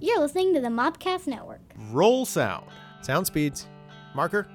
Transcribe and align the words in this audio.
You're 0.00 0.20
listening 0.20 0.54
to 0.54 0.60
the 0.60 0.68
Mopcast 0.68 1.26
Network. 1.26 1.60
Roll 1.90 2.26
sound. 2.26 2.66
Sound 3.02 3.26
speeds. 3.26 3.66
Marker. 4.14 4.46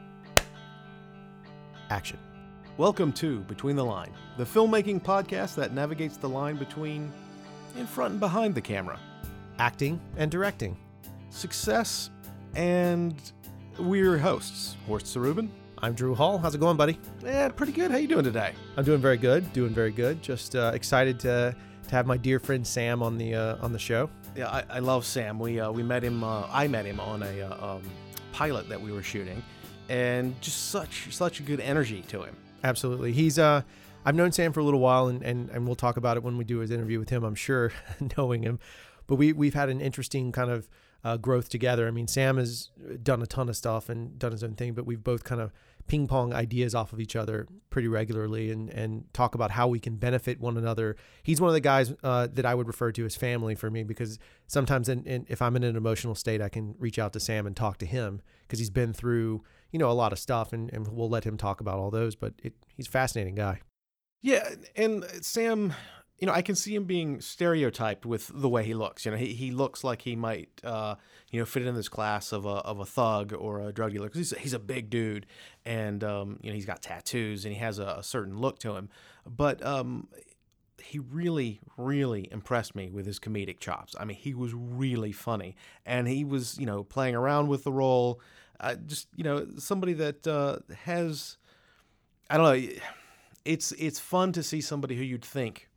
Action. 1.90 2.20
Welcome 2.78 3.12
to 3.14 3.40
Between 3.42 3.76
the 3.76 3.84
Line, 3.84 4.12
the 4.38 4.46
filmmaking 4.46 5.04
podcast 5.04 5.56
that 5.56 5.74
navigates 5.74 6.18
the 6.18 6.30
line 6.30 6.56
between 6.56 7.12
in 7.78 7.86
front 7.86 8.12
and 8.12 8.20
behind 8.20 8.56
the 8.56 8.62
camera, 8.62 8.98
Acting 9.58 10.00
and 10.16 10.32
directing. 10.32 10.78
success, 11.30 12.10
and 12.56 13.16
we're 13.78 14.04
your 14.06 14.18
hosts, 14.18 14.78
Horst 14.88 15.08
Sarubin. 15.08 15.50
I'm 15.80 15.94
Drew 15.94 16.16
Hall. 16.16 16.38
How's 16.38 16.56
it 16.56 16.60
going, 16.60 16.78
buddy? 16.78 16.98
Yeah, 17.24 17.50
pretty 17.50 17.72
good. 17.74 17.92
How 17.92 17.98
you 17.98 18.08
doing 18.08 18.24
today? 18.24 18.54
I'm 18.78 18.84
doing 18.86 19.02
very 19.02 19.18
good. 19.18 19.52
Doing 19.54 19.74
very 19.74 19.92
good. 19.92 20.22
Just 20.22 20.56
uh, 20.56 20.72
excited 20.74 21.20
to 21.22 21.54
to 21.90 21.96
have 21.96 22.06
my 22.06 22.18
dear 22.18 22.40
friend 22.40 22.66
Sam 22.66 23.04
on 23.04 23.18
the 23.18 23.36
uh, 23.36 23.58
on 23.62 23.74
the 23.74 23.80
show. 23.80 24.10
Yeah, 24.36 24.50
I, 24.50 24.64
I 24.70 24.80
love 24.80 25.06
Sam. 25.06 25.40
We 25.40 25.60
uh, 25.60 25.72
we 25.72 25.84
met 25.84 26.04
him. 26.04 26.24
Uh, 26.24 26.48
I 26.52 26.68
met 26.68 26.86
him 26.86 27.00
on 27.00 27.24
a 27.24 27.42
uh, 27.42 27.76
um, 27.76 27.84
pilot 28.32 28.70
that 28.70 28.80
we 28.80 28.92
were 28.92 29.04
shooting, 29.04 29.44
and 29.90 30.40
just 30.42 30.70
such 30.70 31.14
such 31.14 31.40
a 31.40 31.44
good 31.44 31.60
energy 31.60 32.04
to 32.10 32.24
him. 32.24 32.36
Absolutely. 32.64 33.12
He's 33.12 33.40
uh 33.40 33.62
I've 34.06 34.16
known 34.16 34.32
Sam 34.32 34.54
for 34.54 34.60
a 34.60 34.64
little 34.64 34.80
while 34.80 35.08
and, 35.08 35.22
and, 35.24 35.50
and 35.50 35.66
we'll 35.66 35.76
talk 35.76 35.98
about 35.98 36.16
it 36.16 36.24
when 36.24 36.38
we 36.38 36.46
do 36.46 36.60
his 36.60 36.72
interview 36.72 37.00
with 37.00 37.10
him, 37.10 37.24
I'm 37.24 37.36
sure, 37.36 37.74
knowing 38.18 38.44
him. 38.44 38.60
But 39.08 39.16
we 39.16 39.34
we've 39.34 39.54
had 39.54 39.70
an 39.70 39.82
interesting 39.82 40.32
kind 40.32 40.52
of 40.52 40.70
uh, 41.04 41.18
growth 41.18 41.50
together. 41.50 41.88
I 41.88 41.92
mean, 41.92 42.08
Sam 42.08 42.38
has 42.38 42.70
done 43.02 43.22
a 43.22 43.26
ton 43.26 43.50
of 43.50 43.58
stuff 43.58 43.90
and 43.90 44.18
done 44.20 44.32
his 44.32 44.44
own 44.44 44.56
thing, 44.56 44.74
but 44.74 44.86
we've 44.86 45.04
both 45.04 45.24
kind 45.24 45.42
of 45.42 45.52
ping 45.90 46.08
pong 46.08 46.34
ideas 46.34 46.76
off 46.76 46.94
of 46.94 47.02
each 47.02 47.16
other 47.16 47.48
pretty 47.72 47.88
regularly 47.88 48.52
and, 48.52 48.70
and 48.70 49.12
talk 49.12 49.34
about 49.34 49.50
how 49.50 49.68
we 49.68 49.80
can 49.80 49.96
benefit 49.96 50.40
one 50.40 50.56
another. 50.56 50.96
He's 51.24 51.42
one 51.42 51.50
of 51.50 51.56
the 51.56 51.60
guys 51.60 51.94
uh, 52.04 52.28
that 52.32 52.46
I 52.46 52.54
would 52.54 52.68
refer 52.68 52.92
to 52.92 53.06
as 53.06 53.16
family 53.16 53.56
for 53.56 53.72
me 53.72 53.84
because 53.84 54.20
sometimes 54.48 54.88
in, 54.88 55.04
in, 55.06 55.26
if 55.28 55.42
I'm 55.42 55.56
in 55.56 55.64
an 55.64 55.76
emotional 55.76 56.14
state, 56.14 56.42
I 56.42 56.48
can 56.48 56.76
reach 56.78 57.00
out 57.00 57.12
to 57.14 57.20
Sam 57.20 57.48
and 57.48 57.56
talk 57.56 57.80
to 57.80 57.88
him 57.88 58.22
because 58.44 58.60
he's 58.60 58.70
been 58.70 58.94
through, 58.94 59.44
you 59.72 59.80
know, 59.80 59.90
a 59.90 59.94
lot 59.94 60.14
of 60.14 60.20
stuff 60.20 60.54
and, 60.54 60.72
and 60.72 60.88
we'll 60.88 61.10
let 61.10 61.24
him 61.24 61.38
talk 61.38 61.60
about 61.60 61.80
all 61.80 61.90
those. 61.90 62.16
But 62.16 62.36
it, 62.44 62.54
he's 62.78 62.88
a 62.88 62.92
fascinating 62.92 63.34
guy. 63.34 63.62
Yeah, 64.22 64.48
and 64.76 65.06
Sam, 65.22 65.74
you 66.20 66.28
know, 66.28 66.34
I 66.34 66.42
can 66.42 66.56
see 66.56 66.76
him 66.76 66.84
being 66.84 67.22
stereotyped 67.22 68.06
with 68.06 68.30
the 68.34 68.50
way 68.50 68.64
he 68.64 68.74
looks. 68.74 69.06
You 69.06 69.12
know, 69.12 69.18
he, 69.18 69.34
he 69.34 69.52
looks 69.52 69.84
like 69.84 70.02
he 70.02 70.16
might, 70.16 70.50
uh, 70.64 70.96
you 71.32 71.40
know, 71.40 71.46
fit 71.46 71.66
in 71.66 71.76
this 71.76 71.88
class 71.88 72.32
of 72.32 72.46
a, 72.46 72.50
of 72.50 72.80
a 72.80 72.86
thug 72.86 73.34
or 73.34 73.62
a 73.62 73.72
drug 73.72 73.94
dealer 73.94 74.08
because 74.08 74.30
he's, 74.30 74.40
he's 74.40 74.54
a 74.54 74.60
big 74.60 74.90
dude 74.90 75.26
and, 75.66 76.04
um, 76.04 76.40
you 76.42 76.50
know, 76.50 76.56
he's 76.56 76.66
got 76.66 76.82
tattoos 76.82 77.46
and 77.46 77.54
he 77.54 77.60
has 77.60 77.80
a, 77.80 77.96
a 78.00 78.04
certain 78.04 78.38
look 78.38 78.60
to 78.60 78.76
him. 78.76 78.90
But 79.26 79.66
um, 79.66 80.10
he 80.82 81.00
really, 81.00 81.62
really 81.78 82.28
impressed 82.32 82.76
me 82.76 82.90
with 82.90 83.06
his 83.06 83.20
comedic 83.20 83.60
chops. 83.60 83.96
I 83.98 84.04
mean, 84.04 84.18
he 84.18 84.34
was 84.34 84.54
really 84.54 85.14
funny 85.14 85.56
and 85.86 86.08
he 86.08 86.26
was, 86.26 86.58
you 86.58 86.66
know, 86.66 86.84
playing 86.84 87.16
around 87.16 87.48
with 87.48 87.64
the 87.64 87.72
role. 87.72 88.20
Uh, 88.60 88.76
just, 88.76 89.08
you 89.16 89.24
know, 89.24 89.48
somebody 89.58 89.94
that 89.94 90.28
uh, 90.28 90.58
has, 90.84 91.38
I 92.30 92.36
don't 92.38 92.46
know 92.46 92.70
it's 93.46 93.72
it's 93.74 94.00
fun 94.00 94.32
to 94.34 94.44
see 94.44 94.62
somebody 94.62 94.96
who 94.96 95.04
you'd 95.04 95.24
think 95.26 95.69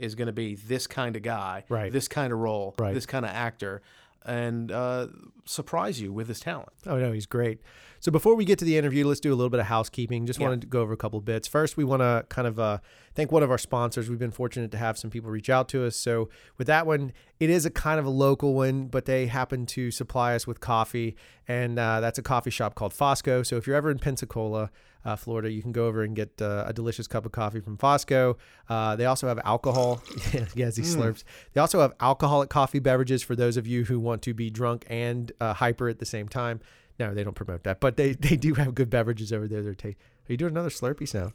is 0.00 0.14
going 0.14 0.26
to 0.26 0.32
be 0.32 0.54
this 0.56 0.86
kind 0.86 1.14
of 1.16 1.22
guy, 1.22 1.64
Right. 1.68 1.92
this 1.92 2.08
kind 2.08 2.32
of 2.32 2.38
role, 2.40 2.74
Right. 2.78 2.94
this 2.94 3.06
kind 3.06 3.24
of 3.24 3.30
actor, 3.30 3.82
and 4.24 4.72
uh, 4.72 5.06
surprise 5.44 6.00
you 6.00 6.12
with 6.12 6.28
his 6.28 6.40
talent. 6.40 6.70
Oh 6.86 6.98
no, 6.98 7.12
he's 7.12 7.26
great. 7.26 7.60
So 8.00 8.10
before 8.10 8.34
we 8.34 8.46
get 8.46 8.58
to 8.60 8.64
the 8.64 8.78
interview, 8.78 9.06
let's 9.06 9.20
do 9.20 9.30
a 9.30 9.36
little 9.36 9.50
bit 9.50 9.60
of 9.60 9.66
housekeeping. 9.66 10.24
Just 10.24 10.40
Yeah. 10.40 10.46
wanted 10.48 10.62
to 10.62 10.66
go 10.66 10.80
over 10.80 10.94
a 10.94 10.96
couple 10.96 11.18
of 11.18 11.24
bits. 11.26 11.46
First, 11.46 11.76
we 11.76 11.84
want 11.84 12.00
to 12.00 12.24
kind 12.30 12.48
of 12.48 12.58
uh, 12.58 12.78
thank 13.14 13.30
one 13.30 13.42
of 13.42 13.50
our 13.50 13.58
sponsors. 13.58 14.08
We've 14.08 14.18
been 14.18 14.30
fortunate 14.30 14.70
to 14.72 14.78
have 14.78 14.96
some 14.96 15.10
people 15.10 15.30
reach 15.30 15.50
out 15.50 15.68
to 15.68 15.84
us. 15.84 15.96
So 15.96 16.30
with 16.56 16.66
that 16.66 16.86
one, 16.86 17.12
it 17.38 17.50
is 17.50 17.66
a 17.66 17.70
kind 17.70 18.00
of 18.00 18.06
a 18.06 18.10
local 18.10 18.54
one, 18.54 18.86
but 18.86 19.04
they 19.04 19.26
happen 19.26 19.66
to 19.66 19.90
supply 19.90 20.34
us 20.34 20.46
with 20.46 20.60
coffee, 20.60 21.14
and 21.46 21.78
uh, 21.78 22.00
that's 22.00 22.18
a 22.18 22.22
coffee 22.22 22.50
shop 22.50 22.74
called 22.74 22.92
Fosco. 22.94 23.44
So 23.46 23.56
if 23.56 23.66
you're 23.66 23.76
ever 23.76 23.90
in 23.90 23.98
Pensacola, 23.98 24.70
uh, 25.04 25.16
Florida, 25.16 25.50
you 25.50 25.60
can 25.62 25.72
go 25.72 25.86
over 25.86 26.02
and 26.02 26.14
get 26.16 26.40
uh, 26.40 26.64
a 26.66 26.72
delicious 26.72 27.06
cup 27.06 27.24
of 27.26 27.32
coffee 27.32 27.60
from 27.60 27.76
Fosco. 27.78 28.36
Uh, 28.68 28.96
they 28.96 29.04
also 29.06 29.28
have 29.28 29.38
alcohol. 29.44 30.02
yes, 30.54 30.76
he 30.76 30.82
slurps. 30.82 31.22
They 31.52 31.60
also 31.60 31.80
have 31.80 31.92
alcoholic 32.00 32.48
coffee 32.50 32.78
beverages 32.80 33.22
for 33.22 33.34
those 33.36 33.56
of 33.56 33.66
you 33.66 33.84
who 33.84 33.98
want 34.00 34.22
to 34.22 34.34
be 34.34 34.50
drunk 34.50 34.84
and 34.88 35.32
uh, 35.40 35.54
hyper 35.54 35.88
at 35.88 35.98
the 35.98 36.06
same 36.06 36.28
time. 36.28 36.60
No, 37.00 37.14
they 37.14 37.24
don't 37.24 37.34
promote 37.34 37.64
that, 37.64 37.80
but 37.80 37.96
they, 37.96 38.12
they 38.28 38.36
do 38.36 38.54
have 38.54 38.74
good 38.74 38.90
beverages 38.90 39.32
over 39.32 39.48
there. 39.48 39.62
They're 39.62 39.74
Are 39.84 39.94
you 40.28 40.36
doing 40.36 40.52
another 40.52 40.68
Slurpee 40.68 41.08
sound? 41.08 41.32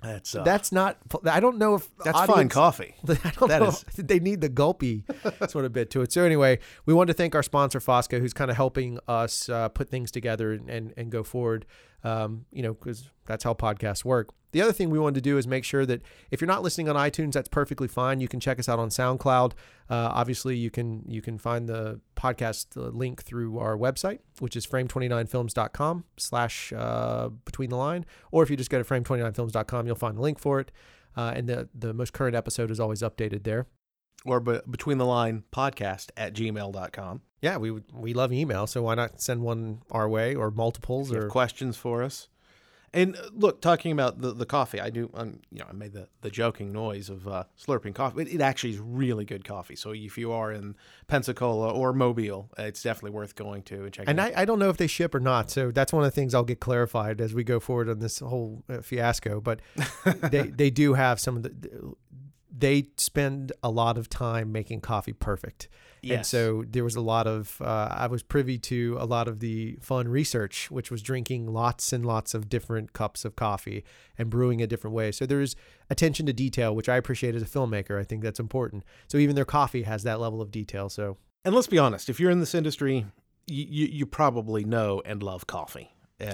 That's 0.00 0.34
uh, 0.34 0.42
That's 0.42 0.70
not. 0.70 0.98
I 1.24 1.40
don't 1.40 1.56
know 1.56 1.76
if 1.76 1.88
that's 1.96 2.20
fine 2.26 2.50
coffee. 2.50 2.94
I 3.08 3.14
don't 3.38 3.48
That 3.48 3.62
know. 3.62 3.68
is- 3.68 3.84
They 3.96 4.20
need 4.20 4.42
the 4.42 4.50
gulpy 4.50 5.04
sort 5.48 5.64
of 5.64 5.72
bit 5.72 5.90
to 5.90 6.02
it. 6.02 6.12
So 6.12 6.22
anyway, 6.24 6.58
we 6.84 6.92
want 6.94 7.08
to 7.08 7.14
thank 7.14 7.34
our 7.34 7.42
sponsor 7.42 7.80
Fosco, 7.80 8.20
who's 8.20 8.34
kind 8.34 8.50
of 8.50 8.56
helping 8.56 8.98
us 9.08 9.48
uh, 9.48 9.70
put 9.70 9.88
things 9.88 10.10
together 10.10 10.52
and, 10.52 10.68
and, 10.68 10.94
and 10.96 11.10
go 11.10 11.22
forward. 11.24 11.64
Um, 12.04 12.44
you 12.52 12.62
know, 12.62 12.74
because 12.74 13.10
that's 13.26 13.44
how 13.44 13.54
podcasts 13.54 14.04
work. 14.04 14.28
The 14.52 14.62
other 14.62 14.72
thing 14.72 14.90
we 14.90 15.00
wanted 15.00 15.16
to 15.16 15.20
do 15.20 15.36
is 15.36 15.48
make 15.48 15.64
sure 15.64 15.84
that 15.84 16.02
if 16.30 16.40
you're 16.40 16.46
not 16.46 16.62
listening 16.62 16.88
on 16.88 16.94
iTunes, 16.94 17.32
that's 17.32 17.48
perfectly 17.48 17.88
fine. 17.88 18.20
You 18.20 18.28
can 18.28 18.38
check 18.38 18.60
us 18.60 18.68
out 18.68 18.78
on 18.78 18.88
SoundCloud. 18.88 19.52
Uh, 19.90 20.10
obviously, 20.12 20.56
you 20.56 20.70
can 20.70 21.02
you 21.08 21.20
can 21.20 21.38
find 21.38 21.68
the 21.68 22.00
podcast 22.16 22.66
link 22.76 23.24
through 23.24 23.58
our 23.58 23.76
website, 23.76 24.20
which 24.38 24.54
is 24.54 24.64
frame29films.com 24.64 26.04
slash 26.18 26.72
uh, 26.72 27.30
between 27.44 27.70
the 27.70 27.76
line. 27.76 28.06
Or 28.30 28.44
if 28.44 28.50
you 28.50 28.56
just 28.56 28.70
go 28.70 28.80
to 28.80 28.84
frame29films.com, 28.84 29.86
you'll 29.86 29.96
find 29.96 30.16
the 30.16 30.22
link 30.22 30.38
for 30.38 30.60
it. 30.60 30.70
Uh, 31.16 31.32
and 31.34 31.48
the, 31.48 31.68
the 31.74 31.92
most 31.94 32.12
current 32.12 32.36
episode 32.36 32.70
is 32.70 32.80
always 32.80 33.00
updated 33.00 33.44
there. 33.44 33.66
Or 34.24 34.40
be, 34.40 34.60
between 34.68 34.98
the 34.98 35.04
line 35.04 35.44
podcast 35.52 36.10
at 36.16 36.34
gmail.com. 36.34 37.22
Yeah, 37.42 37.58
we 37.58 37.72
we 37.92 38.14
love 38.14 38.32
email, 38.32 38.66
so 38.66 38.82
why 38.82 38.94
not 38.94 39.20
send 39.20 39.42
one 39.42 39.82
our 39.90 40.08
way 40.08 40.34
or 40.34 40.50
multiples 40.50 41.12
or 41.12 41.28
questions 41.28 41.76
for 41.76 42.02
us. 42.02 42.28
And 42.94 43.16
uh, 43.16 43.22
look, 43.32 43.60
talking 43.60 43.90
about 43.90 44.20
the, 44.20 44.32
the 44.32 44.46
coffee, 44.46 44.80
I 44.80 44.88
do, 44.88 45.10
um, 45.14 45.40
you 45.50 45.58
know, 45.58 45.66
I 45.68 45.72
made 45.72 45.92
the, 45.92 46.08
the 46.20 46.30
joking 46.30 46.72
noise 46.72 47.10
of 47.10 47.26
uh, 47.26 47.44
slurping 47.58 47.92
coffee. 47.92 48.22
It, 48.22 48.34
it 48.34 48.40
actually 48.40 48.70
is 48.70 48.78
really 48.78 49.24
good 49.24 49.44
coffee. 49.44 49.74
So 49.74 49.90
if 49.92 50.16
you 50.16 50.30
are 50.30 50.52
in 50.52 50.76
Pensacola 51.08 51.70
or 51.70 51.92
Mobile, 51.92 52.50
it's 52.56 52.84
definitely 52.84 53.10
worth 53.10 53.34
going 53.34 53.64
to 53.64 53.82
and 53.82 53.92
checking 53.92 54.10
and 54.10 54.20
out. 54.20 54.32
I, 54.36 54.42
I 54.42 54.44
don't 54.44 54.60
know 54.60 54.70
if 54.70 54.76
they 54.76 54.86
ship 54.86 55.12
or 55.12 55.20
not, 55.20 55.50
so 55.50 55.72
that's 55.72 55.92
one 55.92 56.04
of 56.04 56.06
the 56.06 56.14
things 56.14 56.34
I'll 56.34 56.44
get 56.44 56.60
clarified 56.60 57.20
as 57.20 57.34
we 57.34 57.42
go 57.42 57.58
forward 57.58 57.90
on 57.90 57.98
this 57.98 58.20
whole 58.20 58.62
uh, 58.68 58.80
fiasco. 58.80 59.40
But 59.40 59.58
they 60.30 60.42
they 60.42 60.70
do 60.70 60.94
have 60.94 61.18
some 61.18 61.36
of 61.36 61.42
the 61.42 61.94
they 62.56 62.88
spend 62.96 63.52
a 63.62 63.70
lot 63.70 63.98
of 63.98 64.08
time 64.08 64.52
making 64.52 64.80
coffee 64.80 65.12
perfect. 65.12 65.68
And 66.16 66.26
so 66.26 66.64
there 66.68 66.84
was 66.84 66.96
a 66.96 67.00
lot 67.00 67.26
of, 67.26 67.60
uh, 67.62 67.88
I 67.90 68.08
was 68.08 68.22
privy 68.22 68.58
to 68.58 68.96
a 69.00 69.06
lot 69.06 69.26
of 69.26 69.40
the 69.40 69.78
fun 69.80 70.06
research, 70.06 70.70
which 70.70 70.90
was 70.90 71.02
drinking 71.02 71.52
lots 71.52 71.92
and 71.94 72.04
lots 72.04 72.34
of 72.34 72.48
different 72.48 72.92
cups 72.92 73.24
of 73.24 73.36
coffee 73.36 73.84
and 74.18 74.28
brewing 74.28 74.60
a 74.60 74.66
different 74.66 74.94
way. 74.94 75.12
So 75.12 75.24
there's 75.24 75.56
attention 75.88 76.26
to 76.26 76.32
detail, 76.32 76.74
which 76.76 76.90
I 76.90 76.96
appreciate 76.96 77.34
as 77.34 77.42
a 77.42 77.46
filmmaker. 77.46 77.98
I 77.98 78.04
think 78.04 78.22
that's 78.22 78.38
important. 78.38 78.84
So 79.08 79.16
even 79.16 79.34
their 79.34 79.46
coffee 79.46 79.82
has 79.82 80.02
that 80.02 80.20
level 80.20 80.42
of 80.42 80.50
detail. 80.50 80.90
So 80.90 81.16
And 81.44 81.54
let's 81.54 81.68
be 81.68 81.78
honest, 81.78 82.10
if 82.10 82.20
you're 82.20 82.30
in 82.30 82.40
this 82.40 82.54
industry, 82.54 83.06
you, 83.46 83.66
you, 83.68 83.86
you 83.86 84.06
probably 84.06 84.64
know 84.64 85.00
and 85.06 85.22
love 85.22 85.46
coffee. 85.46 85.90
You 86.20 86.26
know, 86.26 86.32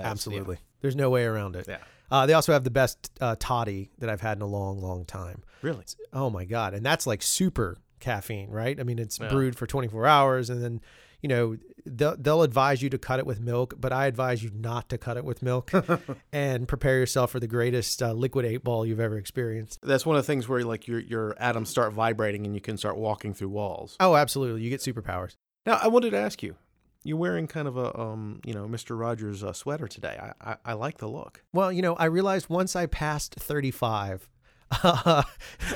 There's 0.80 0.96
no 0.96 1.10
way 1.10 1.24
around 1.24 1.56
it. 1.56 1.66
Yeah. 1.68 1.78
Uh, 2.10 2.26
they 2.26 2.32
also 2.32 2.52
have 2.52 2.64
the 2.64 2.70
best 2.70 3.10
uh, 3.20 3.36
toddy 3.38 3.90
that 3.98 4.10
I've 4.10 4.20
had 4.20 4.38
in 4.38 4.42
a 4.42 4.46
long, 4.46 4.80
long 4.80 5.04
time. 5.04 5.42
Really? 5.62 5.84
Oh 6.12 6.30
my 6.30 6.44
god! 6.44 6.74
And 6.74 6.84
that's 6.84 7.06
like 7.06 7.22
super 7.22 7.76
caffeine, 8.00 8.50
right? 8.50 8.78
I 8.80 8.82
mean, 8.82 8.98
it's 8.98 9.18
Yeah. 9.20 9.28
brewed 9.28 9.56
for 9.56 9.66
24 9.66 10.06
hours, 10.06 10.50
and 10.50 10.62
then 10.62 10.80
you 11.22 11.28
know 11.28 11.56
they'll, 11.86 12.16
they'll 12.16 12.42
advise 12.42 12.82
you 12.82 12.88
to 12.90 12.98
cut 12.98 13.18
it 13.18 13.26
with 13.26 13.40
milk, 13.40 13.74
but 13.78 13.92
I 13.92 14.06
advise 14.06 14.42
you 14.42 14.50
not 14.54 14.88
to 14.88 14.98
cut 14.98 15.16
it 15.18 15.24
with 15.24 15.42
milk, 15.42 15.70
and 16.32 16.66
prepare 16.66 16.98
yourself 16.98 17.30
for 17.30 17.40
the 17.40 17.46
greatest 17.46 18.02
uh, 18.02 18.12
liquid 18.12 18.44
eight 18.46 18.64
ball 18.64 18.84
you've 18.86 19.00
ever 19.00 19.18
experienced. 19.18 19.80
That's 19.82 20.04
one 20.06 20.16
of 20.16 20.22
the 20.22 20.26
things 20.26 20.48
where 20.48 20.64
like 20.64 20.88
your 20.88 20.98
your 21.00 21.36
atoms 21.38 21.68
start 21.68 21.92
vibrating 21.92 22.44
and 22.46 22.54
you 22.54 22.60
can 22.60 22.76
start 22.76 22.96
walking 22.96 23.34
through 23.34 23.50
walls. 23.50 23.96
Oh, 24.00 24.16
absolutely! 24.16 24.62
You 24.62 24.70
get 24.70 24.80
superpowers. 24.80 25.36
Now, 25.66 25.78
I 25.82 25.88
wanted 25.88 26.10
to 26.10 26.16
ask 26.18 26.42
you. 26.42 26.56
You're 27.02 27.16
wearing 27.16 27.46
kind 27.46 27.66
of 27.66 27.76
a 27.76 27.98
um, 27.98 28.40
you 28.44 28.52
know, 28.52 28.66
Mr. 28.66 28.98
Rogers 28.98 29.42
uh, 29.42 29.52
sweater 29.52 29.88
today. 29.88 30.18
I, 30.20 30.52
I 30.52 30.56
I 30.66 30.72
like 30.74 30.98
the 30.98 31.08
look. 31.08 31.42
Well, 31.52 31.72
you 31.72 31.82
know, 31.82 31.94
I 31.96 32.04
realized 32.06 32.48
once 32.48 32.76
I 32.76 32.86
passed 32.86 33.34
35, 33.36 34.28
uh, 34.82 35.22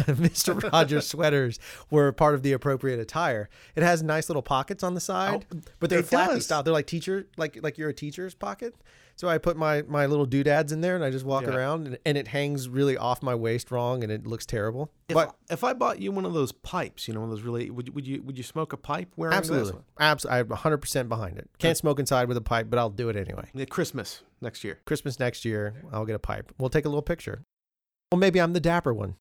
Mr. 0.07 0.71
Rogers 0.73 1.07
sweaters 1.09 1.59
were 1.91 2.13
part 2.13 2.35
of 2.35 2.43
the 2.43 2.53
appropriate 2.53 2.99
attire. 3.01 3.49
It 3.75 3.83
has 3.83 4.03
nice 4.03 4.29
little 4.29 4.43
pockets 4.43 4.83
on 4.83 4.95
the 4.95 5.01
side, 5.01 5.47
but 5.81 5.91
they're 5.91 6.03
flappy 6.03 6.35
does. 6.35 6.45
style. 6.45 6.63
They're 6.63 6.73
like 6.73 6.87
teacher, 6.87 7.27
like 7.37 7.59
like 7.63 7.77
you're 7.79 7.89
a 7.91 7.95
teacher's 7.95 8.35
pocket. 8.35 8.75
So 9.17 9.29
I 9.29 9.39
put 9.39 9.57
my 9.57 9.83
my 9.83 10.07
little 10.07 10.27
doodads 10.27 10.73
in 10.73 10.81
there 10.81 10.97
and 10.97 11.05
I 11.05 11.11
just 11.11 11.25
walk 11.25 11.45
Yeah. 11.45 11.51
around 11.55 11.87
and, 11.87 11.99
and 12.05 12.19
it 12.19 12.29
hangs 12.29 12.69
really 12.69 12.97
off 12.97 13.23
my 13.23 13.35
waist 13.35 13.71
wrong 13.71 14.03
and 14.03 14.11
it 14.11 14.27
looks 14.27 14.45
terrible. 14.45 14.91
If, 15.09 15.15
but 15.15 15.37
if 15.51 15.63
I 15.63 15.73
bought 15.73 16.01
you 16.01 16.11
one 16.11 16.25
of 16.25 16.33
those 16.35 16.51
pipes, 16.51 17.07
you 17.07 17.15
know, 17.15 17.21
one 17.21 17.31
of 17.31 17.37
those 17.37 17.45
really, 17.45 17.71
would, 17.71 17.87
you- 17.89 17.93
would 17.93 18.07
you 18.07 18.23
would 18.23 18.37
you 18.39 18.43
smoke 18.45 18.73
a 18.73 18.77
pipe 18.77 19.13
wearing 19.17 19.37
absolutely, 19.37 19.73
this? 19.73 19.81
absolutely, 20.01 20.41
I'm 20.41 20.49
100 20.49 20.79
percent 20.79 21.09
behind 21.09 21.39
it. 21.39 21.49
Can't 21.59 21.77
smoke 21.77 21.99
inside 22.01 22.27
with 22.29 22.37
a 22.37 22.41
pipe, 22.43 22.67
but 22.71 22.79
I'll 22.79 22.91
do 22.91 23.09
it 23.09 23.17
anyway. 23.17 23.49
Christmas 23.71 24.23
next 24.41 24.65
year. 24.65 24.81
Christmas 24.85 25.21
next 25.21 25.45
year, 25.45 25.75
I'll 25.93 26.07
get 26.07 26.17
a 26.17 26.19
pipe. 26.21 26.53
We'll 26.59 26.71
take 26.71 26.85
a 26.85 26.89
little 26.89 27.03
picture. 27.03 27.45
Well, 28.15 28.21
maybe 28.21 28.41
I'm 28.41 28.53
the 28.53 28.61
dapper 28.61 28.95
one. 28.95 29.17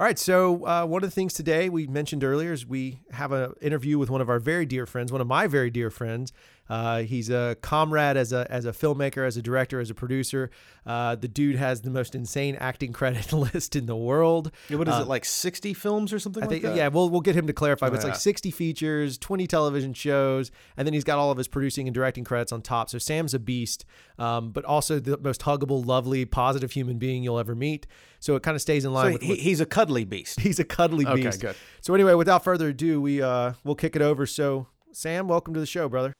All 0.00 0.04
right. 0.04 0.18
So 0.18 0.66
uh, 0.66 0.84
one 0.84 1.04
of 1.04 1.08
the 1.08 1.14
things 1.14 1.32
today 1.32 1.68
we 1.68 1.86
mentioned 1.86 2.24
earlier 2.24 2.52
is 2.52 2.66
we 2.66 3.02
have 3.12 3.30
an 3.30 3.52
interview 3.62 3.98
with 3.98 4.10
one 4.10 4.20
of 4.20 4.28
our 4.28 4.40
very 4.40 4.66
dear 4.66 4.84
friends, 4.84 5.12
one 5.12 5.20
of 5.20 5.28
my 5.28 5.46
very 5.46 5.70
dear 5.70 5.90
friends. 5.90 6.32
Uh, 6.68 7.02
he's 7.02 7.30
a 7.30 7.56
comrade 7.60 8.16
as 8.16 8.32
a 8.32 8.46
as 8.50 8.64
a 8.64 8.72
filmmaker, 8.72 9.26
as 9.26 9.36
a 9.36 9.42
director, 9.42 9.80
as 9.80 9.90
a 9.90 9.94
producer. 9.94 10.50
Uh, 10.84 11.14
the 11.14 11.28
dude 11.28 11.56
has 11.56 11.82
the 11.82 11.90
most 11.90 12.14
insane 12.14 12.56
acting 12.56 12.92
credit 12.92 13.32
list 13.54 13.76
in 13.76 13.86
the 13.86 13.96
world. 13.96 14.50
Yeah, 14.68 14.76
what 14.78 14.88
is 14.88 14.94
Uh, 14.94 15.02
it 15.02 15.08
like? 15.08 15.24
Sixty 15.24 15.74
films 15.74 16.12
or 16.12 16.18
something 16.18 16.42
I 16.42 16.46
like 16.46 16.50
think 16.50 16.62
that? 16.64 16.76
yeah, 16.76 16.88
we'll 16.88 17.08
we'll 17.10 17.20
get 17.20 17.34
him 17.36 17.46
to 17.46 17.52
clarify, 17.52 17.88
but 17.88 17.96
it's 17.96 18.04
Yeah. 18.04 18.10
like 18.12 18.20
60 18.20 18.50
features, 18.50 19.18
20 19.18 19.46
television 19.46 19.94
shows, 19.94 20.50
and 20.76 20.86
then 20.86 20.92
he's 20.94 21.04
got 21.04 21.18
all 21.18 21.30
of 21.30 21.38
his 21.38 21.48
producing 21.48 21.86
and 21.86 21.94
directing 21.94 22.24
credits 22.24 22.52
on 22.52 22.62
top. 22.62 22.90
So 22.90 22.98
Sam's 22.98 23.34
a 23.34 23.38
beast, 23.38 23.84
um, 24.18 24.50
but 24.50 24.64
also 24.64 24.98
the 24.98 25.18
most 25.18 25.42
huggable, 25.42 25.84
lovely, 25.86 26.24
positive 26.24 26.72
human 26.72 26.98
being 26.98 27.22
you'll 27.22 27.38
ever 27.38 27.54
meet. 27.54 27.86
So 28.20 28.34
it 28.36 28.42
kind 28.42 28.54
of 28.54 28.60
stays 28.60 28.84
in 28.84 28.92
line 28.92 29.06
So 29.06 29.12
with, 29.14 29.22
he, 29.22 29.28
with 29.30 29.38
he's 29.40 29.60
a 29.60 29.66
cuddly 29.66 30.04
beast. 30.04 30.40
he's 30.46 30.58
a 30.58 30.64
cuddly 30.64 31.06
Okay, 31.06 31.22
beast. 31.22 31.40
good. 31.40 31.54
So 31.80 31.94
anyway, 31.94 32.14
without 32.14 32.42
further 32.44 32.68
ado, 32.68 33.00
we 33.00 33.22
uh 33.22 33.52
we'll 33.64 33.74
kick 33.76 33.94
it 33.96 34.02
over. 34.02 34.26
So 34.26 34.66
Sam, 34.92 35.28
welcome 35.28 35.54
to 35.54 35.60
the 35.60 35.66
show, 35.66 35.88
brother. 35.88 36.12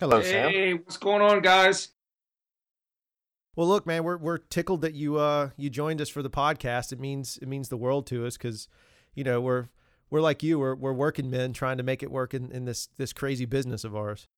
Hello, 0.00 0.22
Sam. 0.22 0.50
Hey, 0.52 0.74
what's 0.74 0.96
going 0.96 1.22
on, 1.22 1.42
guys? 1.42 1.88
Well, 3.56 3.66
look, 3.66 3.84
man, 3.84 4.04
we're 4.04 4.16
we're 4.16 4.38
tickled 4.38 4.82
that 4.82 4.94
you 4.94 5.16
uh 5.16 5.50
you 5.56 5.70
joined 5.70 6.00
us 6.00 6.08
for 6.08 6.22
the 6.22 6.30
podcast. 6.30 6.92
It 6.92 7.00
means 7.00 7.36
it 7.42 7.48
means 7.48 7.68
the 7.68 7.76
world 7.76 8.06
to 8.06 8.24
us 8.24 8.36
because, 8.36 8.68
you 9.16 9.24
know, 9.24 9.40
we're 9.40 9.66
we're 10.08 10.20
like 10.20 10.44
you. 10.44 10.60
We're 10.60 10.76
we're 10.76 10.92
working 10.92 11.28
men 11.30 11.52
trying 11.52 11.78
to 11.78 11.82
make 11.82 12.04
it 12.04 12.12
work 12.12 12.32
in, 12.32 12.52
in 12.52 12.64
this 12.64 12.88
this 12.96 13.12
crazy 13.12 13.44
business 13.44 13.82
of 13.82 13.96
ours. 13.96 14.28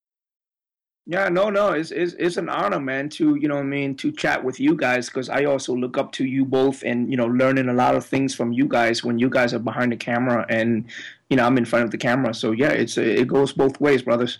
Yeah, 1.05 1.29
no, 1.29 1.51
no, 1.51 1.73
it's 1.73 1.91
it's 1.91 2.15
it's 2.15 2.39
an 2.39 2.49
honor, 2.49 2.81
man, 2.81 3.11
to 3.11 3.35
you 3.35 3.47
know, 3.47 3.59
I 3.59 3.63
mean, 3.63 3.97
to 3.97 4.13
chat 4.13 4.43
with 4.43 4.61
you 4.61 4.75
guys 4.75 5.09
because 5.09 5.29
I 5.29 5.45
also 5.45 5.75
look 5.75 5.99
up 5.99 6.13
to 6.13 6.25
you 6.25 6.47
both, 6.47 6.83
and 6.85 7.11
you 7.11 7.19
know, 7.19 7.27
learning 7.27 7.69
a 7.69 7.75
lot 7.75 7.97
of 7.97 8.07
things 8.07 8.35
from 8.35 8.53
you 8.55 8.67
guys 8.67 9.05
when 9.05 9.19
you 9.19 9.29
guys 9.29 9.53
are 9.53 9.59
behind 9.59 9.93
the 9.93 9.97
camera, 9.97 10.47
and 10.49 10.87
you 11.29 11.37
know, 11.37 11.45
I'm 11.45 11.59
in 11.59 11.67
front 11.67 11.85
of 11.85 11.91
the 11.91 11.99
camera. 11.99 12.33
So 12.33 12.53
yeah, 12.53 12.71
it's 12.71 12.97
it 12.97 13.29
goes 13.29 13.53
both 13.53 13.79
ways, 13.79 14.01
brothers. 14.01 14.39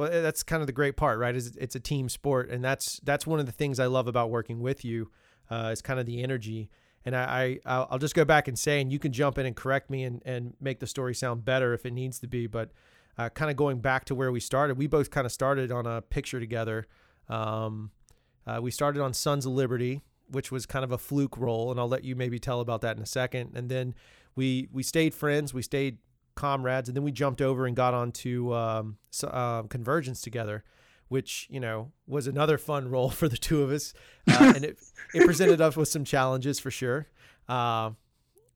Well, 0.00 0.10
eh, 0.10 0.22
that's 0.22 0.42
kind 0.42 0.62
of 0.62 0.66
the 0.66 0.72
great 0.72 0.96
part, 0.96 1.18
right? 1.18 1.36
Is 1.36 1.54
it's 1.58 1.74
a 1.74 1.80
team 1.80 2.08
sport, 2.08 2.48
and 2.48 2.64
that's 2.64 3.00
that's 3.04 3.26
one 3.26 3.38
of 3.38 3.44
the 3.44 3.52
things 3.52 3.78
I 3.78 3.84
love 3.84 4.08
about 4.08 4.30
working 4.30 4.60
with 4.60 4.82
you. 4.82 5.10
Uh, 5.50 5.68
is 5.72 5.82
kind 5.82 6.00
of 6.00 6.06
the 6.06 6.22
energy, 6.22 6.70
and 7.04 7.14
I, 7.14 7.58
I 7.66 7.86
I'll 7.90 7.98
just 7.98 8.14
go 8.14 8.24
back 8.24 8.48
and 8.48 8.58
say, 8.58 8.80
and 8.80 8.90
you 8.90 8.98
can 8.98 9.12
jump 9.12 9.36
in 9.36 9.44
and 9.44 9.54
correct 9.54 9.90
me 9.90 10.04
and 10.04 10.22
and 10.24 10.54
make 10.58 10.80
the 10.80 10.86
story 10.86 11.14
sound 11.14 11.44
better 11.44 11.74
if 11.74 11.84
it 11.84 11.92
needs 11.92 12.18
to 12.20 12.26
be. 12.26 12.46
But 12.46 12.70
uh, 13.18 13.28
kind 13.28 13.50
of 13.50 13.58
going 13.58 13.80
back 13.80 14.06
to 14.06 14.14
where 14.14 14.32
we 14.32 14.40
started, 14.40 14.78
we 14.78 14.86
both 14.86 15.10
kind 15.10 15.26
of 15.26 15.32
started 15.32 15.70
on 15.70 15.86
a 15.86 16.00
picture 16.00 16.40
together. 16.40 16.86
Um, 17.28 17.90
uh, 18.46 18.58
we 18.62 18.70
started 18.70 19.02
on 19.02 19.12
Sons 19.12 19.44
of 19.44 19.52
Liberty, 19.52 20.00
which 20.30 20.50
was 20.50 20.64
kind 20.64 20.82
of 20.82 20.92
a 20.92 20.98
fluke 20.98 21.36
role, 21.36 21.70
and 21.70 21.78
I'll 21.78 21.88
let 21.88 22.04
you 22.04 22.16
maybe 22.16 22.38
tell 22.38 22.60
about 22.60 22.80
that 22.80 22.96
in 22.96 23.02
a 23.02 23.06
second. 23.06 23.50
And 23.54 23.68
then 23.68 23.94
we 24.34 24.66
we 24.72 24.82
stayed 24.82 25.12
friends, 25.12 25.52
we 25.52 25.60
stayed 25.60 25.98
comrades, 26.34 26.88
and 26.88 26.96
then 26.96 27.04
we 27.04 27.12
jumped 27.12 27.40
over 27.40 27.66
and 27.66 27.76
got 27.76 27.94
onto 27.94 28.54
um, 28.54 28.96
so, 29.10 29.28
uh, 29.28 29.62
Convergence 29.64 30.20
together, 30.20 30.64
which 31.08 31.46
you 31.50 31.60
know 31.60 31.92
was 32.06 32.26
another 32.26 32.58
fun 32.58 32.88
role 32.88 33.10
for 33.10 33.28
the 33.28 33.36
two 33.36 33.62
of 33.62 33.70
us, 33.70 33.92
uh, 34.28 34.52
and 34.54 34.64
it 34.64 34.78
it 35.14 35.24
presented 35.24 35.60
us 35.60 35.76
with 35.76 35.88
some 35.88 36.04
challenges 36.04 36.58
for 36.58 36.70
sure. 36.70 37.06
Uh, 37.48 37.90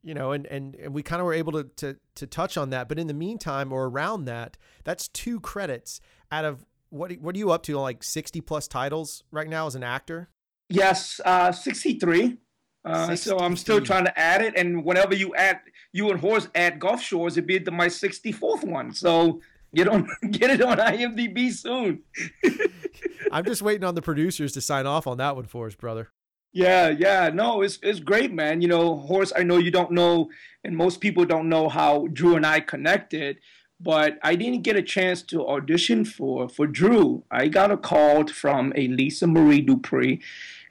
you 0.02 0.14
know, 0.14 0.32
and 0.32 0.46
and 0.46 0.74
and 0.76 0.94
we 0.94 1.02
kind 1.02 1.20
of 1.20 1.26
were 1.26 1.34
able 1.34 1.52
to, 1.52 1.64
to 1.76 1.96
to 2.16 2.26
touch 2.26 2.56
on 2.56 2.70
that. 2.70 2.88
But 2.88 2.98
in 2.98 3.06
the 3.06 3.14
meantime, 3.14 3.72
or 3.72 3.86
around 3.86 4.26
that, 4.26 4.56
that's 4.84 5.08
two 5.08 5.40
credits 5.40 6.00
out 6.30 6.44
of 6.44 6.64
what 6.90 7.12
what 7.14 7.34
are 7.34 7.38
you 7.38 7.50
up 7.50 7.62
to? 7.64 7.78
Like 7.78 8.02
sixty 8.02 8.40
plus 8.40 8.68
titles 8.68 9.24
right 9.30 9.48
now 9.48 9.66
as 9.66 9.74
an 9.74 9.82
actor. 9.82 10.28
Yes, 10.68 11.20
uh, 11.24 11.52
63. 11.52 12.38
Uh, 12.84 13.16
so 13.16 13.38
I'm 13.38 13.56
still 13.56 13.80
trying 13.80 14.04
to 14.04 14.18
add 14.18 14.42
it, 14.42 14.54
and 14.56 14.84
whenever 14.84 15.14
you 15.14 15.34
add, 15.34 15.60
you 15.92 16.10
and 16.10 16.20
Horst 16.20 16.48
add 16.54 16.78
Gulf 16.78 17.00
Shores, 17.00 17.36
it'd 17.36 17.46
be 17.46 17.58
the, 17.58 17.70
my 17.70 17.86
64th 17.86 18.64
one. 18.64 18.92
So 18.92 19.40
get 19.74 19.88
on, 19.88 20.08
get 20.30 20.50
it 20.50 20.60
on 20.60 20.76
IMDb 20.76 21.50
soon. 21.52 22.02
I'm 23.32 23.44
just 23.44 23.62
waiting 23.62 23.84
on 23.84 23.94
the 23.94 24.02
producers 24.02 24.52
to 24.52 24.60
sign 24.60 24.86
off 24.86 25.06
on 25.06 25.16
that 25.18 25.34
one 25.34 25.46
for 25.46 25.66
us, 25.66 25.74
brother. 25.74 26.10
Yeah, 26.52 26.90
yeah, 26.90 27.30
no, 27.34 27.62
it's 27.62 27.80
it's 27.82 27.98
great, 27.98 28.32
man. 28.32 28.60
You 28.60 28.68
know, 28.68 28.96
Horst, 28.96 29.32
I 29.36 29.42
know 29.42 29.56
you 29.58 29.72
don't 29.72 29.90
know, 29.90 30.30
and 30.62 30.76
most 30.76 31.00
people 31.00 31.24
don't 31.24 31.48
know 31.48 31.68
how 31.68 32.06
Drew 32.12 32.36
and 32.36 32.46
I 32.46 32.60
connected, 32.60 33.38
but 33.80 34.18
I 34.22 34.36
didn't 34.36 34.62
get 34.62 34.76
a 34.76 34.82
chance 34.82 35.22
to 35.24 35.48
audition 35.48 36.04
for 36.04 36.48
for 36.48 36.68
Drew. 36.68 37.24
I 37.28 37.48
got 37.48 37.72
a 37.72 37.76
call 37.76 38.28
from 38.28 38.72
a 38.76 38.86
Lisa 38.86 39.26
Marie 39.26 39.62
Dupree, 39.62 40.22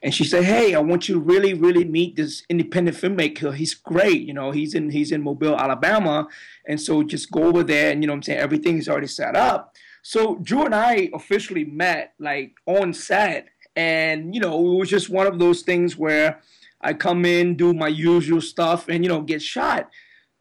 and 0.04 0.14
she 0.14 0.24
said, 0.24 0.44
"Hey, 0.44 0.76
I 0.76 0.80
want 0.80 1.10
you 1.10 1.16
to 1.16 1.22
really, 1.22 1.56
really 1.56 1.86
meet 1.86 2.16
this 2.16 2.44
independent 2.50 2.98
filmmaker. 2.98 3.56
He's 3.56 3.74
great. 3.74 4.22
You 4.22 4.34
know, 4.34 4.52
he's 4.52 4.76
in 4.76 4.92
he's 4.92 5.12
in 5.12 5.24
Mobile, 5.24 5.58
Alabama, 5.58 6.28
and 6.68 6.80
so 6.80 7.02
just 7.02 7.32
go 7.32 7.46
over 7.46 7.64
there, 7.64 7.92
and 7.92 8.04
you 8.04 8.08
know, 8.08 8.14
I'm 8.14 8.22
saying 8.22 8.40
everything's 8.40 8.88
already 8.88 9.08
set 9.08 9.36
up." 9.36 9.76
So 10.04 10.36
Drew 10.44 10.66
and 10.66 10.76
I 10.76 11.10
officially 11.14 11.64
met 11.64 12.14
like 12.20 12.56
on 12.68 12.94
set 12.94 13.48
and 13.76 14.34
you 14.34 14.42
know 14.42 14.74
it 14.74 14.78
was 14.78 14.90
just 14.90 15.10
one 15.10 15.28
of 15.28 15.40
those 15.40 15.62
things 15.62 15.98
where 15.98 16.42
i 16.82 16.94
come 16.94 17.26
in 17.26 17.56
do 17.56 17.74
my 17.74 17.88
usual 17.88 18.42
stuff 18.42 18.88
and 18.88 19.04
you 19.04 19.10
know 19.10 19.22
get 19.22 19.42
shot 19.42 19.90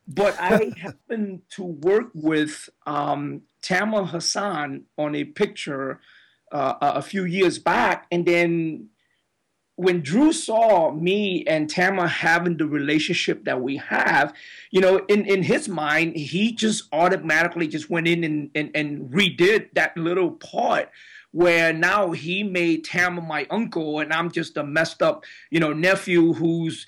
but 0.07 0.39
i 0.39 0.73
happened 0.81 1.41
to 1.51 1.63
work 1.63 2.11
with 2.15 2.69
um, 2.87 3.43
Tamer 3.63 4.05
Hassan 4.05 4.83
on 4.99 5.15
a 5.15 5.25
picture 5.25 6.01
uh, 6.51 6.75
a 6.81 7.01
few 7.01 7.25
years 7.25 7.59
back 7.59 8.07
and 8.11 8.27
then 8.27 8.89
when 9.77 10.01
drew 10.01 10.33
saw 10.33 10.93
me 10.93 11.45
and 11.47 11.69
Tamer 11.69 12.07
having 12.07 12.57
the 12.57 12.67
relationship 12.67 13.45
that 13.45 13.61
we 13.61 13.77
have 13.79 14.35
you 14.71 14.81
know 14.81 14.99
in, 15.09 15.25
in 15.27 15.43
his 15.43 15.69
mind 15.69 16.17
he 16.17 16.53
just 16.53 16.85
automatically 16.93 17.67
just 17.67 17.91
went 17.91 18.07
in 18.07 18.25
and, 18.25 18.51
and, 18.55 18.71
and 18.75 19.11
redid 19.11 19.69
that 19.75 19.97
little 19.97 20.33
part 20.33 20.91
where 21.33 21.73
now 21.73 22.13
he 22.13 22.43
made 22.43 22.85
Tamer 22.85 23.23
my 23.23 23.47
uncle, 23.51 24.01
and 24.01 24.13
I'm 24.13 24.31
just 24.31 24.57
a 24.59 24.63
messed 24.63 25.03
up, 25.03 25.25
you 25.51 25.59
know, 25.59 25.73
nephew 25.73 26.35
who's 26.35 26.87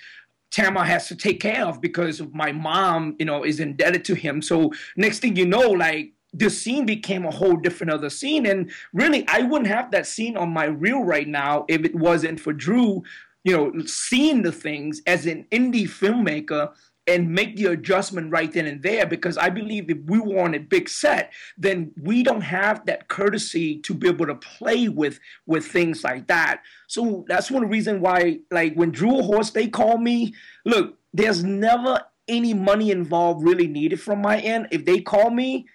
Tamer 0.51 0.85
has 0.85 1.09
to 1.09 1.17
take 1.17 1.41
care 1.41 1.67
of 1.67 1.81
because 1.81 2.21
of 2.21 2.33
my 2.33 2.53
mom, 2.53 3.17
you 3.19 3.27
know, 3.27 3.45
is 3.45 3.59
indebted 3.59 4.05
to 4.05 4.15
him. 4.15 4.41
So 4.41 4.73
next 4.97 5.19
thing 5.19 5.35
you 5.35 5.47
know, 5.47 5.71
like 5.71 6.13
the 6.35 6.51
scene 6.51 6.85
became 6.85 7.25
a 7.25 7.31
whole 7.31 7.57
different 7.57 7.93
other 7.93 8.11
scene. 8.11 8.47
And 8.47 8.71
really, 8.93 9.27
I 9.29 9.43
wouldn't 9.43 9.69
have 9.69 9.91
that 9.93 10.07
scene 10.07 10.37
on 10.37 10.51
my 10.51 10.67
reel 10.67 11.03
right 11.03 11.29
now 11.29 11.65
if 11.69 11.85
it 11.85 11.95
wasn't 11.95 12.41
for 12.41 12.53
Drew, 12.53 13.03
you 13.45 13.57
know, 13.57 13.73
seeing 13.87 14.43
the 14.43 14.53
things 14.53 15.01
as 15.07 15.27
an 15.27 15.47
indie 15.51 15.89
filmmaker 15.89 16.73
and 17.07 17.31
make 17.31 17.57
the 17.57 17.67
adjustment 17.67 18.33
right 18.33 18.53
then 18.53 18.67
and 18.67 18.83
there 18.83 19.05
because 19.05 19.37
I 19.37 19.51
believe 19.51 19.91
if 19.91 19.99
we 20.07 20.19
were 20.19 20.41
on 20.41 20.55
a 20.55 20.59
big 20.59 20.89
set, 20.89 21.33
then 21.59 21.93
we 22.01 22.23
don't 22.23 22.41
have 22.41 22.87
that 22.87 23.09
courtesy 23.09 23.79
to 23.81 23.95
be 23.95 24.09
able 24.09 24.27
to 24.27 24.35
play 24.35 24.89
with 24.89 25.21
with 25.47 25.67
things 25.67 26.03
like 26.03 26.27
that. 26.29 26.63
So 26.87 27.25
that's 27.29 27.51
one 27.51 27.69
reason 27.69 28.01
why, 28.01 28.41
like 28.51 28.75
when 28.75 28.91
Drew 28.91 29.23
Horst 29.23 29.55
they 29.55 29.69
call 29.69 29.99
me, 29.99 30.35
look, 30.65 30.99
there's 31.13 31.45
never 31.45 32.01
any 32.27 32.55
money 32.55 32.91
involved 32.91 33.45
really 33.45 33.67
needed 33.67 34.01
from 34.01 34.23
my 34.23 34.39
end. 34.39 34.69
If 34.71 34.87
they 34.87 35.01
call 35.01 35.31
me, 35.31 35.67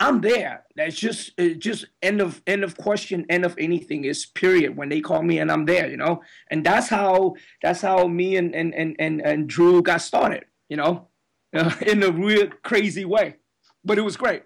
I'm 0.00 0.20
there. 0.20 0.64
That's 0.76 0.96
just 0.96 1.36
just 1.58 1.86
end 2.02 2.20
of 2.20 2.40
end 2.46 2.62
of 2.62 2.76
question, 2.76 3.26
end 3.28 3.44
of 3.44 3.56
anything 3.58 4.04
is 4.04 4.26
period. 4.26 4.76
When 4.76 4.88
they 4.88 5.00
call 5.00 5.22
me 5.22 5.38
and 5.38 5.50
I'm 5.50 5.64
there, 5.64 5.88
you 5.90 5.96
know. 5.96 6.22
And 6.50 6.64
that's 6.64 6.88
how 6.88 7.34
that's 7.62 7.80
how 7.80 8.06
me 8.06 8.36
and 8.36 8.54
and 8.54 8.74
and 8.74 8.94
and, 8.98 9.20
and 9.20 9.48
Drew 9.48 9.82
got 9.82 10.00
started, 10.00 10.44
you 10.68 10.76
know, 10.76 11.08
in 11.52 12.02
a 12.02 12.12
real 12.12 12.48
crazy 12.62 13.04
way. 13.04 13.36
But 13.84 13.98
it 13.98 14.02
was 14.02 14.16
great. 14.16 14.44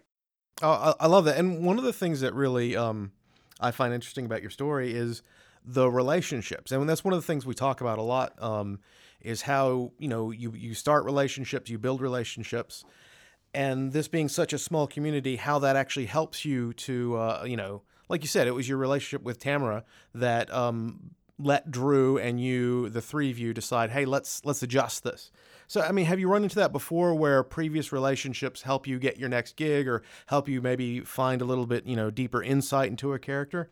Oh, 0.62 0.70
I, 1.00 1.04
I 1.04 1.06
love 1.06 1.24
that. 1.26 1.36
And 1.36 1.64
one 1.64 1.78
of 1.78 1.84
the 1.84 1.92
things 1.92 2.20
that 2.20 2.34
really 2.34 2.76
um, 2.76 3.12
I 3.60 3.72
find 3.72 3.92
interesting 3.92 4.24
about 4.24 4.40
your 4.40 4.50
story 4.50 4.94
is 4.94 5.22
the 5.64 5.90
relationships, 5.90 6.72
and 6.72 6.88
that's 6.88 7.04
one 7.04 7.12
of 7.12 7.20
the 7.20 7.26
things 7.26 7.44
we 7.44 7.54
talk 7.54 7.80
about 7.80 7.98
a 7.98 8.02
lot. 8.02 8.40
Um, 8.42 8.80
is 9.20 9.42
how 9.42 9.92
you 9.98 10.08
know 10.08 10.30
you 10.30 10.52
you 10.52 10.74
start 10.74 11.04
relationships, 11.04 11.70
you 11.70 11.78
build 11.78 12.00
relationships, 12.00 12.84
and 13.54 13.92
this 13.92 14.08
being 14.08 14.28
such 14.28 14.52
a 14.52 14.58
small 14.58 14.86
community, 14.86 15.36
how 15.36 15.58
that 15.60 15.76
actually 15.76 16.06
helps 16.06 16.44
you 16.44 16.72
to 16.74 17.16
uh, 17.16 17.44
you 17.46 17.56
know, 17.56 17.82
like 18.08 18.22
you 18.22 18.28
said, 18.28 18.46
it 18.46 18.54
was 18.54 18.68
your 18.68 18.78
relationship 18.78 19.22
with 19.24 19.38
Tamara 19.38 19.84
that 20.14 20.52
um, 20.52 21.12
let 21.38 21.70
Drew 21.70 22.18
and 22.18 22.40
you, 22.40 22.88
the 22.88 23.00
three 23.00 23.30
of 23.30 23.38
you, 23.38 23.52
decide, 23.52 23.90
hey, 23.90 24.04
let's 24.04 24.44
let's 24.44 24.62
adjust 24.62 25.04
this. 25.04 25.30
So, 25.66 25.80
I 25.80 25.92
mean, 25.92 26.04
have 26.06 26.20
you 26.20 26.28
run 26.28 26.42
into 26.42 26.56
that 26.56 26.72
before, 26.72 27.14
where 27.14 27.42
previous 27.42 27.92
relationships 27.92 28.62
help 28.62 28.86
you 28.86 28.98
get 28.98 29.16
your 29.18 29.28
next 29.28 29.56
gig, 29.56 29.88
or 29.88 30.02
help 30.26 30.48
you 30.48 30.60
maybe 30.60 31.00
find 31.00 31.40
a 31.40 31.46
little 31.46 31.66
bit, 31.66 31.86
you 31.86 31.96
know, 31.96 32.10
deeper 32.10 32.42
insight 32.42 32.90
into 32.90 33.12
a 33.12 33.18
character? 33.18 33.70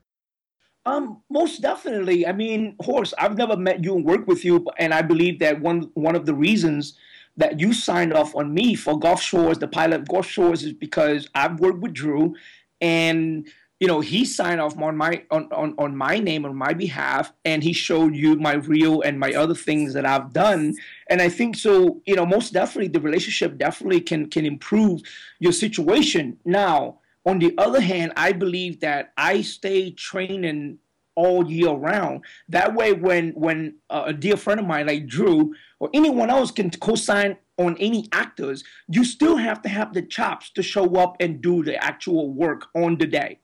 Um, 0.87 1.23
most 1.29 1.61
definitely. 1.61 2.27
I 2.27 2.33
mean, 2.33 2.77
Horst, 2.81 3.13
I've 3.19 3.37
never 3.37 3.57
met 3.57 3.85
you 3.85 3.95
and 3.97 4.05
worked 4.05 4.27
with 4.27 4.45
you, 4.45 4.67
and 4.79 4.95
I 4.95 5.03
believe 5.03 5.39
that 5.41 5.61
one 5.61 5.91
one 5.95 6.17
of 6.17 6.25
the 6.25 6.35
reasons 6.35 6.97
that 7.37 7.61
you 7.61 7.73
signed 7.73 8.13
off 8.13 8.35
on 8.35 8.53
me 8.53 8.75
for 8.75 8.99
Gulf 8.99 9.23
Shores, 9.23 9.59
the 9.59 9.69
pilot 9.69 10.01
of 10.01 10.09
Gulf 10.09 10.27
Shores, 10.27 10.63
is 10.63 10.73
because 10.73 11.29
I've 11.35 11.61
worked 11.61 11.79
with 11.79 11.93
Drew, 11.93 12.35
and 12.81 13.49
you 13.81 13.87
know, 13.87 14.01
he 14.01 14.27
signed 14.27 14.61
off 14.61 14.79
on 14.79 14.97
my 14.97 15.25
on, 15.31 15.51
on, 15.53 15.75
on 15.79 15.97
my 15.97 16.19
name 16.19 16.45
on 16.45 16.55
my 16.55 16.75
behalf 16.75 17.33
and 17.47 17.63
he 17.63 17.73
showed 17.73 18.15
you 18.15 18.37
my 18.37 18.55
reel 18.55 19.01
and 19.01 19.19
my 19.19 19.33
other 19.33 19.55
things 19.55 19.95
that 19.95 20.05
I've 20.05 20.35
done. 20.35 20.77
And 21.09 21.23
I 21.23 21.31
think 21.31 21.57
so, 21.57 22.03
you 22.05 22.15
know, 22.15 22.27
most 22.27 22.53
definitely 22.53 22.89
the 22.89 23.01
relationship 23.01 23.57
definitely 23.57 24.03
can 24.03 24.29
can 24.29 24.45
improve 24.45 25.01
your 25.39 25.53
situation. 25.53 26.39
Now, 26.45 26.99
on 27.25 27.39
the 27.39 27.55
other 27.57 27.81
hand, 27.81 28.13
I 28.17 28.33
believe 28.33 28.81
that 28.81 29.13
I 29.17 29.41
stay 29.41 29.93
training 29.93 30.79
all 31.21 31.51
year 31.51 31.71
round. 31.71 32.25
That 32.49 32.75
way, 32.75 32.93
when 32.93 33.31
when 33.45 33.59
uh, 33.91 34.05
a 34.07 34.13
dear 34.13 34.37
friend 34.37 34.61
of 34.61 34.67
mine 34.67 34.87
like 34.87 35.07
Drew 35.07 35.55
or 35.79 35.91
anyone 35.93 36.31
else 36.31 36.51
can 36.51 36.71
co-sign 36.71 37.37
on 37.59 37.77
any 37.79 38.09
actors, 38.13 38.65
you 38.89 39.05
still 39.05 39.37
have 39.37 39.61
to 39.63 39.69
have 39.69 39.93
the 39.93 40.03
chops 40.03 40.51
to 40.57 40.63
show 40.63 40.87
up 40.97 41.17
and 41.21 41.43
do 41.43 41.63
the 41.63 41.77
actual 41.85 42.33
work 42.33 42.69
on 42.75 42.97
the 42.97 43.07
day. 43.07 43.39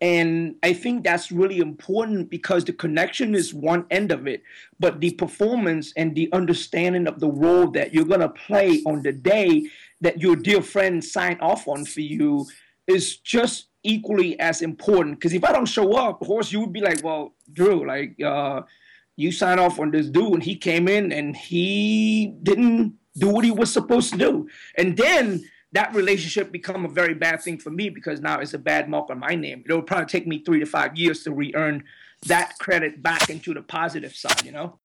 And 0.00 0.54
I 0.62 0.72
think 0.72 1.04
that's 1.04 1.30
really 1.30 1.58
important 1.58 2.30
because 2.30 2.64
the 2.64 2.72
connection 2.72 3.34
is 3.34 3.52
one 3.52 3.84
end 3.90 4.12
of 4.12 4.26
it, 4.26 4.42
but 4.78 5.00
the 5.00 5.12
performance 5.12 5.92
and 5.94 6.14
the 6.14 6.32
understanding 6.32 7.06
of 7.06 7.20
the 7.20 7.28
role 7.28 7.70
that 7.72 7.92
you're 7.92 8.06
going 8.06 8.20
to 8.20 8.30
play 8.30 8.82
on 8.86 9.02
the 9.02 9.12
day 9.12 9.68
that 10.00 10.20
your 10.20 10.36
dear 10.36 10.62
friend 10.62 11.04
signed 11.04 11.42
off 11.42 11.68
on 11.68 11.84
for 11.84 12.00
you 12.00 12.46
is 12.86 13.18
just 13.18 13.68
equally 13.82 14.38
as 14.40 14.62
important. 14.62 15.18
Because 15.18 15.32
if 15.32 15.44
I 15.44 15.52
don't 15.52 15.66
show 15.66 15.94
up, 15.94 16.20
of 16.20 16.26
course, 16.26 16.52
you 16.52 16.60
would 16.60 16.72
be 16.72 16.80
like, 16.80 17.02
well, 17.02 17.34
Drew, 17.52 17.86
like, 17.86 18.20
uh, 18.22 18.62
you 19.16 19.32
signed 19.32 19.60
off 19.60 19.78
on 19.78 19.90
this 19.90 20.08
dude 20.08 20.34
and 20.34 20.42
he 20.42 20.56
came 20.56 20.88
in 20.88 21.12
and 21.12 21.36
he 21.36 22.34
didn't 22.42 22.94
do 23.16 23.28
what 23.28 23.44
he 23.44 23.50
was 23.50 23.72
supposed 23.72 24.12
to 24.12 24.18
do. 24.18 24.48
And 24.78 24.96
then 24.96 25.44
that 25.72 25.94
relationship 25.94 26.50
become 26.50 26.84
a 26.84 26.88
very 26.88 27.14
bad 27.14 27.42
thing 27.42 27.58
for 27.58 27.70
me 27.70 27.90
because 27.90 28.20
now 28.20 28.40
it's 28.40 28.54
a 28.54 28.58
bad 28.58 28.88
mark 28.88 29.10
on 29.10 29.18
my 29.18 29.34
name. 29.34 29.62
It'll 29.64 29.82
probably 29.82 30.06
take 30.06 30.26
me 30.26 30.42
three 30.42 30.60
to 30.60 30.66
five 30.66 30.96
years 30.96 31.22
to 31.24 31.32
re-earn 31.32 31.84
that 32.26 32.58
credit 32.58 33.02
back 33.02 33.30
into 33.30 33.54
the 33.54 33.62
positive 33.62 34.14
side, 34.14 34.44
you 34.44 34.52
know? 34.52 34.78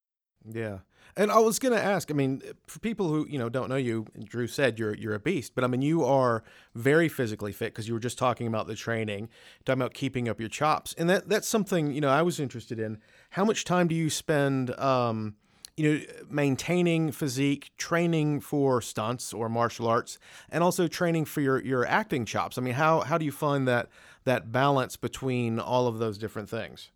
Yeah. 0.48 0.78
And 1.18 1.32
I 1.32 1.38
was 1.38 1.58
going 1.58 1.74
to 1.74 1.82
ask, 1.82 2.10
I 2.10 2.14
mean, 2.14 2.42
for 2.66 2.78
people 2.78 3.08
who, 3.08 3.26
you 3.26 3.38
know, 3.38 3.48
don't 3.48 3.70
know 3.70 3.76
you, 3.76 4.06
Drew 4.22 4.46
said 4.46 4.78
you're 4.78 4.94
you're 4.94 5.14
a 5.14 5.18
beast, 5.18 5.54
but 5.54 5.64
I 5.64 5.66
mean, 5.66 5.80
you 5.80 6.04
are 6.04 6.44
very 6.74 7.08
physically 7.08 7.52
fit 7.52 7.72
because 7.72 7.88
you 7.88 7.94
were 7.94 8.00
just 8.00 8.18
talking 8.18 8.46
about 8.46 8.66
the 8.66 8.74
training, 8.74 9.30
talking 9.64 9.80
about 9.80 9.94
keeping 9.94 10.28
up 10.28 10.38
your 10.38 10.50
chops. 10.50 10.94
And 10.98 11.08
that 11.08 11.28
that's 11.28 11.48
something, 11.48 11.92
you 11.92 12.00
know, 12.02 12.10
I 12.10 12.22
was 12.22 12.38
interested 12.38 12.78
in. 12.78 12.98
How 13.30 13.44
much 13.44 13.64
time 13.64 13.88
do 13.88 13.94
you 13.94 14.10
spend 14.10 14.78
um, 14.78 15.36
you 15.76 15.92
know, 15.92 16.04
maintaining 16.30 17.12
physique, 17.12 17.70
training 17.76 18.40
for 18.40 18.80
stunts 18.80 19.34
or 19.34 19.48
martial 19.48 19.86
arts, 19.86 20.18
and 20.50 20.64
also 20.64 20.88
training 20.88 21.26
for 21.26 21.42
your, 21.42 21.62
your 21.62 21.86
acting 21.86 22.24
chops. 22.24 22.56
I 22.56 22.62
mean, 22.62 22.74
how, 22.74 23.00
how 23.00 23.18
do 23.18 23.26
you 23.26 23.32
find 23.32 23.68
that, 23.68 23.88
that 24.24 24.50
balance 24.50 24.96
between 24.96 25.58
all 25.58 25.86
of 25.86 25.98
those 25.98 26.16
different 26.16 26.48
things? 26.48 26.90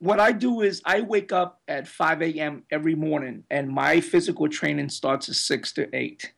What 0.00 0.20
I 0.20 0.32
do 0.32 0.60
is 0.60 0.80
I 0.84 1.00
wake 1.00 1.32
up 1.32 1.60
at 1.66 1.88
5 1.88 2.22
a.m. 2.22 2.62
every 2.70 2.94
morning, 2.94 3.44
and 3.50 3.68
my 3.68 4.00
physical 4.00 4.48
training 4.48 4.90
starts 4.90 5.28
at 5.28 5.34
6 5.34 5.72
to 5.72 5.94
8. 5.94 6.32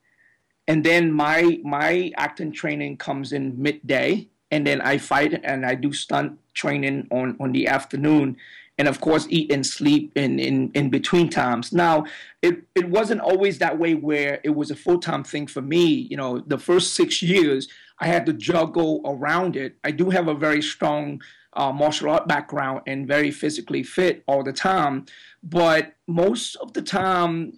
And 0.66 0.84
then 0.84 1.12
my 1.12 1.58
my 1.62 2.12
acting 2.16 2.52
training 2.52 2.96
comes 2.96 3.32
in 3.32 3.60
midday, 3.60 4.28
and 4.50 4.66
then 4.66 4.80
I 4.80 4.98
fight 4.98 5.40
and 5.44 5.66
I 5.66 5.74
do 5.74 5.92
stunt 5.92 6.38
training 6.54 7.08
on 7.10 7.36
on 7.40 7.52
the 7.52 7.66
afternoon 7.66 8.36
and 8.80 8.88
of 8.88 8.98
course 9.02 9.26
eat 9.28 9.52
and 9.52 9.66
sleep 9.66 10.10
in, 10.16 10.40
in, 10.40 10.70
in 10.72 10.88
between 10.88 11.28
times. 11.28 11.70
Now, 11.70 12.06
it, 12.40 12.62
it 12.74 12.88
wasn't 12.88 13.20
always 13.20 13.58
that 13.58 13.78
way 13.78 13.92
where 13.92 14.40
it 14.42 14.56
was 14.56 14.70
a 14.70 14.74
full 14.74 14.98
time 14.98 15.22
thing 15.22 15.46
for 15.46 15.60
me. 15.60 15.84
You 15.84 16.16
know, 16.16 16.38
the 16.38 16.56
first 16.56 16.94
six 16.94 17.20
years, 17.20 17.68
I 17.98 18.06
had 18.06 18.24
to 18.24 18.32
juggle 18.32 19.02
around 19.04 19.54
it. 19.54 19.76
I 19.84 19.90
do 19.90 20.08
have 20.08 20.28
a 20.28 20.34
very 20.34 20.62
strong 20.62 21.20
uh, 21.52 21.70
martial 21.72 22.08
art 22.08 22.26
background 22.26 22.80
and 22.86 23.06
very 23.06 23.30
physically 23.30 23.82
fit 23.82 24.24
all 24.26 24.42
the 24.42 24.54
time. 24.54 25.04
But 25.42 25.92
most 26.06 26.56
of 26.56 26.72
the 26.72 26.80
time, 26.80 27.52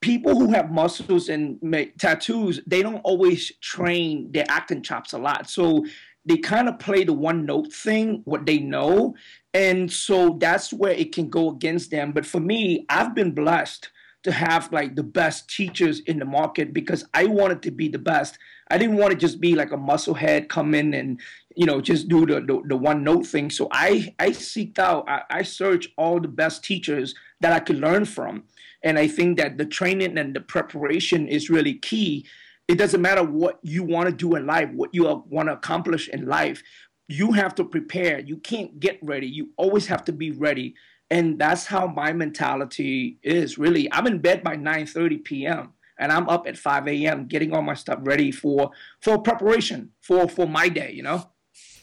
people 0.00 0.36
who 0.36 0.50
have 0.50 0.72
muscles 0.72 1.28
and 1.28 1.60
tattoos, 2.00 2.60
they 2.66 2.82
don't 2.82 3.02
always 3.04 3.52
train 3.60 4.32
their 4.32 4.46
acting 4.48 4.82
chops 4.82 5.12
a 5.12 5.18
lot. 5.18 5.48
So 5.48 5.86
they 6.24 6.36
kind 6.36 6.68
of 6.68 6.78
play 6.78 7.04
the 7.04 7.12
one 7.12 7.44
note 7.44 7.72
thing, 7.72 8.22
what 8.24 8.46
they 8.46 8.58
know. 8.58 9.14
And 9.54 9.90
so 9.90 10.36
that's 10.40 10.72
where 10.72 10.92
it 10.92 11.12
can 11.12 11.28
go 11.28 11.50
against 11.50 11.90
them. 11.90 12.12
But 12.12 12.26
for 12.26 12.40
me, 12.40 12.86
I've 12.88 13.14
been 13.14 13.32
blessed 13.32 13.90
to 14.22 14.32
have 14.32 14.72
like 14.72 14.94
the 14.94 15.02
best 15.02 15.48
teachers 15.48 16.00
in 16.00 16.18
the 16.18 16.24
market 16.24 16.72
because 16.72 17.04
I 17.12 17.26
wanted 17.26 17.62
to 17.62 17.70
be 17.70 17.88
the 17.88 17.98
best. 17.98 18.38
I 18.70 18.78
didn't 18.78 18.96
want 18.96 19.12
to 19.12 19.18
just 19.18 19.40
be 19.40 19.54
like 19.54 19.72
a 19.72 19.76
musclehead 19.76 20.48
come 20.48 20.74
in 20.74 20.94
and 20.94 21.20
you 21.56 21.66
know 21.66 21.80
just 21.80 22.08
do 22.08 22.24
the 22.24 22.40
the, 22.40 22.62
the 22.66 22.76
one 22.76 23.02
note 23.02 23.26
thing. 23.26 23.50
So 23.50 23.68
I 23.72 24.14
I 24.18 24.30
seeked 24.30 24.78
out 24.78 25.08
I, 25.08 25.22
I 25.28 25.42
searched 25.42 25.90
all 25.96 26.20
the 26.20 26.28
best 26.28 26.62
teachers 26.62 27.14
that 27.40 27.52
I 27.52 27.58
could 27.58 27.78
learn 27.78 28.04
from, 28.04 28.44
and 28.84 28.98
I 28.98 29.08
think 29.08 29.38
that 29.38 29.58
the 29.58 29.66
training 29.66 30.16
and 30.16 30.34
the 30.34 30.40
preparation 30.40 31.26
is 31.26 31.50
really 31.50 31.74
key 31.74 32.24
it 32.68 32.76
doesn't 32.76 33.02
matter 33.02 33.22
what 33.22 33.58
you 33.62 33.82
want 33.82 34.08
to 34.08 34.14
do 34.14 34.34
in 34.36 34.46
life, 34.46 34.70
what 34.70 34.90
you 34.92 35.04
want 35.28 35.48
to 35.48 35.54
accomplish 35.54 36.08
in 36.08 36.26
life. 36.26 36.62
You 37.08 37.32
have 37.32 37.54
to 37.56 37.64
prepare. 37.64 38.20
You 38.20 38.38
can't 38.38 38.78
get 38.80 38.98
ready. 39.02 39.26
You 39.26 39.50
always 39.56 39.86
have 39.86 40.04
to 40.04 40.12
be 40.12 40.30
ready. 40.30 40.74
And 41.10 41.38
that's 41.38 41.66
how 41.66 41.86
my 41.88 42.12
mentality 42.12 43.18
is 43.22 43.58
really. 43.58 43.92
I'm 43.92 44.06
in 44.06 44.20
bed 44.20 44.42
by 44.42 44.56
9:30 44.56 45.24
p.m. 45.24 45.72
and 45.98 46.10
I'm 46.10 46.28
up 46.28 46.46
at 46.46 46.56
5 46.56 46.88
a.m. 46.88 47.26
getting 47.26 47.52
all 47.52 47.60
my 47.60 47.74
stuff 47.74 47.98
ready 48.02 48.30
for 48.30 48.70
for 49.00 49.18
preparation 49.18 49.90
for 50.00 50.28
for 50.28 50.46
my 50.48 50.68
day, 50.70 50.92
you 50.92 51.02
know? 51.02 51.28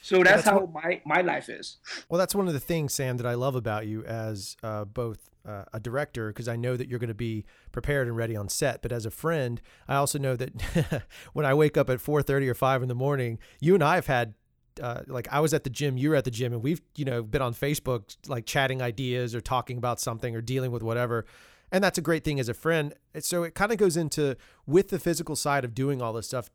So 0.02 0.24
that's, 0.24 0.44
that's 0.44 0.48
how 0.48 0.62
what, 0.62 0.84
my, 0.84 1.02
my 1.06 1.22
life 1.22 1.50
is. 1.50 1.78
Well, 2.10 2.18
that's 2.18 2.34
one 2.34 2.48
of 2.48 2.54
the 2.54 2.60
things, 2.60 2.96
Sam, 2.96 3.18
that 3.18 3.28
I 3.28 3.36
love 3.36 3.54
about 3.54 3.86
you 3.86 4.04
as 4.06 4.58
uh, 4.64 4.86
both 4.86 5.29
uh, 5.48 5.64
a 5.74 5.80
director, 5.80 6.30
because 6.30 6.48
I 6.48 6.56
know 6.56 6.76
that 6.78 6.88
you're 6.88 7.00
going 7.00 7.10
to 7.10 7.14
be 7.14 7.46
prepared 7.72 8.08
and 8.08 8.16
ready 8.16 8.36
on 8.36 8.50
set. 8.50 8.82
But 8.82 8.92
as 8.92 9.06
a 9.06 9.12
friend, 9.12 9.62
I 9.88 9.96
also 9.96 10.20
know 10.20 10.36
that 10.36 11.04
when 11.34 11.46
I 11.46 11.54
wake 11.54 11.78
up 11.78 11.90
at 11.90 12.00
4:30 12.00 12.48
or 12.48 12.54
5 12.54 12.82
in 12.82 12.88
the 12.88 12.96
morning, 12.96 13.40
you 13.60 13.74
and 13.74 13.84
I 13.84 13.96
have 13.96 14.08
had 14.08 14.34
uh, 14.82 15.02
like 15.08 15.28
I 15.32 15.40
was 15.40 15.54
at 15.54 15.64
the 15.64 15.70
gym, 15.70 15.98
you 15.98 16.10
were 16.10 16.16
at 16.16 16.24
the 16.24 16.32
gym, 16.32 16.54
and 16.54 16.64
we've 16.64 16.82
you 16.96 17.06
know 17.06 17.22
been 17.24 17.42
on 17.42 17.54
Facebook 17.54 18.16
like 18.28 18.46
chatting 18.46 18.82
ideas 18.82 19.36
or 19.36 19.42
talking 19.42 19.78
about 19.78 20.00
something 20.00 20.36
or 20.36 20.42
dealing 20.42 20.72
with 20.72 20.84
whatever 20.84 21.26
and 21.72 21.84
that's 21.84 21.98
a 21.98 22.02
great 22.02 22.24
thing 22.24 22.40
as 22.40 22.50
a 22.50 22.54
friend. 22.54 22.94
So 23.20 23.44
it 23.44 23.56
kind 23.56 23.72
of 23.72 23.78
goes 23.78 23.98
into 23.98 24.36
with 24.66 24.90
the 24.90 25.00
physical 25.00 25.36
side 25.36 25.64
of 25.64 25.74
doing 25.74 26.02
all 26.02 26.14
this 26.14 26.28
stuff. 26.28 26.50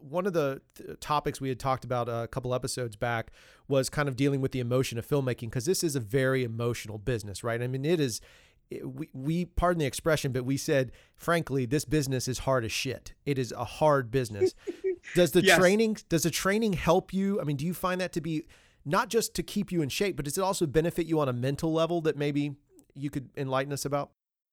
One 0.00 0.26
of 0.26 0.32
the 0.32 0.60
topics 1.00 1.40
we 1.40 1.48
had 1.48 1.58
talked 1.58 1.84
about 1.84 2.08
a 2.08 2.28
couple 2.28 2.54
episodes 2.54 2.96
back 2.96 3.30
was 3.68 3.88
kind 3.88 4.08
of 4.08 4.16
dealing 4.16 4.40
with 4.40 4.52
the 4.52 4.60
emotion 4.60 4.98
of 4.98 5.06
filmmaking 5.06 5.48
because 5.48 5.64
this 5.64 5.84
is 5.84 5.96
a 5.96 6.00
very 6.00 6.44
emotional 6.44 6.98
business, 6.98 7.44
right? 7.44 7.62
I 7.62 7.66
mean, 7.66 7.84
it 7.84 8.00
is. 8.00 8.20
We, 8.84 9.08
we 9.14 9.44
pardon 9.46 9.78
the 9.78 9.86
expression, 9.86 10.30
but 10.30 10.44
we 10.44 10.58
said, 10.58 10.92
frankly, 11.16 11.64
this 11.64 11.86
business 11.86 12.28
is 12.28 12.40
hard 12.40 12.66
as 12.66 12.72
shit. 12.72 13.14
It 13.24 13.38
is 13.38 13.50
a 13.52 13.64
hard 13.64 14.10
business. 14.10 14.54
does 15.14 15.32
the 15.32 15.40
yes. 15.44 15.56
training 15.58 15.96
does 16.10 16.24
the 16.24 16.30
training 16.30 16.74
help 16.74 17.14
you? 17.14 17.40
I 17.40 17.44
mean, 17.44 17.56
do 17.56 17.64
you 17.64 17.72
find 17.72 17.98
that 18.02 18.12
to 18.12 18.20
be 18.20 18.44
not 18.84 19.08
just 19.08 19.34
to 19.34 19.42
keep 19.42 19.72
you 19.72 19.80
in 19.80 19.88
shape, 19.88 20.16
but 20.16 20.26
does 20.26 20.36
it 20.36 20.42
also 20.42 20.66
benefit 20.66 21.06
you 21.06 21.18
on 21.18 21.30
a 21.30 21.32
mental 21.32 21.72
level 21.72 22.02
that 22.02 22.16
maybe 22.16 22.56
you 22.94 23.08
could 23.10 23.30
enlighten 23.36 23.72
us 23.72 23.84
about? 23.84 24.10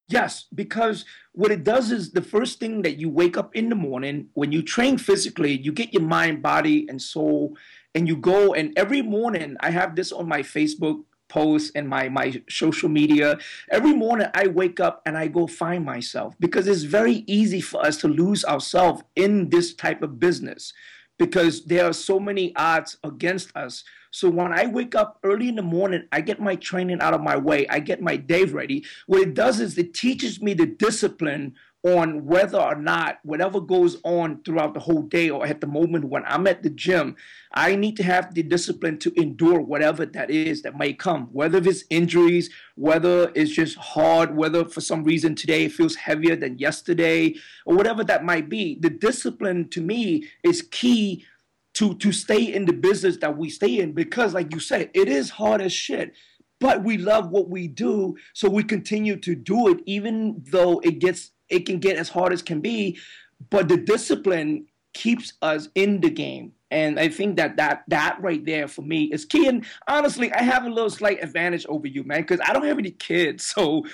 Yes, 0.08 0.46
because 0.54 1.04
what 1.32 1.50
it 1.50 1.64
does 1.64 1.90
is 1.90 2.12
the 2.12 2.22
first 2.22 2.60
thing 2.60 2.82
that 2.82 2.98
you 2.98 3.08
wake 3.08 3.36
up 3.36 3.56
in 3.56 3.68
the 3.68 3.74
morning, 3.74 4.28
when 4.34 4.52
you 4.52 4.62
train 4.62 4.98
physically, 4.98 5.58
you 5.58 5.72
get 5.72 5.92
your 5.92 6.02
mind, 6.02 6.42
body, 6.42 6.86
and 6.88 7.02
soul, 7.02 7.56
and 7.94 8.06
you 8.06 8.16
go. 8.16 8.54
And 8.54 8.72
every 8.76 9.02
morning, 9.02 9.56
I 9.60 9.70
have 9.70 9.96
this 9.96 10.12
on 10.12 10.28
my 10.28 10.42
Facebook 10.42 11.02
posts 11.28 11.72
and 11.74 11.88
my, 11.88 12.08
my 12.08 12.40
social 12.48 12.88
media. 12.88 13.38
Every 13.72 13.92
morning, 13.92 14.28
I 14.32 14.46
wake 14.46 14.78
up 14.78 15.02
and 15.06 15.18
I 15.18 15.26
go 15.26 15.48
find 15.48 15.84
myself 15.84 16.34
because 16.38 16.68
it's 16.68 16.84
very 16.84 17.24
easy 17.26 17.60
for 17.60 17.84
us 17.84 17.96
to 17.98 18.08
lose 18.08 18.44
ourselves 18.44 19.02
in 19.16 19.50
this 19.50 19.74
type 19.74 20.02
of 20.02 20.20
business 20.20 20.72
because 21.18 21.64
there 21.64 21.84
are 21.86 21.92
so 21.92 22.20
many 22.20 22.54
odds 22.56 22.96
against 23.04 23.54
us. 23.56 23.84
So 24.10 24.30
when 24.30 24.52
I 24.52 24.66
wake 24.66 24.94
up 24.94 25.18
early 25.22 25.48
in 25.48 25.56
the 25.56 25.62
morning, 25.62 26.04
I 26.12 26.20
get 26.20 26.40
my 26.40 26.56
training 26.56 27.00
out 27.00 27.14
of 27.14 27.20
my 27.20 27.36
way. 27.36 27.66
I 27.68 27.80
get 27.80 28.00
my 28.00 28.16
day 28.16 28.44
ready. 28.44 28.84
What 29.06 29.22
it 29.22 29.34
does 29.34 29.60
is 29.60 29.76
it 29.76 29.94
teaches 29.94 30.40
me 30.40 30.54
the 30.54 30.66
discipline 30.66 31.54
on 31.86 32.26
whether 32.26 32.58
or 32.58 32.74
not 32.74 33.20
whatever 33.22 33.60
goes 33.60 33.98
on 34.02 34.42
throughout 34.42 34.74
the 34.74 34.80
whole 34.80 35.02
day 35.02 35.30
or 35.30 35.46
at 35.46 35.60
the 35.60 35.68
moment 35.68 36.06
when 36.06 36.24
I'm 36.26 36.48
at 36.48 36.64
the 36.64 36.70
gym, 36.70 37.14
I 37.52 37.76
need 37.76 37.96
to 37.98 38.02
have 38.02 38.34
the 38.34 38.42
discipline 38.42 38.98
to 38.98 39.12
endure 39.14 39.60
whatever 39.60 40.04
that 40.04 40.28
is 40.28 40.62
that 40.62 40.76
may 40.76 40.94
come, 40.94 41.28
whether 41.32 41.58
it's 41.58 41.84
injuries, 41.88 42.50
whether 42.74 43.30
it's 43.36 43.52
just 43.52 43.76
hard, 43.76 44.36
whether 44.36 44.64
for 44.64 44.80
some 44.80 45.04
reason 45.04 45.36
today 45.36 45.66
it 45.66 45.72
feels 45.72 45.94
heavier 45.94 46.34
than 46.34 46.58
yesterday, 46.58 47.36
or 47.64 47.76
whatever 47.76 48.02
that 48.02 48.24
might 48.24 48.48
be. 48.48 48.78
The 48.80 48.90
discipline 48.90 49.68
to 49.68 49.80
me 49.80 50.28
is 50.42 50.62
key 50.62 51.24
to 51.74 51.94
to 51.98 52.10
stay 52.10 52.42
in 52.52 52.64
the 52.64 52.72
business 52.72 53.18
that 53.18 53.38
we 53.38 53.48
stay 53.48 53.78
in 53.78 53.92
because 53.92 54.32
like 54.34 54.52
you 54.52 54.58
said 54.58 54.90
it 54.94 55.08
is 55.08 55.28
hard 55.28 55.60
as 55.60 55.74
shit 55.74 56.14
but 56.58 56.82
we 56.82 56.96
love 56.96 57.28
what 57.28 57.50
we 57.50 57.68
do 57.68 58.16
so 58.32 58.48
we 58.48 58.64
continue 58.64 59.14
to 59.14 59.34
do 59.34 59.68
it 59.68 59.80
even 59.84 60.42
though 60.50 60.80
it 60.80 60.98
gets 60.98 61.32
it 61.48 61.66
can 61.66 61.78
get 61.78 61.96
as 61.96 62.08
hard 62.08 62.32
as 62.32 62.42
can 62.42 62.60
be 62.60 62.98
but 63.50 63.68
the 63.68 63.76
discipline 63.76 64.66
keeps 64.94 65.34
us 65.42 65.68
in 65.74 66.00
the 66.00 66.10
game 66.10 66.52
And 66.70 66.98
I 66.98 67.08
think 67.08 67.36
that 67.36 67.56
that 67.58 67.84
that 67.88 68.18
right 68.20 68.44
there 68.44 68.66
for 68.66 68.82
me 68.82 69.04
is 69.04 69.24
key. 69.24 69.46
And 69.46 69.64
honestly, 69.86 70.32
I 70.32 70.42
have 70.42 70.64
a 70.64 70.68
little 70.68 70.90
slight 70.90 71.22
advantage 71.22 71.64
over 71.66 71.86
you, 71.86 72.02
man, 72.02 72.22
because 72.22 72.40
I 72.44 72.52
don't 72.52 72.64
have 72.64 72.78
any 72.78 72.90
kids. 72.90 73.54
So 73.56 73.84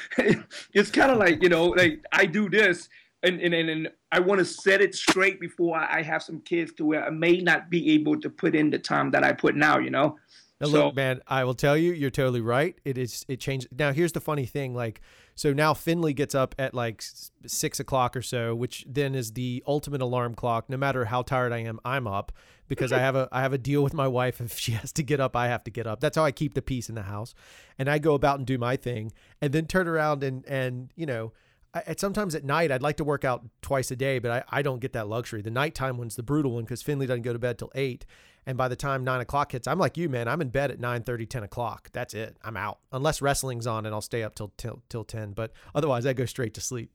it's 0.73 0.91
kind 0.91 1.11
of 1.11 1.19
like, 1.19 1.43
you 1.43 1.49
know, 1.51 1.67
like 1.67 2.03
I 2.13 2.25
do 2.25 2.49
this 2.49 2.89
and, 3.23 3.41
and, 3.41 3.55
and 3.55 3.89
I 4.11 4.21
want 4.21 4.39
to 4.39 4.45
set 4.45 4.81
it 4.81 4.95
straight 4.95 5.39
before 5.39 5.77
I 5.77 6.03
have 6.03 6.23
some 6.23 6.41
kids 6.41 6.73
to 6.75 6.85
where 6.85 7.05
I 7.05 7.11
may 7.11 7.39
not 7.41 7.71
be 7.71 7.93
able 7.95 8.21
to 8.21 8.31
put 8.31 8.55
in 8.55 8.71
the 8.71 8.79
time 8.79 9.11
that 9.11 9.23
I 9.23 9.33
put 9.33 9.55
now, 9.55 9.79
you 9.79 9.91
know? 9.91 10.19
Now, 10.63 10.69
so, 10.69 10.87
look, 10.87 10.95
man, 10.95 11.21
I 11.27 11.45
will 11.45 11.55
tell 11.55 11.77
you, 11.77 11.93
you're 11.93 12.11
totally 12.11 12.41
right. 12.41 12.79
It 12.85 12.97
is, 12.97 13.27
it 13.29 13.41
changed. 13.41 13.69
Now, 13.77 13.93
here's 13.93 14.13
the 14.13 14.21
funny 14.21 14.47
thing. 14.47 14.75
Like, 14.75 15.01
so 15.35 15.53
now 15.53 15.75
Finley 15.75 16.13
gets 16.13 16.35
up 16.35 16.55
at 16.59 16.73
like 16.73 17.03
six 17.47 17.81
o'clock 17.81 18.17
or 18.17 18.23
so, 18.23 18.55
which 18.55 18.85
then 18.89 19.15
is 19.15 19.33
the 19.33 19.63
ultimate 19.67 20.01
alarm 20.01 20.35
clock. 20.35 20.71
No 20.71 20.77
matter 20.77 21.07
how 21.07 21.23
tired 21.23 21.53
I 21.53 21.59
am, 21.59 21.81
I'm 21.85 22.07
up 22.07 22.33
because 22.69 22.93
I 22.93 22.99
have 22.99 23.17
a 23.17 23.29
I 23.33 23.41
have 23.41 23.53
a 23.53 23.59
deal 23.59 23.83
with 23.83 23.95
my 23.95 24.07
wife. 24.07 24.41
If 24.41 24.59
she 24.59 24.73
has 24.73 24.93
to 24.93 25.03
get 25.03 25.21
up, 25.21 25.35
I 25.35 25.49
have 25.49 25.65
to 25.65 25.71
get 25.71 25.87
up. 25.87 26.01
That's 26.01 26.17
how 26.17 26.25
I 26.25 26.33
keep 26.33 26.55
the 26.55 26.63
peace 26.63 26.89
in 26.89 26.95
the 26.95 27.03
house. 27.03 27.35
And 27.79 27.89
I 27.89 27.99
go 27.99 28.15
about 28.15 28.39
and 28.39 28.47
do 28.47 28.59
my 28.59 28.77
thing, 28.77 29.13
and 29.41 29.53
then 29.53 29.67
turn 29.67 29.89
around 29.89 30.23
and 30.23 30.45
and 30.47 30.91
you 30.97 31.07
know. 31.07 31.33
I, 31.75 31.95
sometimes 31.97 32.35
at 32.35 32.45
night 32.45 32.71
I'd 32.71 32.83
like 32.83 32.99
to 32.99 33.05
work 33.05 33.25
out 33.25 33.47
twice 33.63 33.91
a 33.91 33.97
day, 33.97 34.19
but 34.19 34.31
I, 34.31 34.59
I 34.59 34.61
don't 34.61 34.79
get 34.79 34.93
that 34.93 35.09
luxury. 35.09 35.41
The 35.41 35.51
nighttime 35.51 35.97
one's 35.97 36.17
the 36.17 36.23
brutal 36.23 36.53
one 36.53 36.65
because 36.65 36.83
Finley 36.83 37.07
doesn't 37.07 37.23
go 37.23 37.33
to 37.33 37.39
bed 37.39 37.57
till 37.59 37.73
eight, 37.75 38.05
and 38.47 38.59
by 38.59 38.69
the 38.69 38.77
time 38.77 39.05
nine 39.05 39.21
o'clock 39.21 39.53
hits, 39.53 39.69
I'm 39.69 39.79
like 39.79 39.97
you, 39.97 40.09
man. 40.09 40.29
I'm 40.29 40.41
in 40.41 40.49
bed 40.49 40.71
at 40.71 40.81
9 40.81 41.03
30, 41.03 41.27
10 41.27 41.43
o'clock. 41.45 41.91
That's 41.93 42.15
it. 42.15 42.37
I'm 42.43 42.57
out. 42.57 42.79
Unless 42.91 43.23
wrestling's 43.23 43.67
on 43.67 43.87
and 43.87 43.95
I'll 43.95 44.01
stay 44.01 44.23
up 44.23 44.35
till 44.35 44.53
till 44.57 44.83
till 44.89 45.05
10. 45.05 45.33
But 45.33 45.53
otherwise 45.75 46.07
I 46.07 46.13
go 46.13 46.25
straight 46.25 46.55
to 46.55 46.61
sleep. 46.61 46.91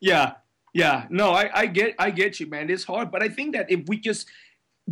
Yeah. 0.00 0.34
Yeah. 0.72 1.06
No, 1.10 1.32
I, 1.32 1.50
I 1.52 1.66
get 1.66 1.94
I 1.98 2.10
get 2.10 2.40
you, 2.40 2.46
man. 2.46 2.70
It's 2.70 2.84
hard. 2.84 3.10
But 3.10 3.22
I 3.22 3.28
think 3.28 3.54
that 3.54 3.70
if 3.70 3.86
we 3.88 3.98
just 3.98 4.28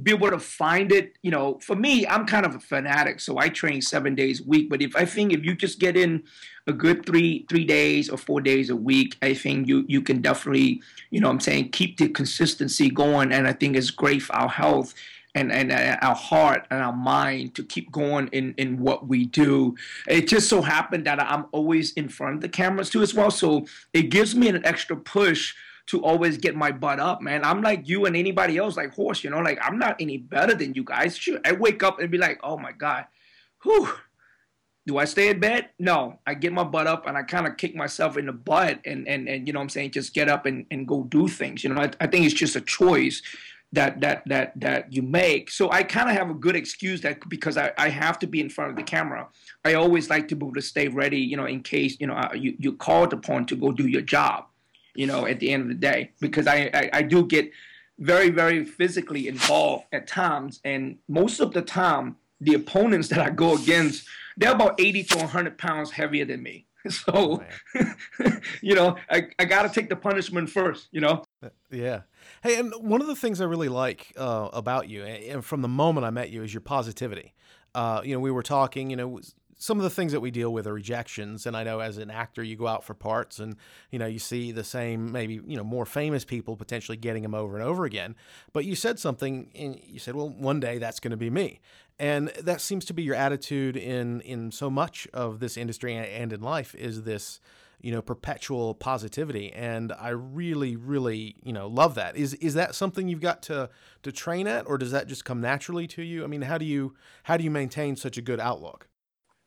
be 0.02 0.12
able 0.12 0.30
to 0.30 0.38
find 0.38 0.92
it, 0.92 1.16
you 1.22 1.30
know, 1.30 1.58
for 1.60 1.74
me, 1.74 2.06
I'm 2.06 2.26
kind 2.26 2.44
of 2.46 2.54
a 2.54 2.60
fanatic. 2.60 3.18
So 3.18 3.38
I 3.38 3.48
train 3.48 3.80
seven 3.80 4.14
days 4.14 4.40
a 4.40 4.44
week. 4.44 4.68
But 4.68 4.82
if 4.82 4.94
I 4.94 5.04
think 5.04 5.32
if 5.32 5.44
you 5.44 5.54
just 5.54 5.80
get 5.80 5.96
in 5.96 6.22
a 6.66 6.72
good 6.72 7.06
three 7.06 7.46
three 7.48 7.64
days 7.64 8.10
or 8.10 8.18
four 8.18 8.42
days 8.42 8.68
a 8.68 8.76
week, 8.76 9.16
I 9.22 9.32
think 9.32 9.66
you 9.68 9.86
you 9.88 10.02
can 10.02 10.20
definitely, 10.20 10.82
you 11.10 11.20
know 11.20 11.30
I'm 11.30 11.40
saying, 11.40 11.70
keep 11.70 11.96
the 11.96 12.08
consistency 12.08 12.90
going. 12.90 13.32
And 13.32 13.48
I 13.48 13.54
think 13.54 13.74
it's 13.76 13.90
great 13.90 14.22
for 14.22 14.36
our 14.36 14.50
health 14.50 14.94
and, 15.34 15.52
and 15.52 15.72
uh, 15.72 15.96
our 16.02 16.14
heart 16.14 16.66
and 16.70 16.82
our 16.82 16.92
mind 16.92 17.54
to 17.54 17.62
keep 17.62 17.90
going 17.92 18.28
in, 18.28 18.54
in 18.56 18.78
what 18.78 19.08
we 19.08 19.26
do. 19.26 19.76
It 20.06 20.28
just 20.28 20.48
so 20.48 20.62
happened 20.62 21.06
that 21.06 21.20
I'm 21.20 21.46
always 21.52 21.92
in 21.92 22.08
front 22.08 22.36
of 22.36 22.40
the 22.40 22.48
cameras 22.48 22.90
too 22.90 23.02
as 23.02 23.14
well. 23.14 23.30
So 23.30 23.66
it 23.92 24.10
gives 24.10 24.34
me 24.34 24.48
an 24.48 24.64
extra 24.64 24.96
push 24.96 25.54
to 25.86 26.04
always 26.04 26.36
get 26.36 26.54
my 26.54 26.70
butt 26.70 27.00
up, 27.00 27.22
man. 27.22 27.44
I'm 27.44 27.62
like 27.62 27.88
you 27.88 28.04
and 28.04 28.14
anybody 28.14 28.58
else, 28.58 28.76
like 28.76 28.94
Horst, 28.94 29.24
you 29.24 29.30
know, 29.30 29.38
like 29.38 29.58
I'm 29.62 29.78
not 29.78 29.96
any 30.00 30.18
better 30.18 30.54
than 30.54 30.74
you 30.74 30.84
guys. 30.84 31.16
Sure, 31.16 31.38
I 31.44 31.52
wake 31.52 31.82
up 31.82 31.98
and 31.98 32.10
be 32.10 32.18
like, 32.18 32.40
oh 32.42 32.58
my 32.58 32.72
God, 32.72 33.06
whew. 33.62 33.88
Do 34.86 34.96
I 34.96 35.04
stay 35.04 35.28
in 35.28 35.38
bed? 35.38 35.68
No. 35.78 36.18
I 36.26 36.32
get 36.32 36.50
my 36.50 36.64
butt 36.64 36.86
up 36.86 37.06
and 37.06 37.14
I 37.14 37.22
kind 37.22 37.46
of 37.46 37.58
kick 37.58 37.74
myself 37.74 38.16
in 38.16 38.24
the 38.24 38.32
butt 38.32 38.80
and, 38.86 39.06
and, 39.06 39.28
and 39.28 39.46
you 39.46 39.52
know 39.52 39.60
I'm 39.60 39.68
saying, 39.68 39.90
just 39.90 40.14
get 40.14 40.30
up 40.30 40.46
and, 40.46 40.64
and 40.70 40.88
go 40.88 41.04
do 41.04 41.28
things. 41.28 41.62
You 41.62 41.74
know, 41.74 41.82
I, 41.82 41.90
I 42.00 42.06
think 42.06 42.24
it's 42.24 42.34
just 42.34 42.56
a 42.56 42.62
choice 42.62 43.20
that 43.72 44.00
that 44.00 44.22
that 44.26 44.52
that 44.60 44.92
you 44.92 45.02
make. 45.02 45.50
So 45.50 45.70
I 45.70 45.82
kind 45.82 46.08
of 46.08 46.16
have 46.16 46.30
a 46.30 46.34
good 46.34 46.56
excuse 46.56 47.00
that 47.02 47.28
because 47.28 47.56
I, 47.56 47.72
I 47.76 47.88
have 47.88 48.18
to 48.20 48.26
be 48.26 48.40
in 48.40 48.48
front 48.48 48.70
of 48.70 48.76
the 48.76 48.82
camera. 48.82 49.28
I 49.64 49.74
always 49.74 50.08
like 50.08 50.28
to 50.28 50.36
be 50.36 50.46
able 50.46 50.54
to 50.54 50.62
stay 50.62 50.88
ready, 50.88 51.18
you 51.18 51.36
know, 51.36 51.46
in 51.46 51.62
case 51.62 51.96
you 52.00 52.06
know 52.06 52.14
uh, 52.14 52.32
you 52.34 52.54
you're 52.58 52.72
called 52.72 53.12
upon 53.12 53.46
to 53.46 53.56
go 53.56 53.72
do 53.72 53.86
your 53.86 54.02
job, 54.02 54.46
you 54.94 55.06
know, 55.06 55.26
at 55.26 55.40
the 55.40 55.50
end 55.50 55.62
of 55.62 55.68
the 55.68 55.74
day. 55.74 56.12
Because 56.20 56.46
I 56.46 56.70
I, 56.72 56.90
I 56.92 57.02
do 57.02 57.26
get 57.26 57.50
very 57.98 58.30
very 58.30 58.64
physically 58.64 59.28
involved 59.28 59.84
at 59.92 60.06
times, 60.06 60.60
and 60.64 60.96
most 61.08 61.40
of 61.40 61.52
the 61.52 61.62
time 61.62 62.16
the 62.40 62.54
opponents 62.54 63.08
that 63.08 63.18
I 63.18 63.30
go 63.30 63.56
against, 63.56 64.06
they're 64.36 64.52
about 64.52 64.80
80 64.80 65.02
to 65.04 65.18
100 65.18 65.58
pounds 65.58 65.90
heavier 65.90 66.24
than 66.24 66.42
me. 66.42 66.64
So, 66.90 67.12
oh, 67.12 67.42
you 68.62 68.74
know, 68.74 68.96
I, 69.10 69.28
I 69.38 69.44
got 69.44 69.62
to 69.64 69.68
take 69.68 69.90
the 69.90 69.96
punishment 69.96 70.48
first, 70.48 70.88
you 70.90 71.00
know? 71.02 71.24
Uh, 71.42 71.48
yeah. 71.70 72.02
Hey, 72.42 72.58
and 72.58 72.72
one 72.80 73.00
of 73.00 73.06
the 73.06 73.14
things 73.14 73.40
I 73.40 73.44
really 73.44 73.68
like 73.68 74.12
uh, 74.16 74.48
about 74.52 74.88
you, 74.88 75.04
and 75.04 75.44
from 75.44 75.62
the 75.62 75.68
moment 75.68 76.04
I 76.06 76.10
met 76.10 76.30
you, 76.30 76.42
is 76.42 76.52
your 76.52 76.60
positivity. 76.60 77.34
Uh, 77.74 78.00
you 78.04 78.14
know, 78.14 78.20
we 78.20 78.30
were 78.30 78.42
talking, 78.42 78.90
you 78.90 78.96
know, 78.96 79.20
some 79.58 79.76
of 79.76 79.82
the 79.82 79.90
things 79.90 80.12
that 80.12 80.20
we 80.20 80.30
deal 80.30 80.52
with 80.52 80.66
are 80.66 80.72
rejections 80.72 81.44
and 81.44 81.56
i 81.56 81.64
know 81.64 81.80
as 81.80 81.98
an 81.98 82.10
actor 82.10 82.42
you 82.42 82.56
go 82.56 82.66
out 82.66 82.84
for 82.84 82.94
parts 82.94 83.40
and 83.40 83.56
you 83.90 83.98
know 83.98 84.06
you 84.06 84.18
see 84.18 84.52
the 84.52 84.62
same 84.62 85.10
maybe 85.10 85.40
you 85.46 85.56
know 85.56 85.64
more 85.64 85.84
famous 85.84 86.24
people 86.24 86.56
potentially 86.56 86.96
getting 86.96 87.24
them 87.24 87.34
over 87.34 87.56
and 87.56 87.64
over 87.64 87.84
again 87.84 88.14
but 88.52 88.64
you 88.64 88.74
said 88.74 88.98
something 88.98 89.50
and 89.54 89.80
you 89.84 89.98
said 89.98 90.14
well 90.14 90.28
one 90.30 90.60
day 90.60 90.78
that's 90.78 91.00
going 91.00 91.10
to 91.10 91.16
be 91.16 91.28
me 91.28 91.60
and 91.98 92.28
that 92.40 92.60
seems 92.60 92.84
to 92.84 92.94
be 92.94 93.02
your 93.02 93.16
attitude 93.16 93.76
in 93.76 94.20
in 94.20 94.50
so 94.52 94.70
much 94.70 95.08
of 95.12 95.40
this 95.40 95.56
industry 95.56 95.94
and 95.96 96.32
in 96.32 96.40
life 96.40 96.74
is 96.76 97.02
this 97.02 97.40
you 97.80 97.92
know 97.92 98.02
perpetual 98.02 98.74
positivity 98.74 99.52
and 99.52 99.92
i 99.92 100.08
really 100.08 100.76
really 100.76 101.36
you 101.42 101.52
know 101.52 101.66
love 101.66 101.94
that. 101.94 102.16
Is 102.16 102.34
is 102.34 102.54
that 102.54 102.74
something 102.74 103.08
you've 103.08 103.20
got 103.20 103.42
to 103.44 103.70
to 104.02 104.12
train 104.12 104.46
at 104.46 104.66
or 104.66 104.78
does 104.78 104.90
that 104.90 105.06
just 105.06 105.24
come 105.24 105.40
naturally 105.40 105.86
to 105.88 106.02
you? 106.02 106.24
I 106.24 106.26
mean 106.26 106.42
how 106.42 106.58
do 106.58 106.64
you 106.64 106.94
how 107.24 107.36
do 107.36 107.44
you 107.44 107.50
maintain 107.50 107.96
such 107.96 108.18
a 108.18 108.22
good 108.22 108.40
outlook? 108.40 108.88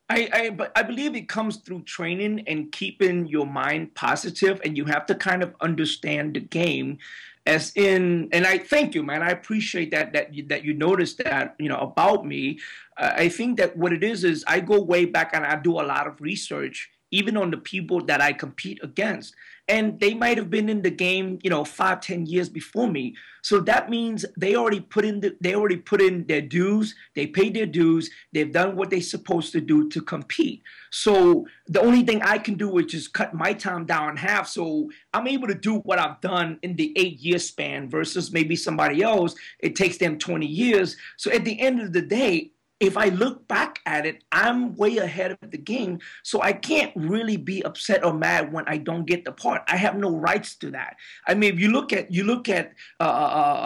I, 0.08 0.28
I 0.32 0.50
but 0.50 0.72
I 0.76 0.82
believe 0.82 1.14
it 1.14 1.28
comes 1.28 1.56
through 1.58 1.82
training 1.82 2.44
and 2.46 2.70
keeping 2.72 3.26
your 3.26 3.46
mind 3.46 3.94
positive, 3.94 4.60
and 4.64 4.76
you 4.76 4.84
have 4.86 5.06
to 5.06 5.14
kind 5.14 5.42
of 5.42 5.54
understand 5.60 6.34
the 6.34 6.40
game 6.40 6.98
as 7.44 7.72
in 7.74 8.28
and 8.32 8.46
i 8.46 8.56
thank 8.56 8.94
you 8.94 9.02
man. 9.02 9.20
I 9.20 9.30
appreciate 9.30 9.90
that 9.90 10.12
that 10.12 10.32
you, 10.32 10.46
that 10.46 10.64
you 10.64 10.74
noticed 10.74 11.18
that 11.18 11.56
you 11.58 11.68
know 11.68 11.78
about 11.78 12.24
me. 12.24 12.60
Uh, 12.96 13.12
i 13.16 13.28
think 13.28 13.58
that 13.58 13.76
what 13.76 13.92
it 13.92 14.04
is 14.04 14.22
is 14.22 14.44
i 14.46 14.60
go 14.60 14.80
way 14.80 15.06
back 15.06 15.30
and 15.34 15.44
i 15.44 15.56
do 15.56 15.80
a 15.80 15.82
lot 15.82 16.06
of 16.06 16.20
research 16.20 16.90
even 17.12 17.36
on 17.36 17.50
the 17.50 17.58
people 17.58 18.04
that 18.06 18.20
I 18.20 18.32
compete 18.32 18.80
against. 18.82 19.34
And 19.68 20.00
they 20.00 20.12
might 20.12 20.38
have 20.38 20.50
been 20.50 20.68
in 20.68 20.82
the 20.82 20.90
game, 20.90 21.38
you 21.42 21.50
know, 21.50 21.64
five, 21.64 22.00
ten 22.00 22.26
years 22.26 22.48
before 22.48 22.88
me. 22.88 23.14
So 23.42 23.60
that 23.60 23.90
means 23.90 24.24
they 24.36 24.56
already 24.56 24.80
put 24.80 25.04
in 25.04 25.20
the, 25.20 25.36
they 25.40 25.54
already 25.54 25.76
put 25.76 26.00
in 26.00 26.26
their 26.26 26.40
dues. 26.40 26.94
They 27.14 27.26
paid 27.26 27.54
their 27.54 27.66
dues. 27.66 28.10
They've 28.32 28.52
done 28.52 28.76
what 28.76 28.90
they're 28.90 29.00
supposed 29.00 29.52
to 29.52 29.60
do 29.60 29.88
to 29.90 30.00
compete. 30.00 30.62
So 30.90 31.46
the 31.66 31.80
only 31.80 32.02
thing 32.02 32.22
I 32.22 32.38
can 32.38 32.54
do 32.54 32.68
which 32.68 32.94
is 32.94 33.02
just 33.02 33.14
cut 33.14 33.34
my 33.34 33.52
time 33.52 33.84
down 33.84 34.10
in 34.10 34.16
half. 34.16 34.48
So 34.48 34.90
I'm 35.12 35.26
able 35.26 35.48
to 35.48 35.54
do 35.54 35.78
what 35.78 35.98
I've 35.98 36.20
done 36.20 36.58
in 36.62 36.76
the 36.76 36.92
eight 36.96 37.18
year 37.18 37.38
span 37.38 37.90
versus 37.90 38.32
maybe 38.32 38.56
somebody 38.56 39.02
else. 39.02 39.34
It 39.58 39.76
takes 39.76 39.98
them 39.98 40.18
20 40.18 40.46
years. 40.46 40.96
So 41.16 41.30
at 41.30 41.44
the 41.44 41.60
end 41.60 41.80
of 41.80 41.92
the 41.92 42.02
day, 42.02 42.51
if 42.82 42.96
I 42.96 43.10
look 43.10 43.46
back 43.46 43.78
at 43.86 44.04
it, 44.06 44.24
I'm 44.32 44.74
way 44.74 44.96
ahead 44.96 45.30
of 45.40 45.50
the 45.52 45.56
game. 45.56 46.00
So 46.24 46.42
I 46.42 46.52
can't 46.52 46.92
really 46.96 47.36
be 47.36 47.62
upset 47.62 48.04
or 48.04 48.12
mad 48.12 48.52
when 48.52 48.64
I 48.66 48.76
don't 48.76 49.06
get 49.06 49.24
the 49.24 49.30
part. 49.30 49.62
I 49.68 49.76
have 49.76 49.96
no 49.96 50.10
rights 50.16 50.56
to 50.56 50.70
that. 50.72 50.96
I 51.28 51.34
mean, 51.34 51.54
if 51.54 51.60
you 51.60 51.70
look 51.70 51.92
at 51.92 52.10
you 52.12 52.24
look 52.24 52.48
at 52.48 52.72
uh, 52.98 53.04
uh, 53.04 53.06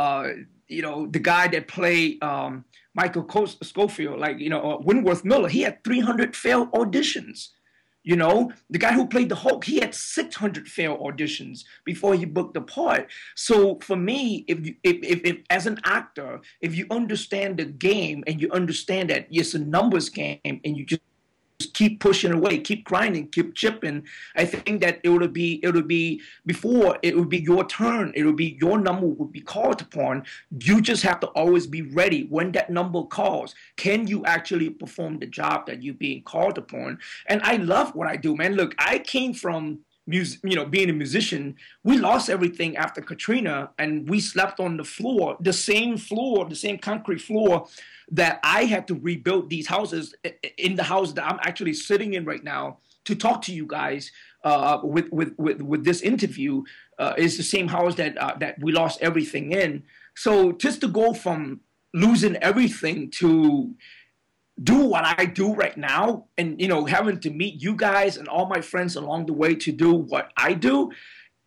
uh, 0.05 0.33
you 0.69 0.83
know 0.83 1.07
the 1.07 1.19
guy 1.19 1.49
that 1.49 1.67
played 1.67 2.23
um, 2.23 2.67
Michael 2.95 3.27
Scofield, 3.47 4.21
like 4.21 4.39
you 4.39 4.51
know 4.51 4.73
uh, 4.73 4.79
Wentworth 4.83 5.25
Miller, 5.25 5.49
he 5.49 5.63
had 5.63 5.83
300 5.83 6.37
failed 6.37 6.71
auditions. 6.73 7.49
You 8.07 8.17
know, 8.17 8.53
the 8.71 8.79
guy 8.79 8.93
who 8.93 9.07
played 9.07 9.29
the 9.29 9.35
Hulk, 9.35 9.65
he 9.65 9.81
had 9.81 9.95
600 9.95 10.69
failed 10.69 11.01
auditions 11.01 11.65
before 11.85 12.15
he 12.15 12.25
booked 12.25 12.55
the 12.55 12.61
part. 12.63 13.11
So 13.35 13.81
for 13.81 13.97
me, 13.97 14.45
if 14.47 14.65
you, 14.65 14.77
if, 14.83 14.97
if, 15.03 15.21
if 15.25 15.37
as 15.51 15.67
an 15.67 15.81
actor, 15.85 16.41
if 16.61 16.75
you 16.77 16.87
understand 16.91 17.59
the 17.59 17.65
game 17.65 18.23
and 18.27 18.41
you 18.41 18.49
understand 18.53 19.11
that 19.11 19.27
it's 19.31 19.55
a 19.55 19.59
numbers 19.59 20.09
game 20.09 20.39
and 20.45 20.77
you 20.77 20.87
just 20.87 20.97
just 20.97 21.03
keep 21.59 22.01
pushing 22.01 22.33
away, 22.33 22.59
keep 22.59 22.85
grinding, 22.85 23.29
keep 23.29 23.55
chipping. 23.55 24.05
I 24.35 24.45
think 24.45 24.81
that 24.83 25.01
it 25.03 25.09
would 25.09 25.33
be 25.33 25.61
it 25.63 25.75
would 25.75 25.89
be 25.89 26.21
before 26.45 26.99
it 27.03 27.17
would 27.17 27.29
be 27.29 27.39
your 27.39 27.67
turn. 27.67 28.13
It 28.15 28.25
would 28.25 28.37
be 28.37 28.59
your 28.61 28.79
number 28.79 29.07
would 29.07 29.33
be 29.33 29.41
called 29.41 29.81
upon. 29.81 30.25
You 30.61 30.81
just 30.81 31.03
have 31.03 31.21
to 31.21 31.29
always 31.29 31.67
be 31.67 31.83
ready 31.83 32.25
when 32.25 32.53
that 32.53 32.71
number 32.71 33.03
calls. 33.05 33.55
Can 33.77 34.07
you 34.07 34.25
actually 34.25 34.71
perform 34.71 35.19
the 35.19 35.27
job 35.27 35.67
that 35.67 35.83
you're 35.83 35.95
being 35.95 36.23
called 36.23 36.59
upon? 36.59 36.99
And 37.27 37.41
I 37.43 37.57
love 37.57 37.95
what 37.95 38.09
I 38.09 38.17
do, 38.17 38.37
man. 38.37 38.55
Look, 38.55 38.75
I 38.79 38.99
came 38.99 39.33
from 39.33 39.81
you 40.07 40.55
know, 40.57 40.65
being 40.65 40.89
a 40.89 40.93
musician, 40.93 41.57
we 41.83 41.99
lost 41.99 42.31
everything 42.31 42.77
after 42.77 43.01
Katrina, 43.01 43.71
and 43.79 44.09
we 44.09 44.21
slept 44.21 44.61
on 44.61 44.77
the 44.77 44.85
floor, 44.85 45.37
the 45.41 45.53
same 45.53 45.97
floor, 45.97 46.49
the 46.49 46.57
same 46.57 46.79
concrete 46.79 47.21
floor 47.21 47.67
that 48.11 48.39
I 48.45 48.65
had 48.65 48.87
to 48.89 48.95
rebuild 48.95 49.51
these 49.51 49.67
houses 49.67 50.15
in 50.59 50.77
the 50.77 50.85
house 50.85 51.13
that 51.15 51.25
I'm 51.25 51.41
actually 51.43 51.75
sitting 51.75 52.15
in 52.15 52.25
right 52.25 52.45
now 52.45 52.79
to 53.05 53.15
talk 53.15 53.43
to 53.43 53.53
you 53.53 53.67
guys 53.67 54.13
uh, 54.45 54.79
with, 54.83 55.11
with, 55.13 55.35
with, 55.39 55.61
with 55.61 55.85
this 55.85 56.03
interview 56.03 56.63
uh, 56.99 57.15
is 57.17 57.37
the 57.37 57.43
same 57.43 57.69
house 57.69 57.97
that, 57.97 58.17
uh, 58.19 58.37
that 58.39 58.61
we 58.61 58.73
lost 58.73 59.03
everything 59.03 59.53
in. 59.53 59.83
So 60.15 60.53
just 60.53 60.81
to 60.83 60.89
go 60.89 61.13
from 61.13 61.61
losing 61.95 62.37
everything 62.37 63.11
to 63.11 63.75
do 64.63 64.87
what 64.87 65.05
I 65.05 65.27
do 65.27 65.55
right 65.55 65.77
now 65.77 66.27
and, 66.39 66.61
you 66.61 66.69
know, 66.69 66.87
having 66.87 67.21
to 67.21 67.31
meet 67.31 67.61
you 67.63 67.75
guys 67.75 68.17
and 68.17 68.27
all 68.27 68.47
my 68.47 68.61
friends 68.61 68.97
along 68.97 69.27
the 69.27 69.35
way 69.35 69.55
to 69.55 69.73
do 69.73 69.93
what 69.93 70.33
I 70.37 70.55
do, 70.55 70.91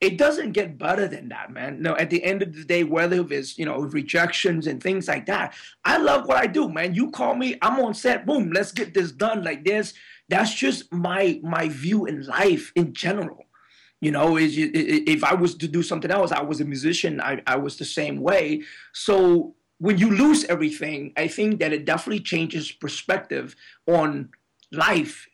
it 0.01 0.17
doesn't 0.17 0.53
get 0.53 0.77
better 0.77 1.07
than 1.07 1.29
that, 1.29 1.51
man. 1.51 1.81
No, 1.81 1.95
at 1.97 2.09
the 2.09 2.23
end 2.23 2.41
of 2.41 2.55
the 2.55 2.63
day, 2.63 2.83
whether 2.83 3.25
it's 3.31 3.57
you 3.57 3.65
know 3.65 3.79
rejections 3.79 4.65
and 4.67 4.81
things 4.81 5.07
like 5.07 5.25
that, 5.25 5.53
I 5.83 5.97
love 5.97 6.25
what 6.25 6.37
I 6.37 6.47
do, 6.47 6.69
man. 6.69 6.93
You 6.93 7.11
call 7.11 7.35
me, 7.35 7.57
I'm 7.61 7.79
on 7.81 7.93
set, 7.93 8.25
boom, 8.25 8.51
let's 8.51 8.71
get 8.71 8.93
this 8.93 9.11
done. 9.11 9.43
Like 9.43 9.65
this, 9.65 9.93
that's 10.29 10.53
just 10.53 10.91
my 10.93 11.39
my 11.43 11.67
view 11.67 12.05
in 12.05 12.25
life 12.25 12.71
in 12.75 12.93
general. 12.93 13.45
You 13.99 14.11
know, 14.11 14.37
is 14.37 14.53
if 14.55 15.25
I 15.25 15.33
was 15.33 15.55
to 15.55 15.67
do 15.67 15.83
something 15.83 16.09
else, 16.11 16.31
I 16.31 16.41
was 16.41 16.61
a 16.61 16.65
musician, 16.65 17.19
I, 17.19 17.41
I 17.45 17.57
was 17.57 17.75
the 17.75 17.83
same 17.83 18.21
way. 18.21 18.61
So 18.93 19.55
when 19.79 19.97
you 19.97 20.11
lose 20.11 20.45
everything, 20.45 21.13
I 21.17 21.27
think 21.27 21.59
that 21.59 21.73
it 21.73 21.85
definitely 21.85 22.19
changes 22.19 22.71
perspective 22.71 23.55
on 23.87 24.29
life, 24.71 25.27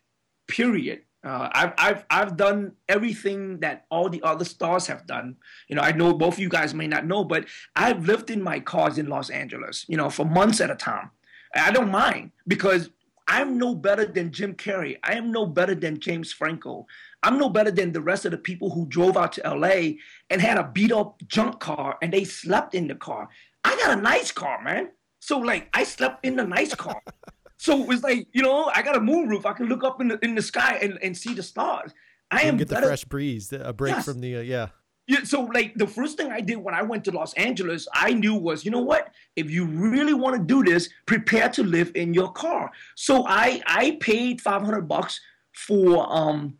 period. 0.47 1.01
Uh, 1.23 1.49
I've, 1.51 1.73
I've, 1.77 2.05
I've 2.11 2.37
done 2.37 2.73
everything 2.87 3.59
that 3.61 3.85
all 3.89 4.09
the 4.09 4.21
other 4.21 4.45
stars 4.45 4.85
have 4.85 5.07
done. 5.07 5.37
You 5.67 5.75
know, 5.75 5.81
I 5.81 5.91
know 5.91 6.13
both 6.13 6.35
of 6.35 6.39
you 6.39 6.49
guys 6.49 6.75
may 6.75 6.85
not 6.85 7.07
know, 7.07 7.23
but 7.23 7.47
I've 7.75 8.05
lived 8.05 8.29
in 8.29 8.43
my 8.43 8.59
cars 8.59 8.99
in 8.99 9.07
Los 9.07 9.31
Angeles, 9.31 9.85
you 9.87 9.97
know, 9.97 10.11
for 10.11 10.25
months 10.25 10.61
at 10.61 10.69
a 10.69 10.75
time. 10.75 11.09
I 11.55 11.71
don't 11.71 11.89
mind 11.89 12.31
because 12.47 12.91
I'm 13.27 13.57
no 13.57 13.73
better 13.73 14.05
than 14.05 14.31
Jim 14.31 14.53
Carrey. 14.53 14.97
I 15.03 15.13
am 15.13 15.31
no 15.31 15.47
better 15.47 15.73
than 15.73 15.99
James 15.99 16.31
Franco. 16.31 16.85
I'm 17.23 17.39
no 17.39 17.49
better 17.49 17.71
than 17.71 17.91
the 17.91 18.01
rest 18.01 18.25
of 18.25 18.31
the 18.31 18.37
people 18.37 18.69
who 18.69 18.85
drove 18.85 19.17
out 19.17 19.31
to 19.33 19.49
LA 19.49 19.95
and 20.29 20.39
had 20.39 20.59
a 20.59 20.69
beat 20.71 20.91
up 20.91 21.19
junk 21.27 21.59
car 21.59 21.97
and 22.03 22.13
they 22.13 22.23
slept 22.23 22.75
in 22.75 22.87
the 22.87 22.93
car. 22.95 23.29
I 23.65 23.75
got 23.77 23.97
a 23.97 24.01
nice 24.01 24.31
car, 24.31 24.61
man. 24.63 24.89
So 25.19 25.39
like 25.39 25.69
I 25.73 25.83
slept 25.83 26.23
in 26.23 26.35
the 26.35 26.43
nice 26.45 26.75
car. 26.75 27.01
so 27.57 27.91
it's 27.91 28.03
like, 28.03 28.27
you 28.31 28.43
know, 28.43 28.71
I 28.73 28.83
got 28.83 28.95
a 28.95 28.99
moonroof. 28.99 29.45
I 29.45 29.53
can 29.53 29.65
look 29.65 29.83
up 29.83 29.99
in 29.99 30.07
the 30.09 30.19
in 30.23 30.35
the 30.35 30.41
sky 30.41 30.77
and, 30.81 30.99
and 31.01 31.17
see 31.17 31.33
the 31.33 31.43
stars. 31.43 31.91
I 32.29 32.43
am 32.43 32.57
get 32.57 32.67
the 32.67 32.75
better. 32.75 32.87
fresh 32.87 33.05
breeze, 33.05 33.51
a 33.51 33.73
break 33.73 33.95
yes. 33.95 34.05
from 34.05 34.21
the 34.21 34.37
uh, 34.37 34.41
yeah. 34.41 34.67
Yeah, 35.07 35.23
so 35.23 35.43
like 35.43 35.75
the 35.75 35.85
first 35.85 36.17
thing 36.17 36.31
I 36.31 36.41
did 36.41 36.57
when 36.57 36.73
I 36.73 36.81
went 36.81 37.03
to 37.05 37.11
Los 37.11 37.33
Angeles, 37.35 37.87
I 37.93 38.13
knew 38.13 38.33
was, 38.33 38.65
you 38.65 38.71
know 38.71 38.81
what? 38.81 39.11
If 39.35 39.51
you 39.51 39.65
really 39.65 40.15
want 40.15 40.35
to 40.35 40.41
do 40.41 40.63
this, 40.63 40.89
prepare 41.05 41.47
to 41.49 41.63
live 41.63 41.91
in 41.93 42.13
your 42.13 42.31
car. 42.31 42.71
So 42.95 43.25
I 43.27 43.61
I 43.67 43.97
paid 43.99 44.41
500 44.41 44.87
bucks 44.87 45.19
for 45.53 46.11
um 46.11 46.57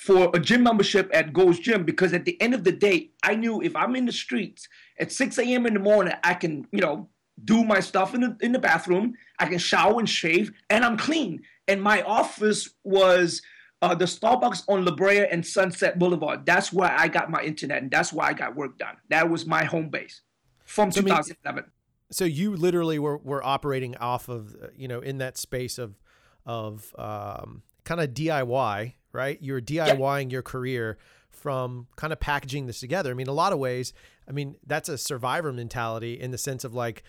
for 0.00 0.30
a 0.32 0.40
gym 0.40 0.62
membership 0.62 1.10
at 1.12 1.34
Gold's 1.34 1.58
Gym 1.58 1.84
because 1.84 2.14
at 2.14 2.24
the 2.24 2.40
end 2.40 2.54
of 2.54 2.64
the 2.64 2.72
day, 2.72 3.10
I 3.22 3.34
knew 3.34 3.60
if 3.60 3.76
I'm 3.76 3.94
in 3.94 4.06
the 4.06 4.12
streets 4.12 4.66
at 4.98 5.12
6 5.12 5.38
a.m. 5.38 5.66
in 5.66 5.74
the 5.74 5.80
morning, 5.80 6.14
I 6.24 6.32
can, 6.32 6.66
you 6.72 6.80
know, 6.80 7.10
do 7.44 7.64
my 7.64 7.80
stuff 7.80 8.14
in 8.14 8.22
the 8.22 8.36
in 8.40 8.52
the 8.52 8.58
bathroom. 8.58 9.12
I 9.38 9.44
can 9.46 9.58
shower 9.58 9.98
and 9.98 10.08
shave, 10.08 10.52
and 10.70 10.86
I'm 10.86 10.96
clean. 10.96 11.42
And 11.68 11.82
my 11.82 12.00
office 12.02 12.70
was 12.82 13.42
uh, 13.82 13.94
the 13.94 14.06
Starbucks 14.06 14.64
on 14.68 14.86
La 14.86 14.94
Brea 14.94 15.26
and 15.26 15.46
Sunset 15.46 15.98
Boulevard. 15.98 16.46
That's 16.46 16.72
where 16.72 16.90
I 16.90 17.06
got 17.08 17.30
my 17.30 17.42
internet, 17.42 17.82
and 17.82 17.90
that's 17.90 18.10
where 18.10 18.26
I 18.26 18.32
got 18.32 18.56
work 18.56 18.78
done. 18.78 18.96
That 19.10 19.28
was 19.28 19.44
my 19.44 19.64
home 19.64 19.90
base 19.90 20.22
from 20.64 20.90
so 20.90 21.02
2007. 21.02 21.36
I 21.44 21.52
mean, 21.52 21.70
so 22.10 22.24
you 22.24 22.56
literally 22.56 22.98
were 22.98 23.18
were 23.18 23.44
operating 23.44 23.98
off 23.98 24.30
of 24.30 24.56
you 24.74 24.88
know 24.88 25.00
in 25.00 25.18
that 25.18 25.36
space 25.36 25.76
of 25.76 26.00
of 26.46 26.94
um, 26.98 27.62
kind 27.84 28.00
of 28.00 28.10
DIY, 28.10 28.94
right? 29.12 29.38
You're 29.40 29.60
DIYing 29.60 30.24
yeah. 30.24 30.32
your 30.32 30.42
career 30.42 30.98
from 31.30 31.86
kind 31.96 32.12
of 32.12 32.20
packaging 32.20 32.66
this 32.66 32.80
together. 32.80 33.10
I 33.10 33.14
mean, 33.14 33.28
a 33.28 33.32
lot 33.32 33.52
of 33.52 33.58
ways. 33.58 33.92
I 34.28 34.32
mean, 34.32 34.56
that's 34.66 34.88
a 34.88 34.98
survivor 34.98 35.52
mentality 35.52 36.20
in 36.20 36.30
the 36.30 36.38
sense 36.38 36.64
of 36.64 36.74
like 36.74 37.02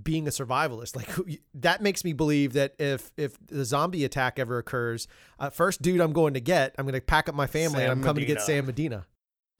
being 0.00 0.26
a 0.26 0.30
survivalist. 0.30 0.96
Like 0.96 1.40
that 1.54 1.82
makes 1.82 2.04
me 2.04 2.12
believe 2.12 2.52
that 2.54 2.74
if 2.78 3.10
if 3.16 3.36
the 3.46 3.64
zombie 3.64 4.04
attack 4.04 4.38
ever 4.38 4.58
occurs, 4.58 5.06
uh, 5.38 5.50
first 5.50 5.82
dude 5.82 6.00
I'm 6.00 6.12
going 6.12 6.34
to 6.34 6.40
get, 6.40 6.74
I'm 6.78 6.84
going 6.84 6.94
to 6.94 7.00
pack 7.00 7.28
up 7.28 7.34
my 7.34 7.46
family 7.46 7.80
Sam 7.80 7.82
and 7.82 7.92
I'm 7.92 8.02
coming 8.02 8.22
Medina. 8.22 8.40
to 8.40 8.40
get 8.40 8.46
Sam 8.46 8.66
Medina. 8.66 9.06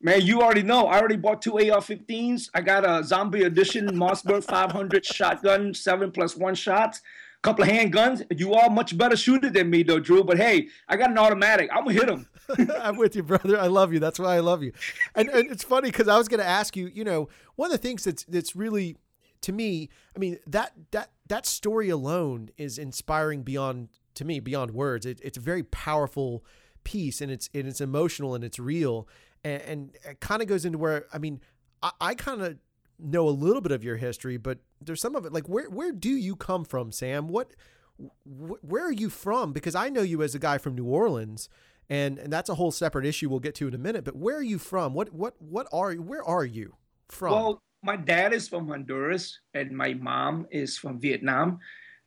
Man, 0.01 0.21
you 0.21 0.43
already 0.43 0.63
know. 0.63 0.87
I 0.87 0.99
already 0.99 1.17
bought 1.17 1.41
two 1.41 1.55
AR-15s. 1.55 2.51
I 2.55 2.61
got 2.61 2.85
a 2.85 3.03
zombie 3.03 3.45
edition 3.45 3.89
Mossberg 3.97 4.45
500 4.45 5.05
shotgun, 5.05 5.73
seven 5.73 6.11
plus 6.11 6.37
one 6.37 6.55
shots, 6.55 7.01
couple 7.45 7.65
of 7.65 7.71
handguns. 7.71 8.25
You 8.37 8.55
are 8.55 8.71
much 8.71 8.97
better 8.97 9.17
shooter 9.17 9.51
than 9.51 9.71
me, 9.71 9.83
though, 9.83 10.01
Drew. 10.01 10.25
But 10.25 10.39
hey, 10.39 10.69
I 10.89 10.97
got 10.97 11.11
an 11.11 11.19
automatic. 11.19 11.71
I'm 11.73 11.85
gonna 11.85 11.93
hit 11.93 12.09
him. 12.09 12.27
I'm 12.81 12.97
with 12.97 13.15
you, 13.15 13.23
brother. 13.23 13.61
I 13.61 13.67
love 13.67 13.93
you. 13.93 14.01
That's 14.01 14.19
why 14.19 14.35
I 14.35 14.41
love 14.41 14.63
you. 14.63 14.73
And, 15.15 15.29
and 15.29 15.51
it's 15.51 15.63
funny 15.63 15.91
because 15.91 16.09
I 16.09 16.17
was 16.19 16.29
to 16.29 16.45
ask 16.45 16.77
you. 16.77 16.87
You 16.87 17.05
know, 17.05 17.29
one 17.57 17.67
of 17.67 17.73
the 17.73 17.79
things 17.79 18.05
that's 18.05 18.25
that's 18.25 18.57
really 18.57 18.97
to 19.43 19.53
me, 19.53 19.91
I 20.17 20.19
mean 20.19 20.39
that 20.47 20.73
that 20.91 21.11
that 21.29 21.47
story 21.47 21.91
alone 21.91 22.51
is 22.57 22.79
inspiring 22.79 23.43
beyond 23.43 23.91
to 24.15 24.25
me 24.25 24.41
beyond 24.41 24.73
words. 24.73 25.05
It, 25.05 25.21
it's 25.23 25.39
a 25.39 25.43
very 25.43 25.63
powerful 25.63 26.45
piece, 26.83 27.21
and 27.21 27.31
it's 27.31 27.51
and 27.55 27.69
it's 27.69 27.81
emotional 27.81 28.35
and 28.35 28.43
it's 28.43 28.59
real, 28.59 29.07
and, 29.45 29.63
and 29.63 29.97
it 30.09 30.21
kind 30.21 30.41
of 30.41 30.49
goes 30.49 30.65
into 30.65 30.79
where 30.79 31.05
I 31.13 31.19
mean 31.19 31.41
I, 31.83 31.91
I 32.01 32.15
kind 32.15 32.41
of 32.41 32.59
know 32.99 33.29
a 33.29 33.31
little 33.31 33.61
bit 33.61 33.73
of 33.73 33.85
your 33.85 33.97
history, 33.97 34.37
but 34.39 34.59
there's 34.85 35.01
some 35.01 35.17
of 35.17 35.25
it 35.25 35.33
like 35.33 35.49
where 35.49 35.69
where 35.69 35.93
do 35.93 36.11
you 36.11 36.37
come 36.37 36.65
from, 36.65 36.93
Sam? 36.93 37.29
What 37.29 37.53
wh- 37.97 38.63
where 38.63 38.87
are 38.87 38.93
you 38.93 39.11
from? 39.11 39.53
Because 39.53 39.75
I 39.75 39.89
know 39.89 40.03
you 40.03 40.23
as 40.23 40.35
a 40.35 40.39
guy 40.39 40.59
from 40.59 40.75
New 40.75 40.87
Orleans, 40.87 41.49
and 41.89 42.19
and 42.19 42.33
that's 42.33 42.49
a 42.49 42.55
whole 42.55 42.73
separate 42.73 43.07
issue 43.07 43.29
we'll 43.29 43.41
get 43.41 43.55
to 43.57 43.69
in 43.69 43.75
a 43.75 43.79
minute. 43.79 44.05
But 44.05 44.17
where 44.17 44.37
are 44.37 44.43
you 44.43 44.59
from? 44.59 44.95
What 44.95 45.13
what 45.13 45.41
what 45.41 45.67
are 45.73 45.93
where 45.95 46.25
are 46.25 46.45
you 46.45 46.77
from? 47.09 47.33
Well, 47.33 47.63
my 47.83 47.97
dad 47.97 48.33
is 48.33 48.49
from 48.49 48.69
Honduras 48.69 49.39
and 49.53 49.71
my 49.71 49.95
mom 49.95 50.47
is 50.51 50.79
from 50.79 50.99
Vietnam. 50.99 51.61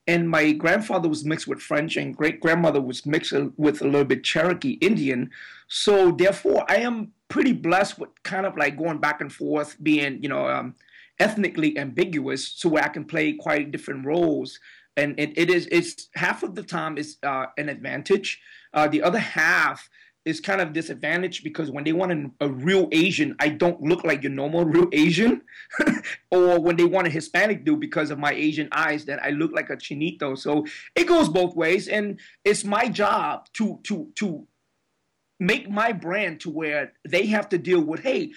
And 0.10 0.30
my 0.30 0.54
grandfather 0.54 1.10
was 1.10 1.26
mixed 1.26 1.48
with 1.48 1.60
French, 1.60 1.98
and 1.98 2.16
great 2.16 2.40
grandmother 2.40 2.80
was 2.80 3.06
mixed 3.06 3.34
with 3.58 3.82
a 3.82 3.84
little 3.84 4.06
bit 4.06 4.24
Cherokee 4.24 4.78
Indian. 4.80 5.30
So 5.68 6.12
therefore, 6.12 6.64
I 6.70 6.78
am 6.78 7.12
pretty 7.28 7.52
blessed 7.52 8.00
with 8.00 8.10
kind 8.24 8.46
of 8.46 8.56
like 8.56 8.78
going 8.78 9.00
back 9.00 9.20
and 9.20 9.32
forth, 9.32 9.76
being 9.84 10.24
you 10.24 10.30
know 10.30 10.48
um, 10.48 10.76
ethnically 11.20 11.78
ambiguous, 11.78 12.48
so 12.48 12.70
where 12.70 12.84
I 12.84 12.90
can 12.90 13.06
play 13.06 13.34
quite 13.34 13.72
different 13.72 14.06
roles. 14.06 14.60
And 14.96 15.20
it, 15.20 15.38
it 15.38 15.50
is 15.50 15.68
it's 15.72 16.10
half 16.16 16.44
of 16.44 16.56
the 16.56 16.64
time 16.64 16.98
is 16.98 17.18
uh, 17.24 17.48
an 17.58 17.70
advantage. 17.70 18.40
Uh, 18.74 18.88
the 18.88 19.04
other 19.04 19.20
half 19.20 19.90
is 20.26 20.42
kind 20.42 20.60
of 20.60 20.74
disadvantaged 20.74 21.42
because 21.42 21.72
when 21.72 21.86
they 21.86 21.94
want 21.94 22.12
a, 22.12 22.46
a 22.46 22.50
real 22.50 22.90
Asian, 22.92 23.34
I 23.40 23.48
don't 23.48 23.82
look 23.82 24.04
like 24.04 24.24
your 24.24 24.32
normal 24.32 24.66
real 24.76 24.90
Asian. 24.92 25.42
or 26.32 26.60
when 26.60 26.76
they 26.76 26.84
want 26.84 27.08
a 27.08 27.12
Hispanic 27.12 27.64
dude 27.64 27.80
because 27.80 28.12
of 28.12 28.20
my 28.20 28.34
Asian 28.34 28.68
eyes, 28.72 29.06
that 29.06 29.24
I 29.24 29.30
look 29.30 29.52
like 29.54 29.70
a 29.70 29.78
chinito. 29.78 30.38
So 30.38 30.66
it 30.96 31.08
goes 31.08 31.30
both 31.30 31.56
ways, 31.56 31.88
and 31.88 32.20
it's 32.44 32.64
my 32.64 32.90
job 32.90 33.48
to 33.54 33.80
to 33.84 34.10
to 34.16 34.48
make 35.40 35.70
my 35.70 35.92
brand 35.92 36.42
to 36.42 36.50
where 36.50 36.94
they 37.08 37.28
have 37.28 37.48
to 37.50 37.58
deal 37.58 37.82
with, 37.82 38.02
hey, 38.02 38.32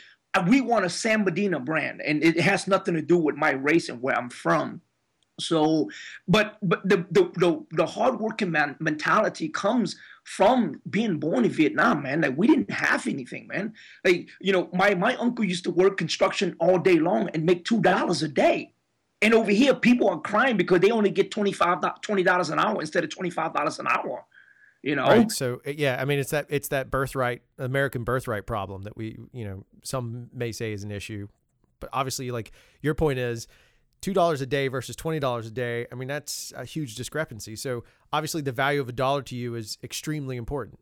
we 0.46 0.60
want 0.60 0.84
a 0.84 0.90
Sam 0.90 1.24
Medina 1.24 1.60
brand, 1.60 2.00
and 2.02 2.22
it 2.22 2.40
has 2.40 2.66
nothing 2.66 2.94
to 2.94 3.02
do 3.02 3.18
with 3.18 3.36
my 3.36 3.50
race 3.50 3.88
and 3.88 4.00
where 4.00 4.16
I'm 4.16 4.30
from. 4.30 4.80
So, 5.40 5.90
but 6.28 6.58
but 6.62 6.86
the 6.88 7.06
the 7.10 7.30
the, 7.36 7.64
the 7.72 7.86
hardworking 7.86 8.50
man 8.50 8.76
mentality 8.78 9.48
comes 9.48 9.96
from 10.24 10.80
being 10.88 11.18
born 11.18 11.44
in 11.44 11.50
Vietnam, 11.50 12.02
man. 12.02 12.20
Like 12.20 12.36
we 12.36 12.46
didn't 12.46 12.70
have 12.70 13.06
anything, 13.06 13.48
man. 13.48 13.72
Like 14.04 14.28
you 14.40 14.52
know, 14.52 14.68
my 14.72 14.94
my 14.94 15.16
uncle 15.16 15.44
used 15.44 15.64
to 15.64 15.70
work 15.70 15.96
construction 15.96 16.56
all 16.60 16.78
day 16.78 16.98
long 16.98 17.30
and 17.34 17.44
make 17.44 17.64
two 17.64 17.80
dollars 17.80 18.22
a 18.22 18.28
day. 18.28 18.72
And 19.22 19.34
over 19.34 19.50
here, 19.50 19.74
people 19.74 20.08
are 20.08 20.20
crying 20.20 20.56
because 20.56 20.80
they 20.80 20.90
only 20.90 21.10
get 21.10 21.30
$25, 21.30 21.82
$20 21.82 22.50
an 22.50 22.58
hour 22.58 22.80
instead 22.80 23.04
of 23.04 23.10
twenty 23.10 23.30
five 23.30 23.52
dollars 23.52 23.78
an 23.78 23.86
hour. 23.86 24.24
You 24.82 24.96
know. 24.96 25.06
Right. 25.06 25.30
So 25.30 25.60
yeah, 25.66 25.98
I 26.00 26.04
mean, 26.04 26.18
it's 26.18 26.30
that 26.30 26.46
it's 26.48 26.68
that 26.68 26.90
birthright 26.90 27.42
American 27.58 28.04
birthright 28.04 28.46
problem 28.46 28.82
that 28.82 28.96
we 28.96 29.18
you 29.32 29.44
know 29.44 29.64
some 29.82 30.28
may 30.32 30.52
say 30.52 30.72
is 30.72 30.84
an 30.84 30.90
issue, 30.90 31.28
but 31.80 31.90
obviously, 31.92 32.30
like 32.30 32.52
your 32.80 32.94
point 32.94 33.18
is 33.18 33.46
two 34.00 34.14
dollars 34.14 34.40
a 34.40 34.46
day 34.46 34.68
versus 34.68 34.96
twenty 34.96 35.18
dollars 35.18 35.46
a 35.46 35.50
day. 35.50 35.86
I 35.92 35.94
mean, 35.94 36.08
that's 36.08 36.52
a 36.56 36.64
huge 36.64 36.94
discrepancy. 36.94 37.56
So 37.56 37.84
obviously, 38.12 38.40
the 38.40 38.52
value 38.52 38.80
of 38.80 38.88
a 38.88 38.92
dollar 38.92 39.22
to 39.22 39.36
you 39.36 39.54
is 39.54 39.76
extremely 39.82 40.36
important. 40.36 40.78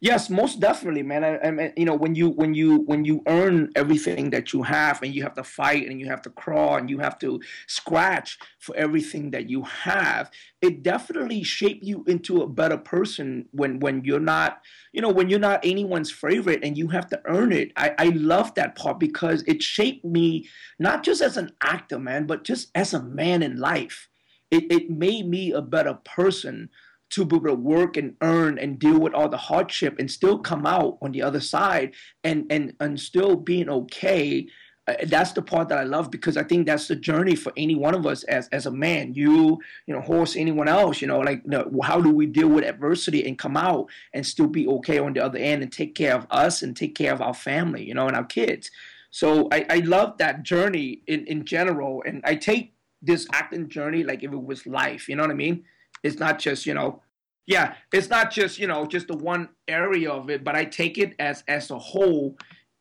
Yes, 0.00 0.30
most 0.30 0.60
definitely, 0.60 1.02
man. 1.02 1.24
I, 1.24 1.38
I 1.38 1.50
mean, 1.50 1.72
you 1.76 1.84
know, 1.84 1.94
when 1.96 2.14
you 2.14 2.28
when 2.30 2.54
you 2.54 2.82
when 2.86 3.04
you 3.04 3.20
earn 3.26 3.72
everything 3.74 4.30
that 4.30 4.52
you 4.52 4.62
have, 4.62 5.02
and 5.02 5.12
you 5.12 5.24
have 5.24 5.34
to 5.34 5.42
fight, 5.42 5.88
and 5.88 5.98
you 5.98 6.06
have 6.06 6.22
to 6.22 6.30
crawl, 6.30 6.76
and 6.76 6.88
you 6.88 6.98
have 6.98 7.18
to 7.18 7.40
scratch 7.66 8.38
for 8.60 8.76
everything 8.76 9.32
that 9.32 9.50
you 9.50 9.62
have, 9.64 10.30
it 10.62 10.84
definitely 10.84 11.42
shape 11.42 11.80
you 11.82 12.04
into 12.06 12.42
a 12.42 12.48
better 12.48 12.76
person. 12.78 13.46
When 13.50 13.80
when 13.80 14.04
you're 14.04 14.20
not, 14.20 14.60
you 14.92 15.00
know, 15.02 15.10
when 15.10 15.28
you're 15.28 15.40
not 15.40 15.64
anyone's 15.64 16.12
favorite, 16.12 16.60
and 16.62 16.78
you 16.78 16.86
have 16.88 17.08
to 17.08 17.20
earn 17.24 17.50
it. 17.50 17.72
I 17.76 17.94
I 17.98 18.04
love 18.10 18.54
that 18.54 18.76
part 18.76 19.00
because 19.00 19.42
it 19.48 19.64
shaped 19.64 20.04
me 20.04 20.48
not 20.78 21.02
just 21.02 21.20
as 21.20 21.36
an 21.36 21.50
actor, 21.60 21.98
man, 21.98 22.26
but 22.28 22.44
just 22.44 22.70
as 22.76 22.94
a 22.94 23.02
man 23.02 23.42
in 23.42 23.56
life. 23.58 24.08
It 24.50 24.70
it 24.70 24.90
made 24.90 25.26
me 25.28 25.50
a 25.50 25.60
better 25.60 25.94
person 26.04 26.70
to 27.10 27.24
be 27.24 27.36
able 27.36 27.48
to 27.48 27.54
work 27.54 27.96
and 27.96 28.14
earn 28.20 28.58
and 28.58 28.78
deal 28.78 28.98
with 28.98 29.14
all 29.14 29.28
the 29.28 29.36
hardship 29.36 29.98
and 29.98 30.10
still 30.10 30.38
come 30.38 30.66
out 30.66 30.98
on 31.00 31.12
the 31.12 31.22
other 31.22 31.40
side 31.40 31.94
and 32.24 32.46
and 32.50 32.74
and 32.80 33.00
still 33.00 33.36
being 33.36 33.68
okay 33.68 34.46
uh, 34.88 34.94
that's 35.04 35.32
the 35.32 35.42
part 35.42 35.68
that 35.68 35.76
I 35.76 35.82
love 35.82 36.10
because 36.10 36.38
I 36.38 36.42
think 36.42 36.66
that's 36.66 36.88
the 36.88 36.96
journey 36.96 37.34
for 37.34 37.52
any 37.58 37.74
one 37.74 37.94
of 37.94 38.06
us 38.06 38.22
as 38.24 38.48
as 38.48 38.64
a 38.64 38.70
man. 38.70 39.12
You, 39.14 39.58
you 39.86 39.94
know, 39.94 40.00
Horst, 40.00 40.34
anyone 40.34 40.66
else. 40.66 41.02
You 41.02 41.08
know, 41.08 41.18
like 41.18 41.42
you 41.44 41.50
know, 41.50 41.70
how 41.82 42.00
do 42.00 42.10
we 42.10 42.24
deal 42.24 42.48
with 42.48 42.64
adversity 42.64 43.26
and 43.26 43.36
come 43.36 43.56
out 43.56 43.90
and 44.14 44.26
still 44.26 44.46
be 44.46 44.66
okay 44.66 44.98
on 44.98 45.12
the 45.12 45.22
other 45.22 45.38
end 45.38 45.62
and 45.62 45.70
take 45.70 45.94
care 45.94 46.14
of 46.14 46.26
us 46.30 46.62
and 46.62 46.74
take 46.74 46.94
care 46.94 47.12
of 47.12 47.20
our 47.20 47.34
family, 47.34 47.84
you 47.84 47.92
know, 47.92 48.06
and 48.06 48.16
our 48.16 48.24
kids. 48.24 48.70
So 49.10 49.48
I, 49.52 49.66
I 49.68 49.76
love 49.80 50.16
that 50.18 50.42
journey 50.42 51.02
in, 51.06 51.26
in 51.26 51.44
general, 51.44 52.02
and 52.06 52.22
I 52.24 52.36
take 52.36 52.72
this 53.02 53.26
acting 53.32 53.68
journey 53.68 54.04
like 54.04 54.22
if 54.22 54.32
it 54.32 54.42
was 54.42 54.66
life. 54.66 55.06
You 55.06 55.16
know 55.16 55.22
what 55.22 55.30
I 55.30 55.34
mean? 55.34 55.64
It's 56.02 56.18
not 56.18 56.38
just 56.38 56.66
you 56.66 56.74
know, 56.74 57.02
yeah, 57.46 57.74
it's 57.92 58.08
not 58.08 58.30
just 58.30 58.58
you 58.58 58.66
know 58.66 58.86
just 58.86 59.08
the 59.08 59.16
one 59.16 59.48
area 59.66 60.10
of 60.10 60.30
it, 60.30 60.44
but 60.44 60.54
I 60.54 60.64
take 60.64 60.98
it 60.98 61.14
as 61.18 61.44
as 61.48 61.70
a 61.70 61.78
whole 61.78 62.36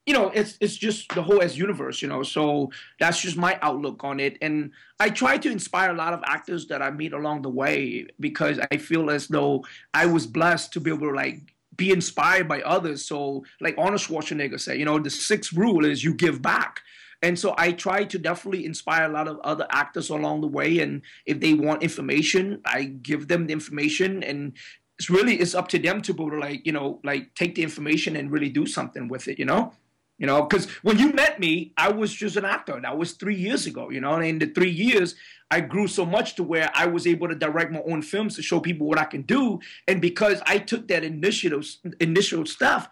you 0.08 0.14
know, 0.14 0.30
it's 0.30 0.58
it's 0.62 0.78
just 0.78 1.14
the 1.14 1.22
whole 1.22 1.42
as 1.42 1.58
universe, 1.58 2.02
you 2.02 2.08
know. 2.08 2.24
So 2.24 2.72
that's 2.98 3.22
just 3.22 3.36
my 3.36 3.60
outlook 3.62 4.06
on 4.06 4.22
it, 4.22 4.38
and 4.42 4.72
I 5.02 5.10
try 5.10 5.38
to 5.38 5.52
inspire 5.52 5.92
a 5.92 5.98
lot 5.98 6.14
of 6.14 6.22
actors 6.26 6.66
that 6.68 6.82
I 6.82 6.90
meet 6.92 7.12
along 7.12 7.42
the 7.42 7.50
way 7.50 8.08
because 8.18 8.58
I 8.72 8.78
feel 8.78 9.10
as 9.10 9.28
though 9.28 9.66
I 9.94 10.06
was 10.06 10.26
blessed 10.26 10.72
to 10.74 10.80
be 10.80 10.92
able 10.92 11.10
to 11.10 11.14
like 11.14 11.54
be 11.76 11.92
inspired 11.92 12.48
by 12.48 12.62
others. 12.62 13.04
So, 13.06 13.44
like 13.60 13.76
Arnold 13.78 14.00
Schwarzenegger 14.00 14.60
said, 14.60 14.80
you 14.80 14.86
know, 14.86 14.98
the 14.98 15.10
sixth 15.10 15.52
rule 15.52 15.84
is 15.84 16.06
you 16.06 16.14
give 16.14 16.42
back. 16.42 16.80
And 17.22 17.38
so 17.38 17.56
I 17.58 17.72
try 17.72 18.04
to 18.06 18.20
definitely 18.20 18.66
inspire 18.66 19.06
a 19.06 19.14
lot 19.14 19.28
of 19.28 19.40
other 19.40 19.68
actors 19.72 20.10
along 20.10 20.42
the 20.42 20.48
way. 20.48 20.80
And 20.80 21.02
if 21.26 21.40
they 21.40 21.54
want 21.54 21.84
information, 21.84 22.62
I 22.66 22.84
give 22.84 23.28
them 23.28 23.48
the 23.48 23.54
information. 23.54 24.24
And 24.24 24.54
it's 25.00 25.10
really 25.10 25.36
it's 25.36 25.56
up 25.56 25.68
to 25.70 25.80
them 25.80 26.02
to 26.04 26.14
be 26.14 26.24
able 26.24 26.32
to 26.32 26.40
like, 26.40 26.66
you 26.66 26.72
know, 26.72 27.00
like 27.04 27.34
take 27.36 27.56
the 27.56 27.64
information 27.64 28.16
and 28.16 28.32
really 28.32 28.50
do 28.50 28.66
something 28.66 29.08
with 29.08 29.28
it, 29.28 29.40
you 29.40 29.46
know? 29.46 29.74
You 30.20 30.26
know, 30.26 30.42
because 30.44 30.66
when 30.82 30.98
you 30.98 31.14
met 31.14 31.40
me, 31.40 31.74
I 31.78 31.92
was 31.92 32.12
just 32.12 32.38
an 32.38 32.46
actor. 32.46 32.80
That 32.82 32.98
was 32.98 33.14
three 33.14 33.36
years 33.36 33.68
ago, 33.68 33.92
you 33.92 34.02
know, 34.02 34.16
and 34.16 34.26
in 34.26 34.40
the 34.40 34.48
three 34.48 34.72
years, 34.72 35.14
I 35.52 35.62
grew 35.62 35.88
so 35.88 36.08
much 36.08 36.36
to 36.36 36.44
where 36.44 36.72
I 36.74 36.88
was 36.88 37.06
able 37.06 37.28
to 37.28 37.36
direct 37.36 37.72
my 37.72 37.84
own 37.88 38.02
films 38.02 38.36
to 38.36 38.42
show 38.42 38.60
people 38.60 38.88
what 38.88 38.98
I 38.98 39.06
can 39.06 39.22
do. 39.22 39.60
And 39.88 40.02
because 40.02 40.42
I 40.48 40.58
took 40.58 40.88
that 40.88 41.04
initiative, 41.04 41.68
initial 42.00 42.48
stuff, 42.48 42.90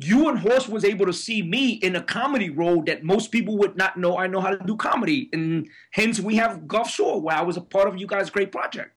you 0.00 0.28
and 0.28 0.38
Horst 0.38 0.68
was 0.68 0.84
able 0.84 1.06
to 1.06 1.12
see 1.12 1.42
me 1.42 1.72
in 1.72 1.96
a 1.96 2.02
comedy 2.02 2.50
role 2.50 2.82
that 2.84 3.02
most 3.02 3.32
people 3.32 3.58
would 3.58 3.76
not 3.76 3.96
know 3.96 4.16
I 4.16 4.28
know 4.28 4.40
how 4.40 4.50
to 4.50 4.64
do 4.64 4.76
comedy. 4.76 5.28
And 5.32 5.68
hence 5.90 6.20
we 6.20 6.36
have 6.36 6.68
Gulf 6.68 6.88
Shore, 6.88 7.20
where 7.20 7.36
I 7.36 7.42
was 7.42 7.56
a 7.56 7.60
part 7.60 7.88
of 7.88 7.98
you 7.98 8.06
guys' 8.06 8.30
great 8.30 8.52
project. 8.52 8.94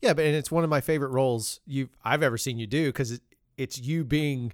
Yeah, 0.00 0.14
but 0.14 0.24
and 0.24 0.36
it's 0.36 0.50
one 0.50 0.64
of 0.64 0.70
my 0.70 0.80
favorite 0.80 1.10
roles 1.10 1.60
you 1.66 1.88
I've 2.04 2.22
ever 2.22 2.38
seen 2.38 2.58
you 2.58 2.66
do 2.66 2.86
because 2.88 3.10
it, 3.12 3.22
it's 3.56 3.78
you 3.78 4.04
being 4.04 4.52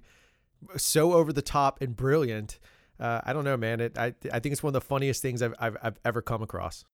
so 0.75 1.13
over 1.13 1.31
the 1.31 1.41
top 1.43 1.81
and 1.81 1.95
brilliant. 1.95 2.59
Uh, 2.99 3.21
I 3.23 3.31
don't 3.31 3.43
know, 3.43 3.55
man. 3.55 3.79
It, 3.79 3.97
I 3.97 4.15
I 4.31 4.39
think 4.39 4.53
it's 4.53 4.63
one 4.63 4.69
of 4.69 4.81
the 4.81 4.87
funniest 4.87 5.21
things 5.21 5.41
I've 5.41 5.53
I've, 5.59 5.77
I've 5.81 5.99
ever 6.03 6.21
come 6.21 6.41
across. 6.41 6.85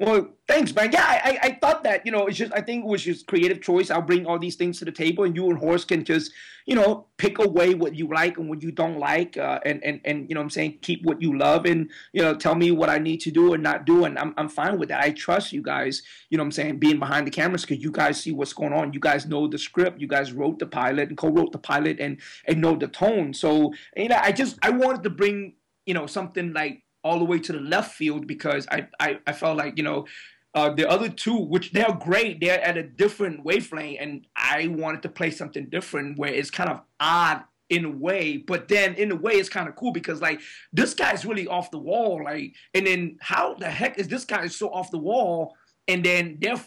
Well, 0.00 0.30
thanks, 0.48 0.74
man. 0.74 0.92
Yeah, 0.92 1.04
I, 1.04 1.38
I 1.42 1.58
thought 1.60 1.84
that, 1.84 2.06
you 2.06 2.10
know, 2.10 2.26
it's 2.26 2.38
just, 2.38 2.54
I 2.54 2.62
think 2.62 2.84
it 2.84 2.88
was 2.88 3.02
just 3.02 3.26
creative 3.26 3.60
choice. 3.60 3.90
I'll 3.90 4.00
bring 4.00 4.24
all 4.24 4.38
these 4.38 4.56
things 4.56 4.78
to 4.78 4.86
the 4.86 4.92
table 4.92 5.24
and 5.24 5.36
you 5.36 5.50
and 5.50 5.58
Horst 5.58 5.88
can 5.88 6.06
just, 6.06 6.32
you 6.64 6.74
know, 6.74 7.08
pick 7.18 7.38
away 7.38 7.74
what 7.74 7.94
you 7.94 8.08
like 8.08 8.38
and 8.38 8.48
what 8.48 8.62
you 8.62 8.72
don't 8.72 8.98
like. 8.98 9.36
Uh, 9.36 9.60
and, 9.66 9.84
and, 9.84 10.00
and, 10.06 10.26
you 10.30 10.34
know 10.34 10.40
I'm 10.40 10.48
saying? 10.48 10.78
Keep 10.80 11.04
what 11.04 11.20
you 11.20 11.36
love 11.36 11.66
and, 11.66 11.90
you 12.14 12.22
know, 12.22 12.34
tell 12.34 12.54
me 12.54 12.70
what 12.70 12.88
I 12.88 12.96
need 12.96 13.18
to 13.18 13.30
do 13.30 13.52
or 13.52 13.58
not 13.58 13.84
do. 13.84 14.06
And 14.06 14.18
I'm, 14.18 14.32
I'm 14.38 14.48
fine 14.48 14.78
with 14.78 14.88
that. 14.88 15.02
I 15.02 15.10
trust 15.10 15.52
you 15.52 15.60
guys, 15.60 16.00
you 16.30 16.38
know 16.38 16.44
what 16.44 16.46
I'm 16.46 16.52
saying? 16.52 16.78
Being 16.78 16.98
behind 16.98 17.26
the 17.26 17.30
cameras 17.30 17.66
because 17.66 17.84
you 17.84 17.92
guys 17.92 18.18
see 18.18 18.32
what's 18.32 18.54
going 18.54 18.72
on. 18.72 18.94
You 18.94 19.00
guys 19.00 19.26
know 19.26 19.48
the 19.48 19.58
script. 19.58 20.00
You 20.00 20.08
guys 20.08 20.32
wrote 20.32 20.60
the 20.60 20.66
pilot 20.66 21.10
and 21.10 21.18
co-wrote 21.18 21.52
the 21.52 21.58
pilot 21.58 22.00
and, 22.00 22.22
and 22.46 22.58
know 22.62 22.74
the 22.74 22.88
tone. 22.88 23.34
So, 23.34 23.74
you 23.94 24.08
know, 24.08 24.18
I 24.18 24.32
just, 24.32 24.58
I 24.62 24.70
wanted 24.70 25.02
to 25.02 25.10
bring, 25.10 25.56
you 25.84 25.92
know, 25.92 26.06
something 26.06 26.54
like, 26.54 26.84
all 27.02 27.18
the 27.18 27.24
way 27.24 27.38
to 27.38 27.52
the 27.52 27.60
left 27.60 27.94
field 27.94 28.26
because 28.26 28.66
I, 28.70 28.88
I, 28.98 29.18
I 29.26 29.32
felt 29.32 29.56
like, 29.56 29.76
you 29.76 29.84
know, 29.84 30.06
uh, 30.54 30.70
the 30.70 30.88
other 30.88 31.08
two, 31.08 31.36
which 31.36 31.72
they're 31.72 31.96
great, 32.00 32.40
they're 32.40 32.60
at 32.60 32.76
a 32.76 32.82
different 32.82 33.44
wavelength, 33.44 33.98
and 34.00 34.26
I 34.36 34.66
wanted 34.66 35.02
to 35.02 35.08
play 35.08 35.30
something 35.30 35.68
different 35.70 36.18
where 36.18 36.32
it's 36.32 36.50
kind 36.50 36.70
of 36.70 36.80
odd 36.98 37.44
in 37.68 37.84
a 37.84 37.90
way, 37.90 38.36
but 38.36 38.66
then 38.66 38.94
in 38.94 39.12
a 39.12 39.16
way 39.16 39.34
it's 39.34 39.48
kind 39.48 39.68
of 39.68 39.76
cool 39.76 39.92
because 39.92 40.20
like 40.20 40.40
this 40.72 40.92
guy's 40.92 41.24
really 41.24 41.46
off 41.46 41.70
the 41.70 41.78
wall, 41.78 42.24
like, 42.24 42.52
and 42.74 42.86
then 42.86 43.16
how 43.20 43.54
the 43.54 43.70
heck 43.70 43.96
is 43.96 44.08
this 44.08 44.24
guy 44.24 44.48
so 44.48 44.68
off 44.70 44.90
the 44.90 44.98
wall? 44.98 45.54
And 45.86 46.04
then 46.04 46.38
they're 46.40 46.60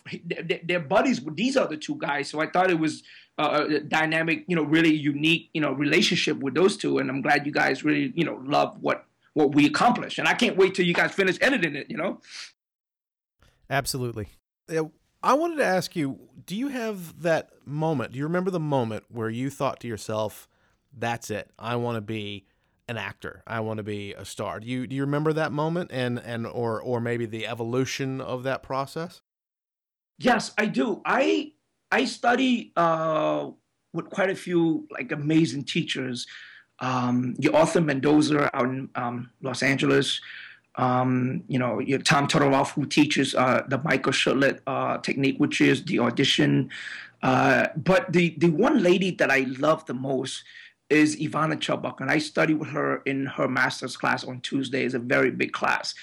they're 0.64 0.80
buddies 0.80 1.22
with 1.22 1.36
these 1.36 1.56
other 1.58 1.76
two 1.76 1.98
guys, 1.98 2.30
so 2.30 2.40
I 2.40 2.50
thought 2.50 2.72
it 2.72 2.80
was 2.80 3.04
a 3.38 3.80
dynamic, 3.80 4.46
you 4.48 4.56
know, 4.56 4.64
really 4.64 4.94
unique, 4.94 5.50
you 5.54 5.62
know, 5.62 5.74
relationship 5.74 6.38
with 6.40 6.56
those 6.56 6.78
two, 6.78 7.00
and 7.00 7.10
I'm 7.10 7.22
glad 7.22 7.46
you 7.46 7.52
guys 7.52 7.84
really, 7.84 8.14
you 8.16 8.24
know, 8.24 8.42
love 8.46 8.78
what 8.80 9.06
what 9.34 9.56
we 9.56 9.66
accomplished. 9.66 10.20
And 10.20 10.28
I 10.28 10.34
can't 10.34 10.58
wait 10.58 10.76
till 10.76 10.86
you 10.86 10.94
guys 10.94 11.12
finish 11.12 11.38
editing 11.42 11.76
it, 11.76 11.90
you 11.90 11.98
know? 11.98 12.22
Absolutely. 13.70 14.28
I 15.24 15.34
wanted 15.34 15.58
to 15.58 15.66
ask 15.66 15.96
you, 15.96 16.20
do 16.46 16.56
you 16.56 16.68
have 16.68 17.22
that 17.22 17.50
moment? 17.66 18.12
Do 18.12 18.20
you 18.20 18.26
remember 18.26 18.52
the 18.52 18.60
moment 18.60 19.06
where 19.10 19.30
you 19.30 19.50
thought 19.50 19.80
to 19.82 19.88
yourself, 19.88 20.48
that's 20.96 21.30
it. 21.30 21.50
I 21.58 21.76
want 21.78 21.96
to 21.96 22.02
be 22.02 22.46
an 22.88 22.98
actor. 22.98 23.44
I 23.48 23.62
want 23.62 23.78
to 23.78 23.84
be 23.84 24.14
a 24.14 24.26
star. 24.26 24.60
Do 24.60 24.68
you 24.68 24.86
do 24.86 24.96
you 24.96 25.04
remember 25.04 25.34
that 25.34 25.52
moment 25.52 25.92
and 25.94 26.20
and 26.20 26.46
or 26.46 26.82
or 26.82 27.00
maybe 27.00 27.26
the 27.26 27.48
evolution 27.48 28.20
of 28.20 28.44
that 28.44 28.62
process? 28.62 29.22
Yes, 30.20 30.52
I 30.58 30.66
do. 30.66 31.02
I 31.06 31.54
I 31.92 32.06
study 32.06 32.74
uh, 32.76 33.50
with 33.94 34.10
quite 34.10 34.30
a 34.30 34.36
few 34.36 34.88
like 34.92 35.12
amazing 35.12 35.64
teachers 35.64 36.28
um, 36.80 37.36
your 37.40 37.56
Arthur 37.56 37.82
Mendoza 37.82 38.56
out 38.56 38.66
in 38.66 38.90
um, 38.96 39.30
Los 39.42 39.64
Angeles, 39.64 40.20
um, 40.76 41.44
you 41.48 41.60
know, 41.60 41.80
your 41.80 42.00
Tom 42.00 42.28
Todoroff, 42.28 42.72
who 42.72 42.86
teaches 42.86 43.36
uh, 43.36 43.64
the 43.68 43.78
Michael 43.80 44.12
Shurtleff 44.12 44.60
uh, 44.68 44.98
technique, 44.98 45.38
which 45.38 45.62
is 45.62 45.86
the 45.86 46.00
audition. 46.00 46.70
Uh, 47.22 47.68
but 47.78 48.12
the, 48.12 48.36
the 48.38 48.50
one 48.50 48.82
lady 48.84 49.12
that 49.12 49.32
I 49.32 49.46
love 49.60 49.86
the 49.86 49.94
most 49.94 50.44
is 50.90 51.16
Ivana 51.16 51.56
Chubbuck, 51.56 52.02
and 52.02 52.12
I 52.12 52.18
study 52.18 52.54
with 52.54 52.70
her 52.70 52.98
in 53.06 53.26
her 53.26 53.48
master's 53.48 53.96
class 53.96 54.24
on 54.24 54.42
Tuesday. 54.42 54.84
It's 54.84 54.94
a 54.94 55.00
very 55.00 55.32
big 55.32 55.54
class. 55.54 55.96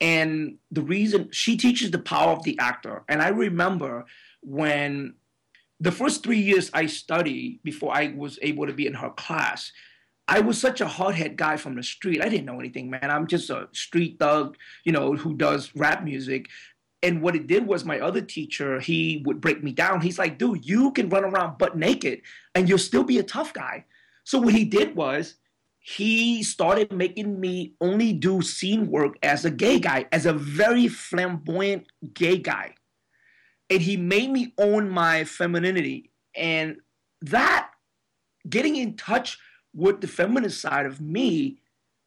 And 0.00 0.56
the 0.70 0.82
reason 0.82 1.30
she 1.30 1.56
teaches 1.56 1.90
the 1.90 1.98
power 1.98 2.32
of 2.32 2.42
the 2.42 2.58
actor. 2.58 3.04
And 3.08 3.22
I 3.22 3.28
remember 3.28 4.04
when 4.42 5.14
the 5.80 5.92
first 5.92 6.22
three 6.22 6.40
years 6.40 6.70
I 6.74 6.86
studied 6.86 7.60
before 7.62 7.94
I 7.94 8.12
was 8.16 8.38
able 8.42 8.66
to 8.66 8.72
be 8.72 8.86
in 8.86 8.94
her 8.94 9.10
class, 9.10 9.72
I 10.26 10.40
was 10.40 10.58
such 10.58 10.80
a 10.80 10.86
hardhead 10.86 11.36
guy 11.36 11.56
from 11.56 11.76
the 11.76 11.82
street. 11.82 12.22
I 12.22 12.28
didn't 12.28 12.46
know 12.46 12.58
anything, 12.58 12.88
man. 12.88 13.10
I'm 13.10 13.26
just 13.26 13.50
a 13.50 13.68
street 13.72 14.18
thug, 14.18 14.56
you 14.84 14.92
know, 14.92 15.14
who 15.14 15.34
does 15.34 15.70
rap 15.74 16.02
music. 16.02 16.48
And 17.02 17.20
what 17.20 17.36
it 17.36 17.46
did 17.46 17.66
was 17.66 17.84
my 17.84 18.00
other 18.00 18.22
teacher, 18.22 18.80
he 18.80 19.22
would 19.26 19.40
break 19.42 19.62
me 19.62 19.72
down. 19.72 20.00
He's 20.00 20.18
like, 20.18 20.38
dude, 20.38 20.64
you 20.64 20.90
can 20.92 21.10
run 21.10 21.24
around 21.24 21.58
butt 21.58 21.76
naked 21.76 22.22
and 22.54 22.66
you'll 22.66 22.78
still 22.78 23.04
be 23.04 23.18
a 23.18 23.22
tough 23.22 23.52
guy. 23.52 23.84
So 24.24 24.38
what 24.38 24.54
he 24.54 24.64
did 24.64 24.96
was 24.96 25.34
he 25.80 26.42
started 26.42 26.90
making 26.90 27.38
me 27.38 27.74
only 27.82 28.14
do 28.14 28.40
scene 28.40 28.90
work 28.90 29.18
as 29.22 29.44
a 29.44 29.50
gay 29.50 29.78
guy, 29.78 30.06
as 30.12 30.24
a 30.24 30.32
very 30.32 30.88
flamboyant 30.88 31.86
gay 32.14 32.38
guy. 32.38 32.74
And 33.68 33.82
he 33.82 33.98
made 33.98 34.30
me 34.30 34.54
own 34.56 34.88
my 34.88 35.24
femininity. 35.24 36.10
And 36.34 36.78
that 37.20 37.68
getting 38.48 38.76
in 38.76 38.96
touch 38.96 39.38
what 39.74 40.00
the 40.00 40.08
feminist 40.08 40.60
side 40.60 40.86
of 40.86 41.00
me 41.00 41.58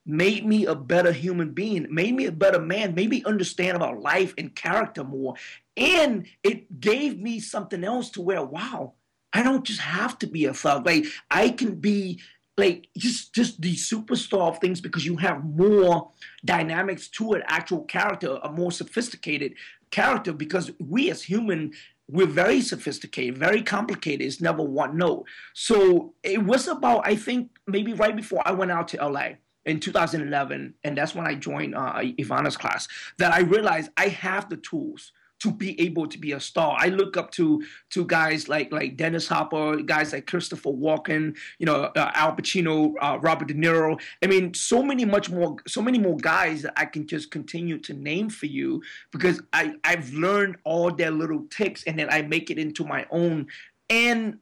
made 0.06 0.46
me 0.46 0.66
a 0.66 0.74
better 0.74 1.12
human 1.12 1.52
being, 1.52 1.86
made 1.94 2.16
me 2.16 2.26
a 2.26 2.32
better 2.32 2.60
man, 2.60 2.96
made 2.96 3.10
me 3.10 3.24
understand 3.26 3.76
about 3.76 4.02
life 4.02 4.34
and 4.38 4.56
character 4.56 5.04
more. 5.04 5.36
And 5.76 6.26
it 6.44 6.80
gave 6.80 7.20
me 7.20 7.42
something 7.42 7.84
else 7.84 8.10
to 8.12 8.22
where, 8.22 8.44
wow, 8.44 8.94
I 9.34 9.44
don't 9.44 9.66
just 9.66 9.82
have 9.82 10.18
to 10.20 10.28
be 10.28 10.46
a 10.46 10.54
thug. 10.54 10.86
Like 10.86 11.06
I 11.30 11.50
can 11.50 11.76
be 11.76 12.22
like 12.58 12.88
just 12.98 13.36
just 13.36 13.62
the 13.62 13.76
superstar 13.76 14.50
of 14.50 14.60
things 14.60 14.82
because 14.82 15.06
you 15.06 15.18
have 15.18 15.44
more 15.44 16.10
dynamics 16.44 17.08
to 17.10 17.34
it, 17.34 17.44
actual 17.48 17.84
character, 17.84 18.40
a 18.42 18.52
more 18.52 18.72
sophisticated 18.72 19.54
character 19.92 20.34
because 20.34 20.72
we 20.80 21.12
as 21.12 21.22
human 21.22 21.74
we're 22.10 22.26
very 22.26 22.62
sophisticated, 22.62 23.38
very 23.38 23.62
complicated. 23.62 24.26
It's 24.26 24.42
never 24.42 24.64
one 24.64 24.98
note. 24.98 25.26
So 25.54 26.14
it 26.24 26.44
was 26.44 26.68
about, 26.68 27.06
I 27.06 27.16
think, 27.16 27.52
maybe 27.68 27.94
right 27.94 28.16
before 28.16 28.42
I 28.46 28.52
went 28.52 28.72
out 28.72 28.88
to 28.90 29.06
LA 29.06 29.32
in 29.66 29.80
2011, 29.82 30.74
and 30.84 30.98
that's 30.98 31.14
when 31.14 31.28
I 31.28 31.36
joined 31.36 31.76
uh, 31.76 31.94
Ivana's 32.18 32.56
class, 32.56 32.88
that 33.18 33.34
I 33.34 33.40
realized 33.40 33.92
I 33.98 34.08
have 34.08 34.50
the 34.50 34.58
tools 34.58 35.12
to 35.40 35.52
be 35.52 35.80
able 35.80 36.08
to 36.08 36.18
be 36.18 36.32
a 36.32 36.40
star. 36.40 36.76
I 36.80 36.88
look 36.88 37.18
up 37.18 37.32
to 37.32 37.64
to 37.92 38.06
guys 38.06 38.50
like 38.50 38.72
like 38.72 38.98
Dennis 38.98 39.28
Hopper, 39.28 39.78
guys 39.78 40.14
like 40.14 40.28
Christopher 40.28 40.72
Walken, 40.72 41.38
you 41.60 41.66
know, 41.66 41.92
uh, 41.96 42.12
Al 42.14 42.36
Pacino, 42.36 42.94
uh, 43.02 43.20
Robert 43.22 43.48
De 43.48 43.54
Niro. 43.54 44.00
I 44.24 44.28
mean, 44.28 44.54
so 44.54 44.82
many 44.82 45.06
much 45.06 45.30
more, 45.30 45.58
so 45.68 45.82
many 45.82 46.00
more 46.00 46.18
guys 46.18 46.64
that 46.64 46.74
I 46.76 46.86
can 46.86 47.08
just 47.08 47.32
continue 47.32 47.78
to 47.80 47.94
name 47.94 48.30
for 48.30 48.48
you 48.48 48.82
because 49.12 49.42
I 49.54 49.76
I've 49.84 50.12
learned 50.14 50.58
all 50.64 50.92
their 50.92 51.12
little 51.12 51.46
ticks 51.50 51.84
and 51.86 51.98
then 51.98 52.10
I 52.12 52.22
make 52.24 52.50
it 52.50 52.58
into 52.58 52.84
my 52.84 53.06
own. 53.12 53.48
And 53.90 54.40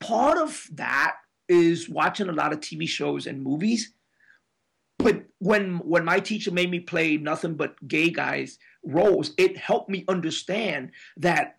part 0.00 0.38
of 0.38 0.66
that 0.72 1.16
is 1.48 1.88
watching 1.88 2.28
a 2.28 2.32
lot 2.32 2.52
of 2.52 2.60
TV 2.60 2.88
shows 2.88 3.26
and 3.26 3.42
movies 3.42 3.92
but 5.02 5.24
when 5.38 5.78
when 5.78 6.04
my 6.04 6.20
teacher 6.20 6.50
made 6.50 6.70
me 6.70 6.80
play 6.80 7.16
nothing 7.16 7.54
but 7.54 7.76
gay 7.86 8.10
guys 8.10 8.58
roles, 8.84 9.32
it 9.38 9.56
helped 9.56 9.90
me 9.90 10.04
understand 10.08 10.90
that 11.16 11.56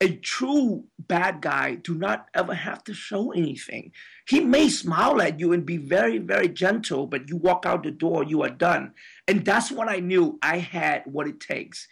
a 0.00 0.16
true 0.16 0.84
bad 0.98 1.40
guy 1.40 1.76
do 1.76 1.94
not 1.94 2.26
ever 2.34 2.52
have 2.52 2.82
to 2.84 2.92
show 2.92 3.32
anything. 3.32 3.92
He 4.28 4.40
may 4.40 4.68
smile 4.68 5.22
at 5.22 5.38
you 5.38 5.52
and 5.52 5.64
be 5.64 5.76
very, 5.76 6.18
very 6.18 6.48
gentle, 6.48 7.06
but 7.06 7.28
you 7.28 7.36
walk 7.36 7.64
out 7.64 7.84
the 7.84 7.90
door, 7.90 8.24
you 8.24 8.42
are 8.42 8.50
done. 8.50 8.92
And 9.28 9.44
that's 9.44 9.70
when 9.70 9.88
I 9.88 10.00
knew 10.00 10.38
I 10.42 10.58
had 10.58 11.04
what 11.06 11.28
it 11.28 11.40
takes 11.40 11.86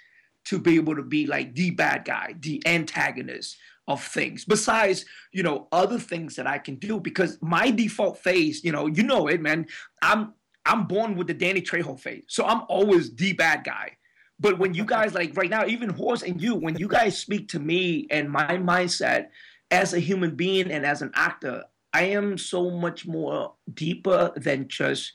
to 0.47 0.59
be 0.59 0.75
able 0.77 0.97
to 0.97 1.03
be 1.03 1.27
like 1.27 1.55
the 1.55 1.71
bad 1.71 2.05
guy, 2.05 2.35
the 2.41 2.61
antagonist 2.67 3.57
of 3.87 4.03
things. 4.03 4.45
Besides, 4.45 5.05
you 5.33 5.43
know, 5.43 5.69
other 5.73 5.99
things 5.99 6.37
that 6.37 6.47
I 6.47 6.59
can 6.59 6.77
do 6.77 7.01
because 7.01 7.39
my 7.41 7.71
default 7.71 8.19
phase, 8.19 8.65
you 8.65 8.73
know, 8.73 8.87
you 8.87 9.05
know 9.05 9.29
it, 9.29 9.41
man. 9.41 9.67
I'm 10.03 10.35
I'm 10.65 10.87
born 10.87 11.17
with 11.17 11.27
the 11.27 11.35
Danny 11.35 11.61
Trejo 11.61 11.99
face. 11.99 12.25
So 12.29 12.45
I'm 12.45 12.63
always 12.69 13.15
the 13.15 13.33
bad 13.33 13.65
guy. 13.65 13.97
But 14.39 14.59
when 14.59 14.75
you 14.75 14.85
guys 14.85 15.15
like 15.15 15.37
right 15.37 15.51
now, 15.51 15.67
even 15.67 15.91
Horst 15.91 16.25
and 16.25 16.41
you, 16.41 16.55
when 16.55 16.77
you 16.77 16.89
guys 16.89 17.19
speak 17.19 17.49
to 17.51 17.61
me 17.61 18.07
and 18.11 18.31
my 18.31 18.57
mindset 18.59 19.29
as 19.71 19.95
a 19.95 20.01
human 20.01 20.35
being 20.35 20.71
and 20.71 20.85
as 20.85 21.01
an 21.03 21.13
actor, 21.15 21.65
I 21.93 22.05
am 22.05 22.39
so 22.39 22.71
much 22.71 23.07
more 23.07 23.55
deeper 23.73 24.33
than 24.37 24.69
just 24.69 25.13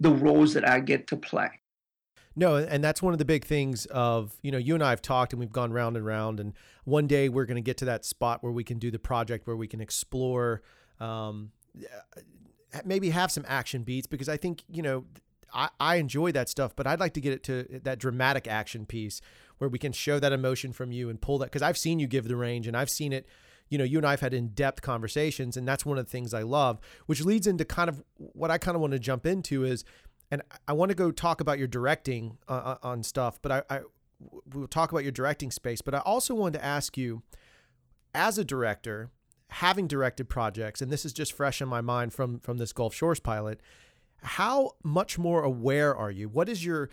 the 0.00 0.10
roles 0.10 0.54
that 0.54 0.66
I 0.68 0.80
get 0.80 1.06
to 1.08 1.16
play. 1.16 1.48
No, 2.36 2.56
and 2.56 2.82
that's 2.82 3.00
one 3.00 3.12
of 3.12 3.18
the 3.18 3.24
big 3.24 3.44
things 3.44 3.86
of, 3.86 4.36
you 4.42 4.50
know, 4.50 4.58
you 4.58 4.74
and 4.74 4.82
I 4.82 4.90
have 4.90 5.02
talked 5.02 5.32
and 5.32 5.40
we've 5.40 5.52
gone 5.52 5.72
round 5.72 5.96
and 5.96 6.04
round. 6.04 6.40
And 6.40 6.52
one 6.84 7.06
day 7.06 7.28
we're 7.28 7.44
going 7.44 7.56
to 7.56 7.62
get 7.62 7.76
to 7.78 7.84
that 7.84 8.04
spot 8.04 8.42
where 8.42 8.52
we 8.52 8.64
can 8.64 8.78
do 8.78 8.90
the 8.90 8.98
project 8.98 9.46
where 9.46 9.56
we 9.56 9.68
can 9.68 9.80
explore, 9.80 10.62
um, 10.98 11.52
maybe 12.84 13.10
have 13.10 13.30
some 13.30 13.44
action 13.46 13.82
beats 13.82 14.06
because 14.06 14.28
I 14.28 14.36
think, 14.36 14.62
you 14.68 14.82
know, 14.82 15.04
I, 15.52 15.68
I 15.78 15.96
enjoy 15.96 16.32
that 16.32 16.48
stuff, 16.48 16.74
but 16.74 16.86
I'd 16.86 17.00
like 17.00 17.14
to 17.14 17.20
get 17.20 17.32
it 17.32 17.42
to 17.44 17.80
that 17.84 17.98
dramatic 17.98 18.48
action 18.48 18.86
piece 18.86 19.20
where 19.58 19.70
we 19.70 19.78
can 19.78 19.92
show 19.92 20.18
that 20.18 20.32
emotion 20.32 20.72
from 20.72 20.92
you 20.92 21.08
and 21.08 21.20
pull 21.20 21.38
that 21.38 21.46
because 21.46 21.62
I've 21.62 21.78
seen 21.78 21.98
you 21.98 22.06
give 22.06 22.26
the 22.26 22.36
range 22.36 22.66
and 22.66 22.76
I've 22.76 22.90
seen 22.90 23.12
it. 23.12 23.26
You 23.70 23.78
know, 23.78 23.84
you 23.84 23.98
and 23.98 24.06
I 24.06 24.10
have 24.10 24.20
had 24.20 24.34
in 24.34 24.48
depth 24.48 24.82
conversations, 24.82 25.56
and 25.56 25.66
that's 25.66 25.86
one 25.86 25.96
of 25.96 26.04
the 26.04 26.10
things 26.10 26.34
I 26.34 26.42
love, 26.42 26.80
which 27.06 27.24
leads 27.24 27.46
into 27.46 27.64
kind 27.64 27.88
of 27.88 28.04
what 28.16 28.50
I 28.50 28.58
kind 28.58 28.74
of 28.74 28.82
want 28.82 28.92
to 28.92 28.98
jump 28.98 29.24
into 29.24 29.64
is, 29.64 29.84
and 30.30 30.42
I 30.68 30.74
want 30.74 30.90
to 30.90 30.94
go 30.94 31.10
talk 31.10 31.40
about 31.40 31.58
your 31.58 31.66
directing 31.66 32.36
uh, 32.46 32.52
uh, 32.52 32.76
on 32.82 33.02
stuff, 33.02 33.40
but 33.40 33.50
I, 33.50 33.62
I 33.70 33.80
we'll 34.52 34.68
talk 34.68 34.92
about 34.92 35.02
your 35.02 35.12
directing 35.12 35.50
space, 35.50 35.80
but 35.80 35.94
I 35.94 36.00
also 36.00 36.34
wanted 36.34 36.58
to 36.58 36.64
ask 36.64 36.98
you, 36.98 37.22
as 38.14 38.38
a 38.38 38.44
director, 38.44 39.10
having 39.54 39.86
directed 39.86 40.28
projects, 40.28 40.82
and 40.82 40.90
this 40.90 41.04
is 41.04 41.12
just 41.12 41.32
fresh 41.32 41.62
in 41.62 41.68
my 41.68 41.80
mind 41.80 42.12
from 42.12 42.40
from 42.40 42.58
this 42.58 42.72
Gulf 42.72 42.94
Shores 42.94 43.20
pilot, 43.20 43.60
how 44.22 44.72
much 44.82 45.18
more 45.18 45.42
aware 45.42 45.94
are 45.94 46.10
you? 46.10 46.28
What 46.28 46.48
is 46.48 46.64
your 46.64 46.90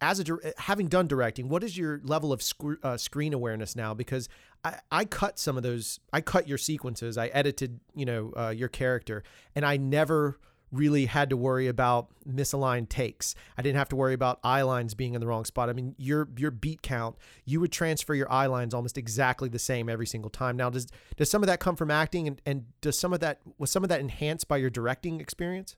as 0.00 0.18
a 0.18 0.24
having 0.56 0.88
done 0.88 1.06
directing, 1.06 1.48
what 1.48 1.62
is 1.62 1.76
your 1.76 2.00
level 2.04 2.32
of 2.32 2.42
sc- 2.42 2.82
uh, 2.82 2.96
screen 2.96 3.32
awareness 3.34 3.76
now? 3.76 3.94
Because 3.94 4.28
I, 4.64 4.78
I 4.90 5.04
cut 5.04 5.38
some 5.38 5.56
of 5.56 5.62
those, 5.62 6.00
I 6.12 6.20
cut 6.20 6.48
your 6.48 6.58
sequences, 6.58 7.18
I 7.18 7.26
edited, 7.28 7.80
you 7.94 8.06
know, 8.06 8.32
uh, 8.36 8.48
your 8.48 8.68
character, 8.68 9.22
and 9.54 9.64
I 9.64 9.76
never 9.76 10.38
really 10.72 11.06
had 11.06 11.30
to 11.30 11.36
worry 11.36 11.68
about 11.68 12.08
misaligned 12.28 12.88
takes. 12.88 13.34
I 13.56 13.62
didn't 13.62 13.78
have 13.78 13.88
to 13.90 13.96
worry 13.96 14.14
about 14.14 14.38
eye 14.44 14.62
lines 14.62 14.94
being 14.94 15.14
in 15.14 15.20
the 15.20 15.26
wrong 15.26 15.44
spot. 15.44 15.68
I 15.68 15.72
mean, 15.72 15.94
your 15.98 16.28
your 16.36 16.50
beat 16.50 16.82
count, 16.82 17.16
you 17.44 17.60
would 17.60 17.72
transfer 17.72 18.14
your 18.14 18.30
eye 18.30 18.46
lines 18.46 18.74
almost 18.74 18.96
exactly 18.96 19.48
the 19.48 19.58
same 19.58 19.88
every 19.88 20.06
single 20.06 20.30
time. 20.30 20.56
Now, 20.56 20.70
does 20.70 20.86
does 21.16 21.30
some 21.30 21.42
of 21.42 21.46
that 21.48 21.60
come 21.60 21.76
from 21.76 21.90
acting, 21.90 22.26
and 22.26 22.40
and 22.46 22.64
does 22.80 22.98
some 22.98 23.12
of 23.12 23.20
that 23.20 23.40
was 23.58 23.70
some 23.70 23.82
of 23.82 23.88
that 23.88 24.00
enhanced 24.00 24.48
by 24.48 24.58
your 24.58 24.70
directing 24.70 25.20
experience? 25.20 25.76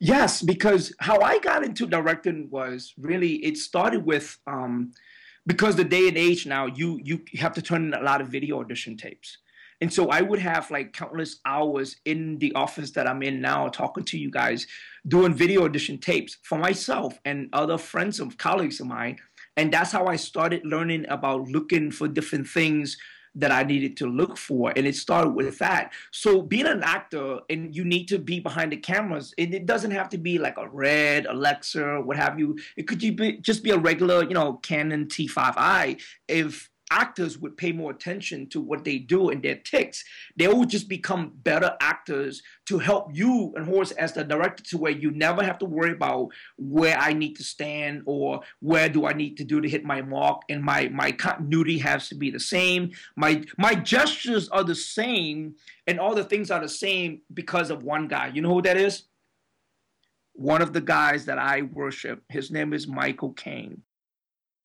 Yes, 0.00 0.42
because 0.42 0.94
how 0.98 1.20
I 1.20 1.38
got 1.38 1.64
into 1.64 1.86
directing 1.86 2.48
was 2.50 2.92
really 2.98 3.36
it 3.44 3.56
started 3.56 4.04
with 4.04 4.38
um, 4.46 4.92
because 5.46 5.76
the 5.76 5.84
day 5.84 6.08
and 6.08 6.18
age 6.18 6.46
now 6.46 6.66
you 6.66 7.00
you 7.02 7.24
have 7.34 7.54
to 7.54 7.62
turn 7.62 7.86
in 7.86 7.94
a 7.94 8.02
lot 8.02 8.20
of 8.20 8.28
video 8.28 8.60
audition 8.60 8.96
tapes. 8.96 9.38
And 9.84 9.92
so 9.92 10.08
I 10.08 10.22
would 10.22 10.38
have 10.38 10.70
like 10.70 10.94
countless 10.94 11.40
hours 11.44 11.96
in 12.06 12.38
the 12.38 12.54
office 12.54 12.92
that 12.92 13.06
I'm 13.06 13.22
in 13.22 13.42
now 13.42 13.68
talking 13.68 14.02
to 14.04 14.16
you 14.16 14.30
guys, 14.30 14.66
doing 15.06 15.34
video 15.34 15.66
audition 15.66 15.98
tapes 15.98 16.38
for 16.42 16.56
myself 16.56 17.18
and 17.26 17.50
other 17.52 17.76
friends 17.76 18.18
and 18.18 18.34
colleagues 18.38 18.80
of 18.80 18.86
mine. 18.86 19.18
And 19.58 19.70
that's 19.70 19.92
how 19.92 20.06
I 20.06 20.16
started 20.16 20.64
learning 20.64 21.04
about 21.10 21.48
looking 21.48 21.90
for 21.90 22.08
different 22.08 22.48
things 22.48 22.96
that 23.34 23.52
I 23.52 23.62
needed 23.62 23.98
to 23.98 24.06
look 24.06 24.38
for. 24.38 24.72
And 24.74 24.86
it 24.86 24.96
started 24.96 25.34
with 25.34 25.58
that. 25.58 25.92
So 26.12 26.40
being 26.40 26.66
an 26.66 26.82
actor 26.82 27.40
and 27.50 27.76
you 27.76 27.84
need 27.84 28.08
to 28.08 28.18
be 28.18 28.40
behind 28.40 28.72
the 28.72 28.78
cameras, 28.78 29.34
and 29.36 29.52
it 29.52 29.66
doesn't 29.66 29.90
have 29.90 30.08
to 30.10 30.18
be 30.18 30.38
like 30.38 30.56
a 30.56 30.66
Red, 30.66 31.26
Alexa, 31.26 32.00
what 32.00 32.16
have 32.16 32.38
you. 32.38 32.56
It 32.78 32.88
could 32.88 33.00
just 33.42 33.62
be 33.62 33.70
a 33.70 33.76
regular, 33.76 34.22
you 34.22 34.32
know, 34.32 34.54
Canon 34.62 35.08
T5i. 35.08 36.00
If 36.26 36.70
actors 36.90 37.38
would 37.38 37.56
pay 37.56 37.72
more 37.72 37.90
attention 37.90 38.48
to 38.48 38.60
what 38.60 38.84
they 38.84 38.98
do 38.98 39.30
and 39.30 39.42
their 39.42 39.56
ticks, 39.56 40.04
they 40.36 40.46
would 40.48 40.68
just 40.68 40.88
become 40.88 41.32
better 41.42 41.76
actors 41.80 42.42
to 42.66 42.78
help 42.78 43.08
you 43.12 43.52
and 43.56 43.66
Horst 43.66 43.94
as 43.98 44.12
the 44.12 44.24
director 44.24 44.62
to 44.64 44.78
where 44.78 44.92
you 44.92 45.10
never 45.10 45.42
have 45.42 45.58
to 45.58 45.64
worry 45.64 45.92
about 45.92 46.28
where 46.56 46.96
I 46.98 47.12
need 47.12 47.34
to 47.36 47.44
stand 47.44 48.02
or 48.06 48.40
where 48.60 48.88
do 48.88 49.06
I 49.06 49.12
need 49.12 49.36
to 49.38 49.44
do 49.44 49.60
to 49.60 49.68
hit 49.68 49.84
my 49.84 50.02
mark 50.02 50.42
and 50.48 50.62
my 50.62 50.88
my 50.88 51.10
continuity 51.12 51.78
has 51.78 52.08
to 52.08 52.14
be 52.14 52.30
the 52.30 52.40
same. 52.40 52.90
My 53.16 53.42
my 53.58 53.74
gestures 53.74 54.48
are 54.50 54.64
the 54.64 54.74
same 54.74 55.54
and 55.86 55.98
all 55.98 56.14
the 56.14 56.24
things 56.24 56.50
are 56.50 56.60
the 56.60 56.68
same 56.68 57.22
because 57.32 57.70
of 57.70 57.82
one 57.82 58.08
guy. 58.08 58.30
You 58.34 58.42
know 58.42 58.54
who 58.54 58.62
that 58.62 58.76
is? 58.76 59.04
One 60.34 60.62
of 60.62 60.72
the 60.72 60.80
guys 60.80 61.26
that 61.26 61.38
I 61.38 61.62
worship. 61.62 62.22
His 62.28 62.50
name 62.50 62.72
is 62.72 62.88
Michael 62.88 63.32
Caine. 63.32 63.82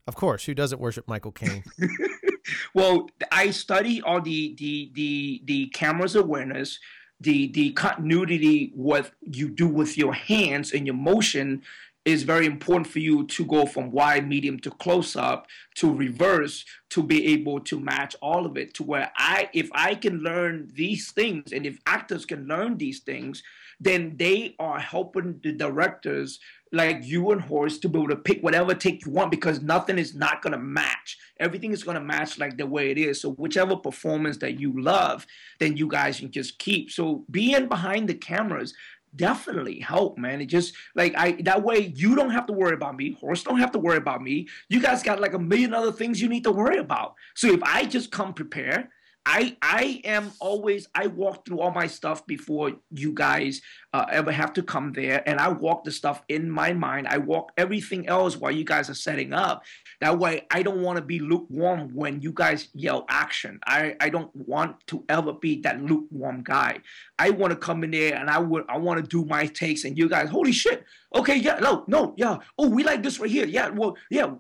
Of 0.08 0.16
course, 0.16 0.46
who 0.46 0.54
doesn't 0.54 0.82
worship 0.82 1.08
Michael 1.08 1.32
Caine? 1.32 1.64
well, 2.74 3.10
I 3.32 3.52
study 3.52 4.02
all 4.02 4.22
the 4.22 4.56
the 4.56 4.92
the 4.94 5.42
the 5.46 5.68
camera's 5.68 6.16
awareness, 6.16 6.80
the 7.20 7.52
the 7.52 7.72
continuity 7.74 8.72
what 8.76 9.12
you 9.22 9.50
do 9.50 9.68
with 9.68 9.98
your 9.98 10.14
hands 10.14 10.72
and 10.74 10.86
your 10.86 10.96
motion 10.96 11.62
is 12.06 12.24
very 12.24 12.46
important 12.46 12.88
for 12.88 13.00
you 13.00 13.26
to 13.28 13.46
go 13.46 13.66
from 13.66 13.92
wide, 13.92 14.28
medium 14.28 14.60
to 14.60 14.72
close 14.72 15.16
up 15.16 15.48
to 15.76 15.94
reverse 15.94 16.66
to 16.90 17.04
be 17.04 17.28
able 17.28 17.60
to 17.60 17.80
match 17.80 18.16
all 18.22 18.46
of 18.46 18.58
it 18.58 18.74
to 18.74 18.84
where 18.84 19.12
I 19.16 19.50
if 19.54 19.70
I 19.74 19.96
can 19.96 20.20
learn 20.20 20.70
these 20.74 21.12
things 21.12 21.52
and 21.52 21.66
if 21.66 21.78
actors 21.86 22.26
can 22.26 22.48
learn 22.48 22.78
these 22.78 23.00
things, 23.00 23.44
then 23.80 24.16
they 24.18 24.56
are 24.60 24.80
helping 24.80 25.40
the 25.42 25.52
directors 25.52 26.40
like 26.72 27.04
you 27.04 27.32
and 27.32 27.42
Horst 27.42 27.82
to 27.82 27.90
be 27.90 27.98
able 27.98 28.10
to 28.10 28.16
pick 28.16 28.42
whatever 28.42 28.76
take 28.76 29.06
you 29.06 29.12
want 29.12 29.32
because 29.32 29.62
nothing 29.62 29.98
is 29.98 30.14
not 30.14 30.42
going 30.42 30.52
to 30.52 30.60
match. 30.60 31.18
Everything 31.40 31.72
is 31.72 31.84
going 31.84 31.96
to 31.96 32.04
match 32.04 32.38
like 32.38 32.58
the 32.58 32.68
way 32.68 32.92
it 32.92 32.98
is. 32.98 33.22
So 33.22 33.32
whichever 33.32 33.76
performance 33.76 34.38
that 34.38 34.60
you 34.60 34.80
love, 34.80 35.26
then 35.60 35.78
you 35.78 35.88
guys 35.88 36.20
can 36.20 36.32
just 36.32 36.60
keep. 36.60 36.92
So 36.92 37.26
being 37.32 37.68
behind 37.68 38.08
the 38.08 38.14
cameras 38.14 38.74
definitely 39.16 39.80
help, 39.80 40.20
man. 40.20 40.42
It 40.42 40.48
just 40.48 40.76
like 40.96 41.16
I 41.18 41.32
that 41.44 41.64
way 41.64 41.92
you 41.96 42.16
don't 42.16 42.30
have 42.30 42.46
to 42.48 42.54
worry 42.54 42.76
about 42.76 42.96
me. 42.96 43.18
Horst 43.20 43.46
don't 43.46 43.60
have 43.60 43.72
to 43.72 43.80
worry 43.80 43.98
about 43.98 44.22
me. 44.22 44.48
You 44.68 44.80
guys 44.80 45.02
got 45.02 45.20
like 45.20 45.34
a 45.34 45.40
million 45.40 45.74
other 45.74 45.92
things 45.92 46.22
you 46.22 46.30
need 46.30 46.44
to 46.44 46.52
worry 46.52 46.78
about. 46.78 47.16
So 47.36 47.48
if 47.48 47.64
I 47.64 47.86
just 47.86 48.12
come 48.12 48.34
prepared 48.34 48.90
I 49.32 49.56
I 49.62 50.02
am 50.06 50.32
always 50.40 50.88
I 50.96 51.06
walk 51.06 51.46
through 51.46 51.60
all 51.60 51.70
my 51.70 51.86
stuff 51.86 52.26
before 52.26 52.72
you 52.90 53.14
guys 53.14 53.62
uh, 53.94 54.06
ever 54.10 54.32
have 54.32 54.54
to 54.54 54.64
come 54.64 54.92
there, 54.92 55.22
and 55.30 55.40
I 55.40 55.50
walk 55.50 55.84
the 55.84 55.92
stuff 55.92 56.24
in 56.30 56.50
my 56.50 56.74
mind. 56.74 57.08
I 57.08 57.20
walk 57.20 57.52
everything 57.56 58.08
else 58.08 58.38
while 58.38 58.52
you 58.52 58.64
guys 58.64 58.90
are 58.90 58.96
setting 58.96 59.32
up. 59.32 59.64
That 60.02 60.18
way, 60.18 60.48
I 60.50 60.64
don't 60.64 60.82
want 60.82 60.98
to 60.98 61.04
be 61.04 61.20
lukewarm 61.20 61.94
when 61.94 62.22
you 62.22 62.32
guys 62.34 62.70
yell 62.74 63.06
action. 63.08 63.60
I 63.68 63.96
I 64.00 64.10
don't 64.10 64.36
want 64.36 64.76
to 64.88 65.06
ever 65.10 65.34
be 65.34 65.62
that 65.62 65.80
lukewarm 65.80 66.42
guy. 66.42 66.80
I 67.20 67.30
want 67.30 67.52
to 67.52 67.58
come 67.58 67.84
in 67.84 67.92
there 67.92 68.16
and 68.16 68.32
I 68.32 68.40
would 68.40 68.66
I 68.68 68.80
want 68.80 69.00
to 69.00 69.08
do 69.08 69.26
my 69.26 69.46
takes, 69.46 69.84
and 69.84 69.96
you 69.96 70.10
guys, 70.10 70.30
holy 70.30 70.54
shit, 70.54 70.86
okay, 71.14 71.36
yeah, 71.36 71.60
no, 71.60 71.84
no, 71.88 72.16
yeah, 72.18 72.40
oh, 72.58 72.68
we 72.68 72.84
like 72.84 73.04
this 73.04 73.20
right 73.20 73.30
here, 73.30 73.46
yeah, 73.46 73.70
well, 73.70 73.96
yeah, 74.10 74.32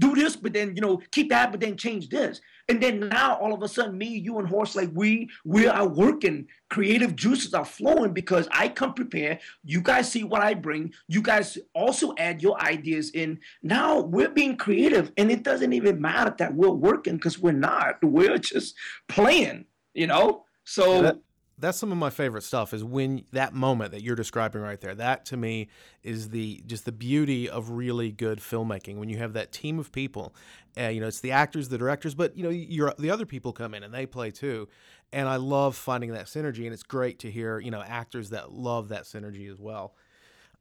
do 0.00 0.16
this, 0.16 0.34
but 0.34 0.52
then 0.52 0.74
you 0.74 0.82
know 0.82 1.00
keep 1.12 1.28
that, 1.30 1.52
but 1.52 1.60
then 1.60 1.76
change 1.76 2.08
this. 2.08 2.40
And 2.72 2.82
then 2.82 3.10
now 3.10 3.36
all 3.36 3.52
of 3.52 3.62
a 3.62 3.68
sudden, 3.68 3.98
me, 3.98 4.06
you, 4.06 4.38
and 4.38 4.48
Horst, 4.48 4.76
like 4.76 4.88
we 4.94 5.28
we 5.44 5.66
are 5.66 5.86
working. 5.86 6.46
Creative 6.70 7.14
juices 7.14 7.52
are 7.52 7.66
flowing 7.66 8.14
because 8.14 8.48
I 8.50 8.70
come 8.70 8.94
prepared. 8.94 9.40
You 9.62 9.82
guys 9.82 10.10
see 10.10 10.24
what 10.24 10.40
I 10.40 10.54
bring. 10.54 10.94
You 11.06 11.20
guys 11.20 11.58
also 11.74 12.14
add 12.16 12.40
your 12.40 12.58
ideas 12.62 13.10
in. 13.10 13.40
Now 13.62 14.00
we're 14.00 14.30
being 14.30 14.56
creative, 14.56 15.12
and 15.18 15.30
it 15.30 15.42
doesn't 15.42 15.74
even 15.74 16.00
matter 16.00 16.34
that 16.38 16.54
we're 16.54 16.70
working 16.70 17.16
because 17.16 17.38
we're 17.38 17.52
not. 17.52 18.02
We're 18.02 18.38
just 18.38 18.74
playing, 19.06 19.66
you 19.92 20.06
know. 20.06 20.46
So. 20.64 21.20
That's 21.62 21.78
some 21.78 21.90
of 21.92 21.98
my 21.98 22.10
favorite 22.10 22.42
stuff 22.42 22.74
is 22.74 22.84
when 22.84 23.24
that 23.32 23.54
moment 23.54 23.92
that 23.92 24.02
you're 24.02 24.16
describing 24.16 24.60
right 24.60 24.80
there. 24.80 24.94
That 24.94 25.24
to 25.26 25.36
me 25.36 25.68
is 26.02 26.28
the 26.30 26.62
just 26.66 26.84
the 26.84 26.92
beauty 26.92 27.48
of 27.48 27.70
really 27.70 28.12
good 28.12 28.40
filmmaking. 28.40 28.96
When 28.98 29.08
you 29.08 29.18
have 29.18 29.32
that 29.32 29.52
team 29.52 29.78
of 29.78 29.92
people 29.92 30.34
uh, 30.78 30.88
you 30.88 31.00
know 31.00 31.06
it's 31.06 31.20
the 31.20 31.32
actors 31.32 31.68
the 31.68 31.78
directors 31.78 32.14
but 32.14 32.36
you 32.36 32.42
know 32.42 32.50
you're 32.50 32.94
the 32.98 33.10
other 33.10 33.26
people 33.26 33.52
come 33.52 33.74
in 33.74 33.82
and 33.82 33.94
they 33.94 34.06
play 34.06 34.30
too. 34.30 34.68
And 35.14 35.28
i 35.28 35.36
love 35.36 35.76
finding 35.76 36.12
that 36.12 36.26
synergy 36.26 36.64
and 36.64 36.72
it's 36.72 36.82
great 36.82 37.18
to 37.20 37.30
hear 37.30 37.58
you 37.58 37.70
know 37.70 37.82
actors 37.82 38.30
that 38.30 38.52
love 38.52 38.88
that 38.88 39.04
synergy 39.04 39.50
as 39.50 39.58
well. 39.58 39.94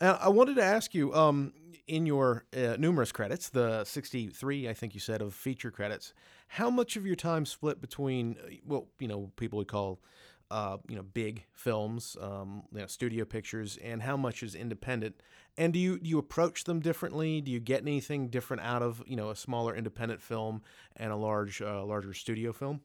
Uh, 0.02 0.18
I 0.20 0.30
wanted 0.30 0.56
to 0.56 0.64
ask 0.64 0.96
you, 0.96 1.14
um, 1.14 1.54
in 1.88 2.08
your 2.08 2.46
uh, 2.58 2.76
numerous 2.80 3.12
credits, 3.12 3.50
the 3.50 3.84
63, 3.84 4.68
I 4.68 4.74
think 4.74 4.96
you 4.96 5.00
said, 5.00 5.22
of 5.22 5.34
feature 5.36 5.70
credits, 5.70 6.14
how 6.48 6.72
much 6.72 6.96
of 6.96 7.06
your 7.06 7.16
time 7.16 7.46
split 7.46 7.80
between, 7.80 8.36
uh, 8.44 8.56
well, 8.66 8.88
you 8.98 9.08
know, 9.08 9.32
people 9.36 9.58
would 9.58 9.68
call, 9.68 10.00
uh, 10.52 10.78
you 10.90 10.96
know, 10.96 11.04
big 11.04 11.46
films, 11.54 12.18
um, 12.22 12.64
you 12.74 12.80
know, 12.80 12.88
studio 12.88 13.24
pictures, 13.26 13.78
and 13.82 14.02
how 14.02 14.18
much 14.18 14.44
is 14.44 14.54
independent? 14.54 15.22
And 15.58 15.74
do 15.74 15.80
you 15.80 15.98
do 15.98 16.10
you 16.10 16.20
approach 16.20 16.66
them 16.66 16.80
differently? 16.80 17.42
Do 17.42 17.52
you 17.52 17.60
get 17.60 17.82
anything 17.82 18.28
different 18.28 18.62
out 18.62 18.84
of 18.84 19.02
you 19.08 19.16
know 19.16 19.30
a 19.30 19.36
smaller 19.36 19.76
independent 19.76 20.22
film 20.22 20.62
and 20.96 21.12
a 21.12 21.16
large, 21.16 21.62
uh, 21.62 21.84
larger 21.86 22.14
studio 22.14 22.52
film? 22.52 22.82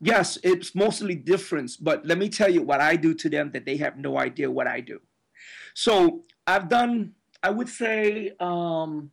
Yes, 0.00 0.38
it's 0.42 0.74
mostly 0.74 1.14
difference, 1.14 1.76
but 1.76 2.06
let 2.06 2.16
me 2.16 2.28
tell 2.28 2.50
you 2.50 2.62
what 2.62 2.80
I 2.80 2.96
do 2.96 3.12
to 3.14 3.28
them 3.28 3.50
that 3.52 3.66
they 3.66 3.76
have 3.78 3.98
no 3.98 4.18
idea 4.18 4.50
what 4.50 4.66
I 4.66 4.80
do. 4.80 5.00
So 5.74 6.24
I've 6.46 6.68
done, 6.68 7.12
I 7.42 7.50
would 7.50 7.68
say, 7.68 8.32
um, 8.40 9.10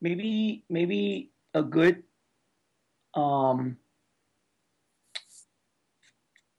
maybe 0.00 0.64
maybe 0.68 1.30
a 1.54 1.62
good, 1.62 2.02
um, 3.14 3.76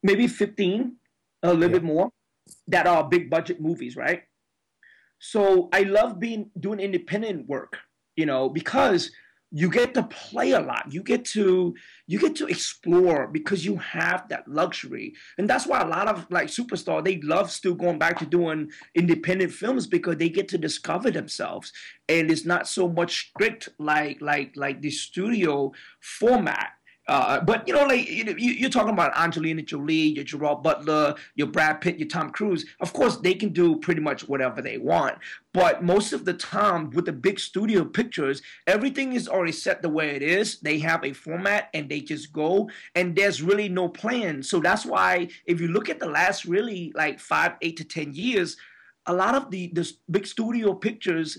maybe 0.06 0.28
fifteen, 0.28 0.98
a 1.44 1.54
little 1.54 1.64
yeah. 1.64 1.80
bit 1.80 1.84
more, 1.84 2.10
that 2.68 2.88
are 2.88 3.04
big 3.04 3.30
budget 3.30 3.60
movies, 3.60 3.96
right? 3.96 4.24
So 5.20 5.70
I 5.74 5.82
love 5.82 6.20
being 6.20 6.52
doing 6.60 6.80
independent 6.80 7.48
work, 7.48 7.78
you 8.16 8.26
know, 8.26 8.50
because 8.50 9.12
you 9.52 9.70
get 9.70 9.94
to 9.94 10.04
play 10.04 10.52
a 10.52 10.60
lot 10.60 10.92
you 10.92 11.02
get 11.02 11.24
to 11.24 11.74
you 12.08 12.20
get 12.20 12.36
to 12.36 12.48
explore 12.48 13.28
because 13.28 13.64
you 13.64 13.78
have 13.78 14.28
that 14.28 14.46
luxury 14.48 15.14
and 15.38 15.50
that's 15.50 15.66
why 15.66 15.80
a 15.80 15.88
lot 15.88 16.08
of 16.08 16.26
like 16.30 16.48
superstar 16.48 17.04
they 17.04 17.22
love 17.22 17.50
still 17.50 17.74
going 17.74 17.98
back 17.98 18.20
to 18.20 18.26
doing 18.26 18.70
independent 18.96 19.52
films 19.52 19.88
because 19.88 20.18
they 20.18 20.28
get 20.28 20.50
to 20.50 20.58
discover 20.58 21.10
themselves 21.10 21.72
and 22.10 22.30
it's 22.30 22.46
not 22.46 22.68
so 22.68 22.90
much 22.90 23.30
strict 23.30 23.70
like 23.80 24.20
like 24.20 24.52
like 24.58 24.82
the 24.82 24.92
studio 24.92 25.72
format 26.02 26.72
uh, 27.08 27.40
but 27.40 27.68
you 27.68 27.74
know, 27.74 27.86
like 27.86 28.10
you, 28.10 28.66
are 28.66 28.70
talking 28.70 28.94
about 28.94 29.16
Angelina 29.16 29.62
Jolie, 29.62 29.94
your 29.94 30.24
Gerard 30.24 30.64
Butler, 30.64 31.14
your 31.36 31.48
Brad 31.48 31.80
Pitt, 31.80 32.00
your 32.00 32.08
Tom 32.08 32.32
Cruise. 32.32 32.66
Of 32.80 32.94
course, 32.94 33.18
they 33.18 33.36
can 33.36 33.50
do 33.50 33.76
pretty 33.78 34.02
much 34.02 34.28
whatever 34.28 34.62
they 34.62 34.80
want. 34.80 35.20
But 35.54 35.84
most 35.84 36.14
of 36.14 36.26
the 36.26 36.34
time, 36.34 36.90
with 36.90 37.06
the 37.06 37.14
big 37.14 37.40
studio 37.40 37.86
pictures, 37.86 38.42
everything 38.66 39.14
is 39.14 39.28
already 39.28 39.52
set 39.52 39.84
the 39.84 39.90
way 39.90 40.16
it 40.16 40.24
is. 40.24 40.60
They 40.60 40.80
have 40.80 41.04
a 41.04 41.14
format 41.14 41.70
and 41.76 41.88
they 41.88 42.02
just 42.02 42.34
go, 42.34 42.70
and 42.96 43.16
there's 43.16 43.42
really 43.42 43.70
no 43.70 43.88
plan. 43.88 44.42
So 44.42 44.60
that's 44.60 44.86
why, 44.86 45.30
if 45.46 45.62
you 45.62 45.68
look 45.68 45.90
at 45.90 46.00
the 46.00 46.10
last 46.10 46.46
really 46.46 46.92
like 46.96 47.20
five, 47.20 47.54
eight 47.62 47.78
to 47.78 47.84
ten 47.84 48.16
years, 48.16 48.58
a 49.06 49.14
lot 49.14 49.36
of 49.36 49.52
the 49.52 49.68
the 49.74 49.92
big 50.10 50.26
studio 50.26 50.74
pictures, 50.74 51.38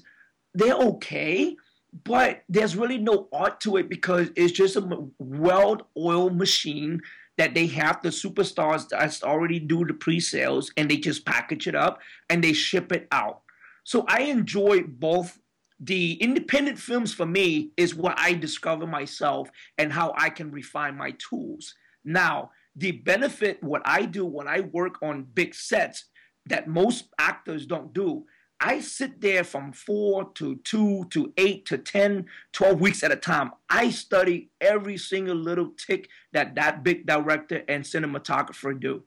they're 0.55 0.75
okay 0.75 1.57
but 2.05 2.42
there's 2.49 2.76
really 2.76 2.99
no 2.99 3.28
art 3.32 3.61
to 3.61 3.76
it 3.76 3.88
because 3.88 4.30
it's 4.36 4.53
just 4.53 4.76
a 4.76 5.07
well-oiled 5.18 6.36
machine 6.36 7.01
that 7.38 7.55
they 7.55 7.66
have 7.66 8.03
the 8.03 8.09
superstars 8.09 8.88
that 8.88 9.22
already 9.22 9.59
do 9.59 9.84
the 9.84 9.94
pre-sales 9.94 10.72
and 10.76 10.90
they 10.90 10.97
just 10.97 11.24
package 11.24 11.66
it 11.66 11.74
up 11.74 12.01
and 12.28 12.42
they 12.42 12.53
ship 12.53 12.92
it 12.92 13.07
out. 13.12 13.42
So 13.84 14.05
I 14.09 14.22
enjoy 14.22 14.82
both. 14.82 15.38
The 15.78 16.14
independent 16.14 16.78
films 16.78 17.12
for 17.12 17.26
me 17.26 17.72
is 17.76 17.94
what 17.94 18.18
I 18.18 18.32
discover 18.32 18.86
myself 18.86 19.51
and 19.76 19.92
how 19.92 20.14
I 20.16 20.30
can 20.30 20.51
refine 20.51 20.97
my 20.97 21.12
tools. 21.18 21.74
Now, 22.05 22.51
the 22.74 22.92
benefit, 22.92 23.62
what 23.62 23.82
I 23.84 24.07
do 24.07 24.24
when 24.24 24.49
I 24.49 24.61
work 24.61 25.03
on 25.03 25.24
big 25.34 25.55
sets 25.55 26.07
that 26.47 26.68
most 26.68 27.09
actors 27.18 27.66
don't 27.66 27.92
do, 27.92 28.24
I 28.61 28.80
sit 28.80 29.20
there 29.20 29.44
from 29.44 29.72
four 29.72 30.30
to 30.34 30.57
two 30.57 31.07
to 31.11 31.32
eight 31.36 31.66
to 31.66 31.78
10, 31.78 32.26
12 32.52 32.80
weeks 32.80 33.02
at 33.02 33.12
a 33.12 33.16
time. 33.16 33.50
I 33.68 33.90
study 33.90 34.50
every 34.61 34.96
single 34.96 35.36
little 35.36 35.72
tick 35.76 36.09
that 36.32 36.54
that 36.54 36.82
big 36.82 37.07
director 37.07 37.62
and 37.68 37.84
cinematographer 37.84 38.78
do. 38.78 39.04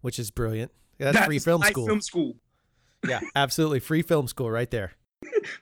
Which 0.00 0.18
is 0.18 0.30
brilliant. 0.30 0.72
That's, 0.98 1.14
That's 1.14 1.26
free 1.26 1.38
film 1.38 1.62
school. 1.62 1.86
film 1.86 2.00
school. 2.00 2.36
Yeah, 3.06 3.20
absolutely. 3.36 3.80
Free 3.80 4.02
film 4.02 4.28
school 4.28 4.50
right 4.50 4.70
there. 4.70 4.92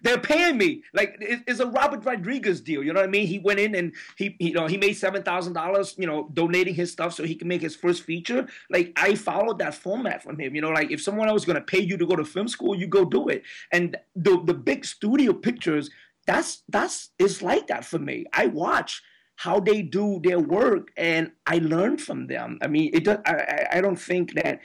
They're 0.03 0.19
paying 0.19 0.59
me 0.59 0.83
like 0.93 1.17
it's 1.21 1.61
a 1.61 1.67
Robert 1.67 2.05
Rodriguez 2.05 2.61
deal. 2.61 2.83
You 2.83 2.93
know 2.93 3.01
what 3.01 3.09
I 3.09 3.11
mean? 3.11 3.27
He 3.27 3.39
went 3.39 3.61
in 3.61 3.75
and 3.75 3.93
he, 4.17 4.37
you 4.39 4.53
know 4.53 4.67
he 4.67 4.77
made 4.77 4.95
seven 4.95 5.23
thousand 5.23 5.55
dollars. 5.55 5.95
You 5.99 6.07
know, 6.07 6.31
donating 6.35 6.75
his 6.75 6.93
stuff 6.93 7.15
so 7.15 7.25
he 7.25 7.35
can 7.35 7.49
make 7.49 7.63
his 7.63 7.77
first 7.77 8.03
feature. 8.03 8.47
Like 8.71 8.93
I 8.97 9.15
followed 9.15 9.59
that 9.59 9.75
format 9.75 10.23
from 10.23 10.39
him. 10.39 10.55
You 10.55 10.61
know, 10.61 10.71
like 10.71 10.91
if 10.91 11.03
someone 11.03 11.29
else 11.29 11.35
was 11.35 11.45
gonna 11.45 11.61
pay 11.61 11.81
you 11.81 11.97
to 11.97 12.07
go 12.07 12.17
to 12.17 12.25
film 12.25 12.49
school, 12.49 12.75
you 12.75 12.87
go 12.87 13.05
do 13.05 13.29
it. 13.29 13.43
And 13.73 13.97
the 14.15 14.43
the 14.45 14.55
big 14.55 14.85
studio 14.85 15.33
pictures, 15.33 15.91
that's 16.27 16.63
that's 16.69 17.11
it's 17.19 17.43
like 17.43 17.67
that 17.69 17.85
for 17.85 17.99
me. 17.99 18.27
I 18.33 18.47
watch 18.47 19.03
how 19.37 19.59
they 19.59 19.83
do 19.83 20.21
their 20.23 20.39
work 20.39 20.93
and 20.97 21.33
I 21.47 21.59
learn 21.59 21.99
from 21.99 22.27
them. 22.27 22.59
I 22.63 22.69
mean, 22.69 22.91
it 22.95 23.05
does. 23.05 23.19
I 23.27 23.67
I 23.73 23.81
don't 23.81 23.99
think 23.99 24.35
that 24.35 24.61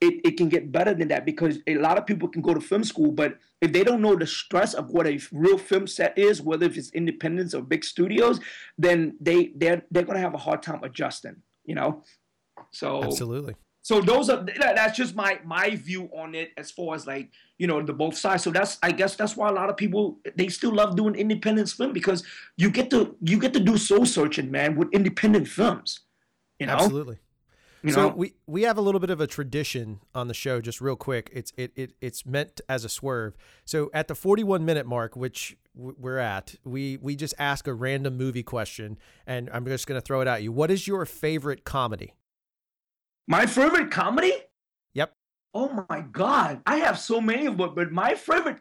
it, 0.00 0.20
it 0.24 0.36
can 0.36 0.48
get 0.48 0.72
better 0.72 0.94
than 0.94 1.08
that 1.08 1.26
because 1.26 1.58
a 1.66 1.76
lot 1.76 1.98
of 1.98 2.06
people 2.06 2.28
can 2.28 2.40
go 2.40 2.54
to 2.54 2.60
film 2.60 2.84
school, 2.84 3.12
but 3.12 3.38
if 3.60 3.72
they 3.72 3.84
don't 3.84 4.00
know 4.00 4.16
the 4.16 4.26
stress 4.26 4.72
of 4.72 4.90
what 4.90 5.06
a 5.06 5.20
real 5.32 5.58
film 5.58 5.86
set 5.86 6.16
is, 6.16 6.40
whether 6.40 6.66
if 6.66 6.76
it's 6.76 6.90
independence 6.92 7.54
or 7.54 7.62
big 7.62 7.84
studios, 7.84 8.40
then 8.78 9.16
they 9.20 9.52
they're 9.56 9.82
they're 9.90 10.04
gonna 10.04 10.20
have 10.20 10.34
a 10.34 10.38
hard 10.38 10.62
time 10.62 10.82
adjusting. 10.82 11.36
You 11.64 11.74
know, 11.74 12.02
so 12.72 13.02
absolutely. 13.04 13.54
So 13.82 14.00
those 14.00 14.28
are 14.28 14.44
that's 14.58 14.96
just 14.96 15.14
my 15.14 15.38
my 15.44 15.76
view 15.76 16.10
on 16.14 16.34
it 16.34 16.52
as 16.56 16.70
far 16.70 16.94
as 16.94 17.06
like 17.06 17.30
you 17.58 17.66
know 17.66 17.82
the 17.82 17.92
both 17.92 18.16
sides. 18.16 18.44
So 18.44 18.50
that's 18.50 18.78
I 18.82 18.92
guess 18.92 19.16
that's 19.16 19.36
why 19.36 19.48
a 19.48 19.52
lot 19.52 19.68
of 19.70 19.76
people 19.76 20.18
they 20.36 20.48
still 20.48 20.74
love 20.74 20.96
doing 20.96 21.14
independent 21.14 21.68
film 21.70 21.92
because 21.92 22.24
you 22.56 22.70
get 22.70 22.90
to 22.90 23.16
you 23.22 23.38
get 23.38 23.52
to 23.54 23.60
do 23.60 23.76
soul 23.76 24.06
searching, 24.06 24.50
man, 24.50 24.76
with 24.76 24.88
independent 24.92 25.48
films. 25.48 26.00
You 26.58 26.66
know, 26.66 26.74
absolutely. 26.74 27.18
You 27.82 27.92
so 27.92 28.08
know? 28.08 28.14
we 28.14 28.34
we 28.46 28.62
have 28.62 28.76
a 28.76 28.80
little 28.80 29.00
bit 29.00 29.10
of 29.10 29.20
a 29.20 29.26
tradition 29.26 30.00
on 30.14 30.28
the 30.28 30.34
show. 30.34 30.60
Just 30.60 30.80
real 30.80 30.96
quick, 30.96 31.30
it's 31.32 31.52
it, 31.56 31.72
it 31.74 31.92
it's 32.00 32.26
meant 32.26 32.60
as 32.68 32.84
a 32.84 32.88
swerve. 32.88 33.36
So 33.64 33.90
at 33.94 34.08
the 34.08 34.14
41 34.14 34.64
minute 34.64 34.86
mark, 34.86 35.16
which 35.16 35.56
we're 35.74 36.18
at, 36.18 36.56
we 36.64 36.98
we 36.98 37.16
just 37.16 37.34
ask 37.38 37.66
a 37.66 37.72
random 37.72 38.18
movie 38.18 38.42
question, 38.42 38.98
and 39.26 39.48
I'm 39.50 39.64
just 39.64 39.86
gonna 39.86 40.02
throw 40.02 40.20
it 40.20 40.28
at 40.28 40.42
you. 40.42 40.52
What 40.52 40.70
is 40.70 40.86
your 40.86 41.06
favorite 41.06 41.64
comedy? 41.64 42.14
My 43.26 43.46
favorite 43.46 43.90
comedy? 43.90 44.32
Yep. 44.92 45.14
Oh 45.54 45.86
my 45.88 46.02
god, 46.02 46.60
I 46.66 46.76
have 46.76 46.98
so 46.98 47.20
many 47.20 47.46
of 47.46 47.56
them, 47.56 47.74
but 47.74 47.92
my 47.92 48.14
favorite. 48.14 48.58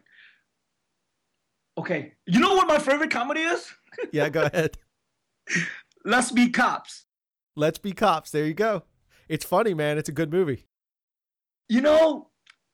Okay, 1.78 2.14
you 2.26 2.40
know 2.40 2.56
what 2.56 2.68
my 2.68 2.80
favorite 2.80 3.12
comedy 3.12 3.42
is? 3.42 3.70
yeah, 4.14 4.30
go 4.30 4.44
ahead. 4.54 4.78
Let's 6.06 6.32
be 6.32 6.50
cops. 6.50 7.06
Let's 7.58 7.80
be 7.80 7.92
cops. 7.92 8.32
There 8.32 8.46
you 8.46 8.54
go 8.54 8.84
it's 9.30 9.46
funny, 9.46 9.74
man. 9.74 9.98
It's 9.98 10.10
a 10.10 10.12
good 10.14 10.34
movie. 10.34 10.66
You 11.70 11.82
know, 11.82 12.30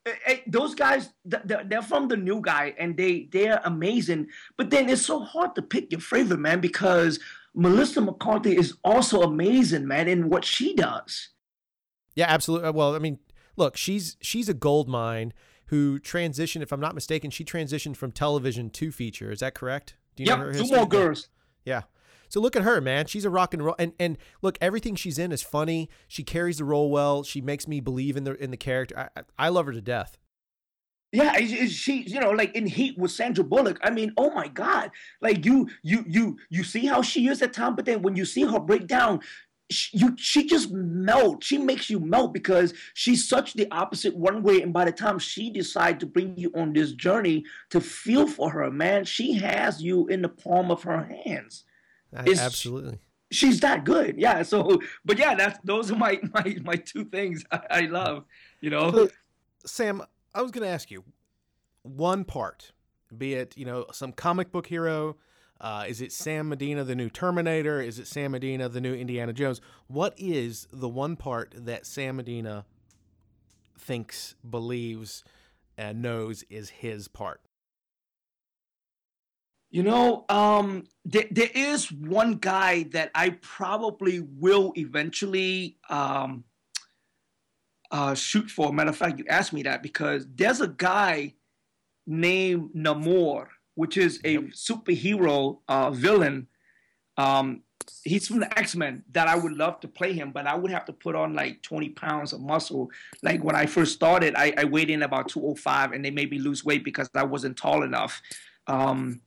eh, 0.06 0.14
eh, 0.26 0.36
those 0.46 0.74
guys 0.74 1.10
they're 1.24 1.82
from 1.82 2.08
the 2.08 2.16
New 2.16 2.40
Girl 2.40 2.72
and 2.78 2.96
they 2.96 3.28
they're 3.30 3.60
amazing. 3.64 4.28
But 4.56 4.70
then 4.70 4.88
it's 4.88 5.02
so 5.02 5.20
hard 5.20 5.54
to 5.54 5.62
pick 5.62 5.92
your 5.92 6.00
favorite 6.00 6.40
man 6.40 6.60
because 6.60 7.20
melissa 7.58 8.02
mccarthy 8.02 8.54
is 8.54 8.74
also 8.84 9.22
amazing 9.22 9.86
man 9.86 10.08
in 10.08 10.28
what 10.28 10.44
she 10.44 10.74
does. 10.74 11.30
Yeah 12.14 12.26
absolutely 12.28 12.70
well 12.70 12.94
i 12.94 12.98
mean 12.98 13.18
look 13.56 13.76
she's 13.76 14.16
she's 14.20 14.48
a 14.48 14.54
gold 14.54 14.88
mine 14.88 15.32
who 15.66 15.98
transitioned 15.98 16.62
if 16.62 16.72
i'm 16.72 16.80
not 16.80 16.94
mistaken 16.94 17.30
she 17.30 17.44
transitioned 17.44 17.96
from 17.96 18.12
television 18.12 18.70
to 18.70 18.90
feature. 18.90 19.30
Is 19.30 19.40
that 19.40 19.54
correct? 19.54 19.96
Do 20.16 20.22
you 20.22 20.30
yep, 20.30 20.38
know 20.38 20.44
her 20.46 20.52
Gilmore 20.52 20.88
Girls. 20.88 21.28
Yeah 21.64 21.82
so 22.28 22.40
look 22.40 22.56
at 22.56 22.62
her, 22.62 22.80
man. 22.80 23.06
She's 23.06 23.24
a 23.24 23.30
rock 23.30 23.54
and 23.54 23.64
roll, 23.64 23.76
and 23.78 23.92
and 23.98 24.18
look, 24.42 24.58
everything 24.60 24.94
she's 24.94 25.18
in 25.18 25.32
is 25.32 25.42
funny. 25.42 25.88
She 26.08 26.22
carries 26.22 26.58
the 26.58 26.64
role 26.64 26.90
well. 26.90 27.22
She 27.22 27.40
makes 27.40 27.66
me 27.66 27.80
believe 27.80 28.16
in 28.16 28.24
the 28.24 28.34
in 28.42 28.50
the 28.50 28.56
character. 28.56 29.10
I, 29.16 29.22
I 29.38 29.48
love 29.48 29.66
her 29.66 29.72
to 29.72 29.80
death. 29.80 30.18
Yeah, 31.12 31.38
she, 31.38 32.02
you 32.02 32.20
know, 32.20 32.30
like 32.30 32.54
in 32.54 32.66
Heat 32.66 32.98
with 32.98 33.10
Sandra 33.10 33.44
Bullock. 33.44 33.78
I 33.82 33.90
mean, 33.90 34.12
oh 34.16 34.30
my 34.34 34.48
God, 34.48 34.90
like 35.22 35.46
you, 35.46 35.68
you, 35.82 36.04
you, 36.06 36.36
you 36.50 36.64
see 36.64 36.84
how 36.84 37.00
she 37.00 37.28
is 37.28 37.40
at 37.40 37.52
time, 37.52 37.74
but 37.76 37.86
then 37.86 38.02
when 38.02 38.16
you 38.16 38.24
see 38.24 38.42
her 38.42 38.58
break 38.58 38.86
down, 38.86 39.20
she, 39.70 39.96
you, 39.96 40.14
she 40.18 40.46
just 40.46 40.70
melt. 40.72 41.42
She 41.42 41.58
makes 41.58 41.88
you 41.88 42.00
melt 42.00 42.34
because 42.34 42.74
she's 42.94 43.26
such 43.26 43.54
the 43.54 43.70
opposite 43.70 44.16
one 44.16 44.42
way. 44.42 44.62
And 44.62 44.72
by 44.72 44.84
the 44.84 44.92
time 44.92 45.18
she 45.18 45.48
decides 45.50 46.00
to 46.00 46.06
bring 46.06 46.36
you 46.36 46.52
on 46.54 46.72
this 46.72 46.92
journey 46.92 47.44
to 47.70 47.80
feel 47.80 48.26
for 48.26 48.50
her, 48.50 48.70
man, 48.70 49.04
she 49.04 49.34
has 49.34 49.82
you 49.82 50.08
in 50.08 50.22
the 50.22 50.28
palm 50.28 50.70
of 50.70 50.82
her 50.82 51.04
hands. 51.24 51.64
It's, 52.24 52.40
absolutely. 52.40 52.98
She's 53.30 53.60
that 53.60 53.84
good. 53.84 54.16
Yeah. 54.18 54.42
So, 54.42 54.80
but 55.04 55.18
yeah, 55.18 55.34
that's 55.34 55.58
those 55.64 55.90
are 55.90 55.96
my 55.96 56.20
my 56.34 56.56
my 56.62 56.76
two 56.76 57.04
things 57.04 57.44
I, 57.50 57.60
I 57.70 57.80
love. 57.82 58.24
You 58.60 58.70
know, 58.70 58.92
so, 58.92 59.08
Sam. 59.64 60.02
I 60.34 60.42
was 60.42 60.50
going 60.50 60.64
to 60.64 60.72
ask 60.72 60.90
you 60.90 61.02
one 61.82 62.24
part, 62.24 62.72
be 63.16 63.34
it 63.34 63.56
you 63.56 63.64
know 63.64 63.86
some 63.92 64.12
comic 64.12 64.52
book 64.52 64.66
hero. 64.66 65.16
Uh, 65.58 65.86
is 65.88 66.02
it 66.02 66.12
Sam 66.12 66.50
Medina, 66.50 66.84
the 66.84 66.94
new 66.94 67.08
Terminator? 67.08 67.80
Is 67.80 67.98
it 67.98 68.06
Sam 68.06 68.32
Medina, 68.32 68.68
the 68.68 68.80
new 68.80 68.92
Indiana 68.92 69.32
Jones? 69.32 69.62
What 69.86 70.12
is 70.18 70.68
the 70.70 70.88
one 70.88 71.16
part 71.16 71.54
that 71.56 71.86
Sam 71.86 72.16
Medina 72.16 72.66
thinks, 73.78 74.34
believes, 74.48 75.24
and 75.78 76.02
knows 76.02 76.44
is 76.50 76.68
his 76.68 77.08
part? 77.08 77.40
You 79.70 79.82
know, 79.82 80.24
um, 80.28 80.84
there, 81.04 81.26
there 81.30 81.50
is 81.54 81.90
one 81.90 82.34
guy 82.34 82.84
that 82.92 83.10
I 83.14 83.30
probably 83.42 84.20
will 84.20 84.72
eventually 84.76 85.78
um, 85.90 86.44
uh, 87.90 88.14
shoot 88.14 88.50
for. 88.50 88.72
Matter 88.72 88.90
of 88.90 88.96
fact, 88.96 89.18
you 89.18 89.24
asked 89.28 89.52
me 89.52 89.62
that 89.64 89.82
because 89.82 90.26
there's 90.34 90.60
a 90.60 90.68
guy 90.68 91.34
named 92.06 92.70
Namor, 92.74 93.48
which 93.74 93.96
is 93.96 94.20
a 94.24 94.38
superhero 94.38 95.58
uh, 95.68 95.90
villain. 95.90 96.46
Um, 97.16 97.62
he's 98.04 98.28
from 98.28 98.40
the 98.40 98.58
X 98.58 98.76
Men 98.76 99.02
that 99.12 99.28
I 99.28 99.36
would 99.36 99.52
love 99.52 99.80
to 99.80 99.88
play 99.88 100.12
him, 100.12 100.32
but 100.32 100.46
I 100.46 100.54
would 100.54 100.70
have 100.70 100.84
to 100.86 100.92
put 100.92 101.14
on 101.14 101.34
like 101.34 101.62
20 101.62 101.90
pounds 101.90 102.32
of 102.32 102.40
muscle. 102.40 102.90
Like 103.22 103.42
when 103.42 103.56
I 103.56 103.66
first 103.66 103.94
started, 103.94 104.34
I, 104.36 104.54
I 104.56 104.64
weighed 104.64 104.90
in 104.90 105.02
about 105.02 105.28
205, 105.28 105.92
and 105.92 106.04
they 106.04 106.10
made 106.10 106.30
me 106.30 106.38
lose 106.38 106.64
weight 106.64 106.84
because 106.84 107.08
I 107.14 107.24
wasn't 107.24 107.56
tall 107.56 107.82
enough. 107.82 108.20
Um, 108.66 109.20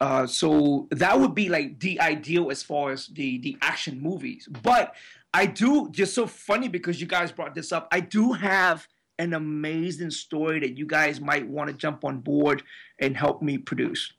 uh, 0.00 0.26
so 0.26 0.88
that 0.90 1.18
would 1.18 1.34
be 1.34 1.48
like 1.48 1.78
the 1.80 2.00
ideal 2.00 2.50
as 2.50 2.62
far 2.62 2.90
as 2.90 3.06
the 3.08 3.38
the 3.38 3.56
action 3.62 4.00
movies. 4.00 4.48
But 4.62 4.94
I 5.32 5.46
do 5.46 5.88
just 5.90 6.14
so 6.14 6.26
funny 6.26 6.68
because 6.68 7.00
you 7.00 7.06
guys 7.06 7.32
brought 7.32 7.54
this 7.54 7.72
up. 7.72 7.88
I 7.90 8.00
do 8.00 8.32
have 8.32 8.86
an 9.18 9.34
amazing 9.34 10.10
story 10.10 10.60
that 10.60 10.76
you 10.76 10.86
guys 10.86 11.20
might 11.20 11.46
want 11.46 11.70
to 11.70 11.74
jump 11.74 12.04
on 12.04 12.18
board 12.18 12.62
and 12.98 13.16
help 13.16 13.42
me 13.42 13.58
produce. 13.58 14.12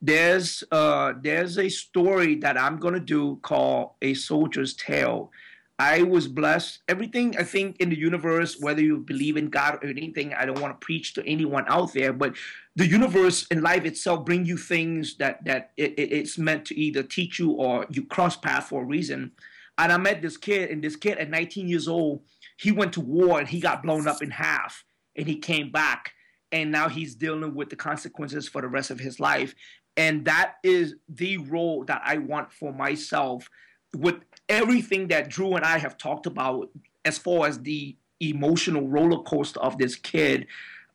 There's 0.00 0.62
uh 0.70 1.14
there's 1.20 1.58
a 1.58 1.68
story 1.68 2.36
that 2.36 2.56
I'm 2.56 2.78
gonna 2.78 3.00
do 3.00 3.36
called 3.42 3.92
A 4.02 4.14
Soldier's 4.14 4.74
Tale. 4.74 5.32
I 5.78 6.02
was 6.02 6.26
blessed. 6.26 6.80
Everything 6.88 7.36
I 7.38 7.44
think 7.44 7.76
in 7.80 7.90
the 7.90 7.98
universe, 7.98 8.58
whether 8.58 8.82
you 8.82 8.98
believe 8.98 9.36
in 9.36 9.48
God 9.48 9.78
or 9.82 9.88
anything, 9.88 10.34
I 10.34 10.44
don't 10.44 10.60
want 10.60 10.78
to 10.78 10.84
preach 10.84 11.14
to 11.14 11.24
anyone 11.24 11.64
out 11.68 11.92
there, 11.92 12.12
but 12.12 12.34
the 12.74 12.86
universe 12.86 13.46
and 13.50 13.62
life 13.62 13.84
itself 13.84 14.24
bring 14.24 14.44
you 14.44 14.56
things 14.56 15.16
that 15.18 15.44
that 15.44 15.70
it, 15.76 15.94
it's 15.96 16.36
meant 16.36 16.64
to 16.66 16.78
either 16.78 17.04
teach 17.04 17.38
you 17.38 17.52
or 17.52 17.86
you 17.90 18.04
cross 18.04 18.36
path 18.36 18.68
for 18.68 18.82
a 18.82 18.86
reason. 18.86 19.30
And 19.78 19.92
I 19.92 19.96
met 19.96 20.20
this 20.20 20.36
kid, 20.36 20.70
and 20.70 20.82
this 20.82 20.96
kid 20.96 21.18
at 21.18 21.30
19 21.30 21.68
years 21.68 21.86
old, 21.86 22.22
he 22.56 22.72
went 22.72 22.92
to 22.94 23.00
war 23.00 23.38
and 23.38 23.48
he 23.48 23.60
got 23.60 23.84
blown 23.84 24.08
up 24.08 24.20
in 24.20 24.32
half, 24.32 24.84
and 25.14 25.28
he 25.28 25.36
came 25.36 25.70
back, 25.70 26.12
and 26.50 26.72
now 26.72 26.88
he's 26.88 27.14
dealing 27.14 27.54
with 27.54 27.70
the 27.70 27.76
consequences 27.76 28.48
for 28.48 28.62
the 28.62 28.68
rest 28.68 28.90
of 28.90 28.98
his 28.98 29.20
life. 29.20 29.54
And 29.96 30.24
that 30.24 30.54
is 30.64 30.96
the 31.08 31.38
role 31.38 31.84
that 31.84 32.02
I 32.04 32.18
want 32.18 32.52
for 32.52 32.72
myself 32.72 33.48
with 33.96 34.16
everything 34.48 35.08
that 35.08 35.28
Drew 35.28 35.54
and 35.54 35.64
I 35.64 35.78
have 35.78 35.98
talked 35.98 36.26
about 36.26 36.70
as 37.04 37.18
far 37.18 37.46
as 37.46 37.60
the 37.60 37.96
emotional 38.20 38.88
roller 38.88 39.22
coaster 39.22 39.60
of 39.60 39.78
this 39.78 39.94
kid 39.96 40.46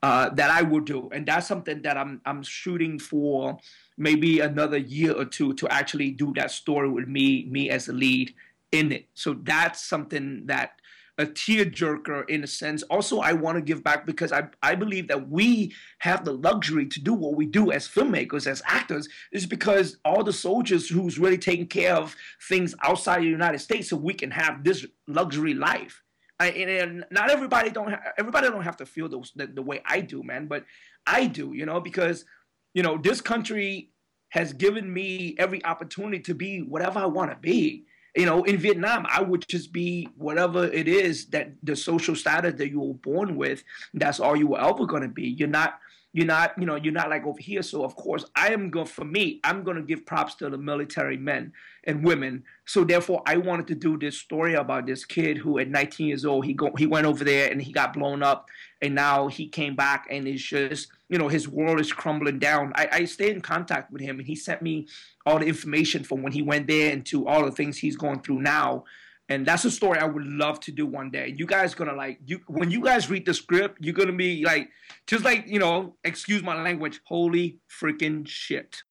uh, 0.02 0.30
that 0.32 0.52
I 0.52 0.64
will 0.64 0.82
do, 0.82 1.10
and 1.14 1.26
that's 1.26 1.48
something 1.48 1.82
that 1.84 1.98
I'm 1.98 2.22
I'm 2.26 2.44
shooting 2.44 3.00
for 3.00 3.58
maybe 3.98 4.42
another 4.42 4.78
year 4.78 5.14
or 5.14 5.26
two 5.26 5.54
to 5.54 5.68
actually 5.70 6.12
do 6.12 6.34
that 6.36 6.52
story 6.52 6.90
with 6.90 7.08
me 7.08 7.46
me 7.50 7.70
as 7.70 7.86
the 7.86 7.94
lead 7.94 8.34
in 8.74 8.92
it. 8.92 9.08
So 9.14 9.34
that's 9.34 9.82
something 9.82 10.46
that 10.48 10.72
a 11.18 11.26
tearjerker 11.26 12.28
in 12.30 12.44
a 12.44 12.48
sense. 12.48 12.82
Also, 12.84 13.20
I 13.20 13.34
want 13.34 13.58
to 13.58 13.62
give 13.62 13.84
back 13.84 14.06
because 14.06 14.32
I, 14.32 14.48
I 14.64 14.76
believe 14.76 15.08
that 15.10 15.30
we 15.30 15.74
have 16.00 16.26
the 16.26 16.34
luxury 16.34 16.88
to 16.88 17.00
do 17.00 17.14
what 17.14 17.36
we 17.36 17.46
do 17.46 17.72
as 17.72 17.88
filmmakers, 17.88 18.48
as 18.48 18.64
actors, 18.66 19.08
is 19.32 19.46
because 19.46 19.98
all 20.04 20.24
the 20.24 20.34
soldiers 20.34 20.90
who's 20.90 21.20
really 21.20 21.38
taking 21.38 21.68
care 21.68 21.96
of 21.96 22.16
things 22.50 22.74
outside 22.84 23.22
the 23.22 23.28
United 23.28 23.60
States, 23.60 23.90
so 23.90 23.98
we 23.98 24.14
can 24.14 24.32
have 24.32 24.64
this 24.64 24.86
luxury 25.08 25.54
life. 25.54 26.02
I, 26.40 26.48
and 26.50 27.06
not 27.12 27.30
everybody 27.30 27.70
don't 27.70 27.92
ha- 27.92 28.12
everybody 28.18 28.50
don't 28.50 28.64
have 28.64 28.78
to 28.78 28.86
feel 28.86 29.08
those 29.08 29.32
the, 29.36 29.46
the 29.48 29.62
way 29.62 29.82
I 29.86 30.02
do, 30.02 30.24
man, 30.24 30.48
but 30.48 30.66
I 31.06 31.28
do, 31.28 31.54
you 31.54 31.66
know, 31.68 31.80
because 31.80 32.26
you 32.74 32.82
know 32.82 32.98
this 32.98 33.22
country 33.22 33.92
has 34.30 34.52
given 34.52 34.92
me 34.92 35.36
every 35.38 35.64
opportunity 35.64 36.20
to 36.24 36.34
be 36.34 36.62
whatever 36.62 36.98
I 36.98 37.06
want 37.06 37.30
to 37.30 37.38
be 37.38 37.86
you 38.16 38.26
know, 38.26 38.44
in 38.44 38.58
Vietnam, 38.58 39.06
I 39.10 39.22
would 39.22 39.48
just 39.48 39.74
be 39.74 40.08
whatever 40.18 40.66
it 40.66 40.88
is 40.88 41.26
that 41.28 41.54
the 41.64 41.76
social 41.76 42.16
status 42.16 42.54
that 42.56 42.70
you 42.70 42.80
were 42.80 42.94
born 42.94 43.36
with. 43.36 43.64
That's 43.94 44.20
all 44.20 44.36
you 44.36 44.48
were 44.48 44.62
ever 44.62 44.86
going 44.86 45.02
to 45.02 45.10
be. 45.10 45.30
You're 45.30 45.48
not 45.48 45.80
you're 46.16 46.28
not, 46.28 46.54
you 46.60 46.68
know, 46.68 46.76
you're 46.76 46.94
not 46.94 47.10
like 47.10 47.26
over 47.26 47.42
here. 47.42 47.64
So 47.64 47.84
of 47.84 47.96
course, 47.96 48.24
I 48.36 48.54
am 48.54 48.70
going 48.70 48.86
for 48.86 49.04
me. 49.04 49.40
I'm 49.44 49.64
going 49.64 49.78
to 49.78 49.84
give 49.84 50.06
props 50.06 50.36
to 50.36 50.50
the 50.50 50.60
military 50.60 51.18
men 51.18 51.52
and 51.86 52.06
women. 52.06 52.44
So 52.66 52.84
therefore, 52.84 53.24
I 53.26 53.38
wanted 53.38 53.66
to 53.68 53.76
do 53.76 53.98
this 53.98 54.20
story 54.20 54.54
about 54.54 54.86
this 54.86 55.06
kid 55.06 55.40
who, 55.40 55.58
at 55.58 55.70
19 55.70 56.08
years 56.08 56.24
old, 56.24 56.46
he 56.46 56.54
go 56.54 56.72
he 56.78 56.86
went 56.86 57.08
over 57.08 57.24
there 57.24 57.52
and 57.52 57.60
he 57.60 57.72
got 57.72 57.94
blown 57.94 58.22
up, 58.22 58.48
and 58.84 58.94
now 58.94 59.28
he 59.28 59.48
came 59.48 59.76
back 59.76 60.06
and 60.12 60.28
it's 60.28 60.44
just, 60.44 60.90
you 61.10 61.18
know, 61.18 61.28
his 61.28 61.48
world 61.48 61.80
is 61.80 61.92
crumbling 61.92 62.38
down. 62.38 62.72
I, 62.76 62.88
I 62.92 63.06
stayed 63.06 63.36
in 63.36 63.42
contact 63.42 63.92
with 63.92 64.02
him, 64.02 64.20
and 64.20 64.28
he 64.28 64.36
sent 64.36 64.62
me 64.62 64.88
all 65.26 65.40
the 65.40 65.48
information 65.48 66.04
from 66.04 66.22
when 66.22 66.34
he 66.34 66.44
went 66.44 66.68
there 66.68 66.92
and 66.92 67.06
to 67.08 67.28
all 67.28 67.46
the 67.46 67.52
things 67.52 67.78
he's 67.78 67.96
going 67.96 68.22
through 68.22 68.42
now 68.42 68.84
and 69.30 69.46
that's 69.46 69.66
a 69.66 69.72
story 69.72 70.00
I 70.00 70.06
would 70.06 70.26
love 70.26 70.60
to 70.62 70.72
do 70.72 70.86
one 70.86 71.10
day. 71.10 71.34
You 71.36 71.46
guys 71.46 71.74
gonna 71.74 71.94
like 71.94 72.20
you 72.26 72.42
when 72.48 72.70
you 72.70 72.82
guys 72.82 73.10
read 73.10 73.26
the 73.26 73.34
script, 73.34 73.78
you're 73.80 73.94
gonna 73.94 74.12
be 74.12 74.44
like, 74.44 74.70
just 75.08 75.24
like 75.24 75.46
you 75.48 75.60
know, 75.60 75.96
excuse 76.04 76.44
my 76.44 76.62
language, 76.62 77.00
holy 77.06 77.60
freaking 77.70 78.28
shit. 78.28 78.84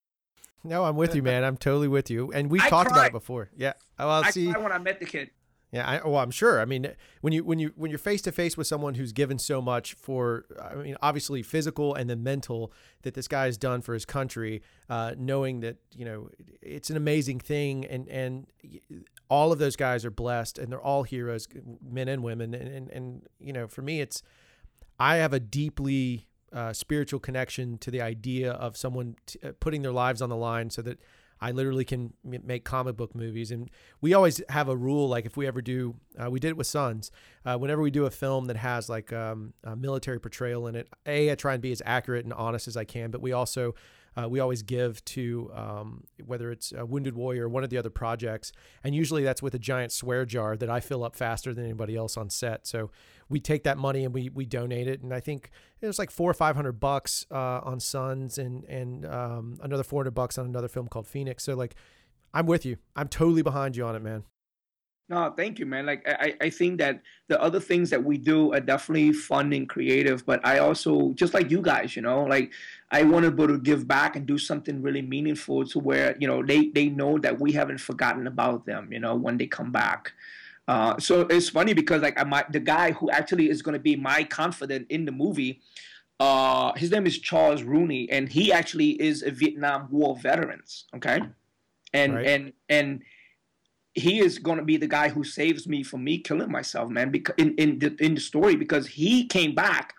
No, 0.64 0.84
I'm 0.84 0.96
with 0.96 1.14
you, 1.14 1.22
man. 1.22 1.44
I'm 1.44 1.56
totally 1.56 1.88
with 1.88 2.08
you, 2.08 2.30
and 2.32 2.50
we've 2.50 2.62
I 2.62 2.68
talked 2.68 2.90
cried. 2.90 2.98
about 2.98 3.06
it 3.08 3.12
before. 3.12 3.50
Yeah, 3.56 3.74
well, 3.98 4.10
I 4.10 4.30
see. 4.30 4.46
when 4.48 4.72
I 4.72 4.78
met 4.78 5.00
the 5.00 5.06
kid. 5.06 5.30
Yeah, 5.72 5.88
I, 5.88 6.06
well, 6.06 6.18
I'm 6.18 6.30
sure. 6.30 6.60
I 6.60 6.66
mean, 6.66 6.86
when 7.22 7.32
you 7.32 7.42
when 7.44 7.58
you 7.58 7.72
when 7.76 7.90
you're 7.90 7.98
face 7.98 8.20
to 8.22 8.32
face 8.32 8.58
with 8.58 8.66
someone 8.66 8.94
who's 8.94 9.12
given 9.12 9.38
so 9.38 9.62
much 9.62 9.94
for, 9.94 10.44
I 10.60 10.74
mean, 10.74 10.96
obviously 11.00 11.42
physical 11.42 11.94
and 11.94 12.10
then 12.10 12.22
mental 12.22 12.74
that 13.02 13.14
this 13.14 13.26
guy 13.26 13.46
has 13.46 13.56
done 13.56 13.80
for 13.80 13.94
his 13.94 14.04
country, 14.04 14.60
uh, 14.90 15.14
knowing 15.16 15.60
that 15.60 15.78
you 15.96 16.04
know 16.04 16.28
it's 16.60 16.90
an 16.90 16.98
amazing 16.98 17.40
thing, 17.40 17.86
and 17.86 18.06
and 18.10 18.48
all 19.30 19.50
of 19.50 19.58
those 19.58 19.74
guys 19.74 20.04
are 20.04 20.10
blessed, 20.10 20.58
and 20.58 20.70
they're 20.70 20.80
all 20.80 21.04
heroes, 21.04 21.48
men 21.82 22.06
and 22.06 22.22
women, 22.22 22.52
and 22.52 22.68
and, 22.68 22.90
and 22.90 23.22
you 23.40 23.54
know, 23.54 23.66
for 23.66 23.80
me, 23.80 24.02
it's 24.02 24.22
I 25.00 25.16
have 25.16 25.32
a 25.32 25.40
deeply 25.40 26.26
uh, 26.52 26.74
spiritual 26.74 27.18
connection 27.18 27.78
to 27.78 27.90
the 27.90 28.02
idea 28.02 28.52
of 28.52 28.76
someone 28.76 29.16
t- 29.24 29.38
uh, 29.42 29.52
putting 29.58 29.80
their 29.80 29.92
lives 29.92 30.20
on 30.20 30.28
the 30.28 30.36
line 30.36 30.68
so 30.68 30.82
that 30.82 31.00
I 31.42 31.50
literally 31.50 31.84
can 31.84 32.14
make 32.22 32.64
comic 32.64 32.96
book 32.96 33.16
movies. 33.16 33.50
And 33.50 33.68
we 34.00 34.14
always 34.14 34.40
have 34.48 34.68
a 34.68 34.76
rule, 34.76 35.08
like 35.08 35.26
if 35.26 35.36
we 35.36 35.48
ever 35.48 35.60
do, 35.60 35.96
uh, 36.16 36.30
we 36.30 36.38
did 36.38 36.48
it 36.48 36.56
with 36.56 36.68
Sons. 36.68 37.10
Uh, 37.44 37.58
whenever 37.58 37.82
we 37.82 37.90
do 37.90 38.06
a 38.06 38.10
film 38.10 38.44
that 38.44 38.56
has 38.56 38.88
like 38.88 39.12
um, 39.12 39.52
a 39.64 39.74
military 39.74 40.20
portrayal 40.20 40.68
in 40.68 40.76
it, 40.76 40.88
a 41.04 41.32
I 41.32 41.34
try 41.34 41.54
and 41.54 41.60
be 41.60 41.72
as 41.72 41.82
accurate 41.84 42.24
and 42.24 42.32
honest 42.32 42.68
as 42.68 42.76
I 42.76 42.84
can, 42.84 43.10
but 43.10 43.20
we 43.20 43.32
also 43.32 43.74
uh, 44.16 44.28
we 44.28 44.40
always 44.40 44.62
give 44.62 45.04
to 45.06 45.50
um, 45.54 46.04
whether 46.24 46.50
it's 46.50 46.72
a 46.72 46.84
Wounded 46.84 47.14
Warrior 47.14 47.44
or 47.44 47.48
one 47.48 47.64
of 47.64 47.70
the 47.70 47.78
other 47.78 47.90
projects. 47.90 48.52
And 48.84 48.94
usually 48.94 49.22
that's 49.22 49.42
with 49.42 49.54
a 49.54 49.58
giant 49.58 49.92
swear 49.92 50.24
jar 50.24 50.56
that 50.56 50.68
I 50.68 50.80
fill 50.80 51.04
up 51.04 51.16
faster 51.16 51.54
than 51.54 51.64
anybody 51.64 51.96
else 51.96 52.16
on 52.16 52.30
set. 52.30 52.66
So 52.66 52.90
we 53.28 53.40
take 53.40 53.64
that 53.64 53.78
money 53.78 54.04
and 54.04 54.12
we, 54.12 54.28
we 54.28 54.44
donate 54.44 54.88
it. 54.88 55.02
And 55.02 55.14
I 55.14 55.20
think 55.20 55.50
it 55.80 55.86
was 55.86 55.98
like 55.98 56.10
four 56.10 56.30
or 56.30 56.34
500 56.34 56.72
bucks 56.72 57.26
uh, 57.30 57.60
on 57.62 57.80
Sons 57.80 58.38
and, 58.38 58.64
and 58.64 59.06
um, 59.06 59.58
another 59.62 59.82
400 59.82 60.10
bucks 60.10 60.38
on 60.38 60.46
another 60.46 60.68
film 60.68 60.88
called 60.88 61.06
Phoenix. 61.06 61.44
So 61.44 61.54
like, 61.54 61.74
I'm 62.34 62.46
with 62.46 62.64
you. 62.64 62.76
I'm 62.96 63.08
totally 63.08 63.42
behind 63.42 63.76
you 63.76 63.84
on 63.84 63.94
it, 63.94 64.02
man. 64.02 64.24
No, 65.12 65.30
thank 65.36 65.58
you, 65.58 65.66
man. 65.66 65.84
Like 65.84 66.08
I, 66.08 66.34
I 66.40 66.48
think 66.48 66.78
that 66.78 67.02
the 67.28 67.38
other 67.38 67.60
things 67.60 67.90
that 67.90 68.02
we 68.02 68.16
do 68.16 68.54
are 68.54 68.60
definitely 68.60 69.12
fun 69.12 69.52
and 69.52 69.68
creative, 69.68 70.24
but 70.24 70.40
I 70.42 70.60
also 70.60 71.12
just 71.12 71.34
like 71.34 71.50
you 71.50 71.60
guys, 71.60 71.94
you 71.94 72.00
know, 72.00 72.24
like 72.24 72.50
I 72.90 73.02
want 73.02 73.26
to 73.26 73.30
be 73.30 73.42
able 73.42 73.52
to 73.52 73.60
give 73.60 73.86
back 73.86 74.16
and 74.16 74.24
do 74.24 74.38
something 74.38 74.80
really 74.80 75.02
meaningful 75.02 75.66
to 75.66 75.78
where, 75.78 76.16
you 76.18 76.26
know, 76.26 76.42
they, 76.42 76.68
they 76.68 76.88
know 76.88 77.18
that 77.18 77.38
we 77.38 77.52
haven't 77.52 77.76
forgotten 77.76 78.26
about 78.26 78.64
them, 78.64 78.90
you 78.90 79.00
know, 79.00 79.14
when 79.14 79.36
they 79.36 79.46
come 79.46 79.70
back. 79.70 80.14
Uh, 80.66 80.98
so 80.98 81.26
it's 81.28 81.50
funny 81.50 81.74
because 81.74 82.00
like 82.00 82.18
I 82.18 82.44
the 82.48 82.60
guy 82.60 82.92
who 82.92 83.10
actually 83.10 83.50
is 83.50 83.60
going 83.60 83.74
to 83.74 83.80
be 83.80 83.96
my 83.96 84.24
confidant 84.24 84.86
in 84.88 85.04
the 85.04 85.12
movie, 85.12 85.60
uh, 86.20 86.72
his 86.72 86.90
name 86.90 87.06
is 87.06 87.18
Charles 87.18 87.62
Rooney, 87.62 88.08
and 88.10 88.30
he 88.30 88.50
actually 88.50 88.92
is 88.92 89.22
a 89.22 89.30
Vietnam 89.30 89.88
War 89.90 90.16
veteran. 90.16 90.62
Okay, 90.96 91.20
and 91.92 92.14
right. 92.14 92.26
and 92.26 92.52
and 92.70 93.02
he 93.94 94.20
is 94.20 94.38
going 94.38 94.58
to 94.58 94.64
be 94.64 94.76
the 94.76 94.86
guy 94.86 95.08
who 95.08 95.24
saves 95.24 95.68
me 95.68 95.82
from 95.82 96.04
me 96.04 96.18
killing 96.18 96.50
myself, 96.50 96.90
man. 96.90 97.10
Because 97.10 97.34
in 97.38 97.54
in 97.56 97.78
the, 97.78 97.96
in 98.00 98.14
the 98.14 98.20
story, 98.20 98.56
because 98.56 98.86
he 98.86 99.26
came 99.26 99.54
back 99.54 99.94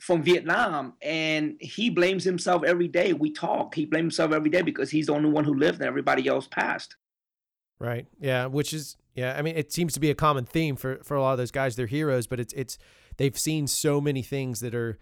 from 0.00 0.22
Vietnam 0.22 0.94
and 1.02 1.56
he 1.60 1.90
blames 1.90 2.24
himself 2.24 2.64
every 2.64 2.88
day. 2.88 3.12
We 3.12 3.32
talk. 3.32 3.74
He 3.74 3.84
blames 3.84 4.16
himself 4.16 4.32
every 4.32 4.50
day 4.50 4.62
because 4.62 4.90
he's 4.90 5.06
the 5.06 5.12
only 5.12 5.28
one 5.28 5.44
who 5.44 5.54
lived 5.54 5.78
and 5.78 5.86
everybody 5.86 6.26
else 6.26 6.48
passed. 6.48 6.96
Right. 7.78 8.06
Yeah. 8.18 8.46
Which 8.46 8.72
is 8.72 8.96
yeah. 9.14 9.36
I 9.36 9.42
mean, 9.42 9.56
it 9.56 9.72
seems 9.72 9.92
to 9.94 10.00
be 10.00 10.10
a 10.10 10.14
common 10.14 10.46
theme 10.46 10.76
for 10.76 11.00
for 11.04 11.16
a 11.16 11.20
lot 11.20 11.32
of 11.32 11.38
those 11.38 11.50
guys. 11.50 11.76
They're 11.76 11.86
heroes, 11.86 12.26
but 12.26 12.40
it's 12.40 12.52
it's 12.54 12.78
they've 13.18 13.38
seen 13.38 13.66
so 13.66 14.00
many 14.00 14.22
things 14.22 14.60
that 14.60 14.74
are 14.74 14.98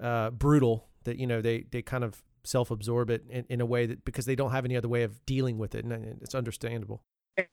uh, 0.00 0.30
brutal 0.30 0.88
that 1.04 1.18
you 1.18 1.26
know 1.26 1.40
they 1.40 1.64
they 1.70 1.82
kind 1.82 2.04
of 2.04 2.22
self 2.44 2.70
absorb 2.70 3.10
it 3.10 3.24
in, 3.30 3.44
in 3.48 3.60
a 3.60 3.66
way 3.66 3.86
that 3.86 4.04
because 4.04 4.26
they 4.26 4.34
don't 4.34 4.50
have 4.50 4.64
any 4.64 4.76
other 4.76 4.88
way 4.88 5.02
of 5.02 5.24
dealing 5.26 5.58
with 5.58 5.74
it, 5.74 5.84
and 5.84 6.18
it's 6.22 6.34
understandable. 6.34 7.02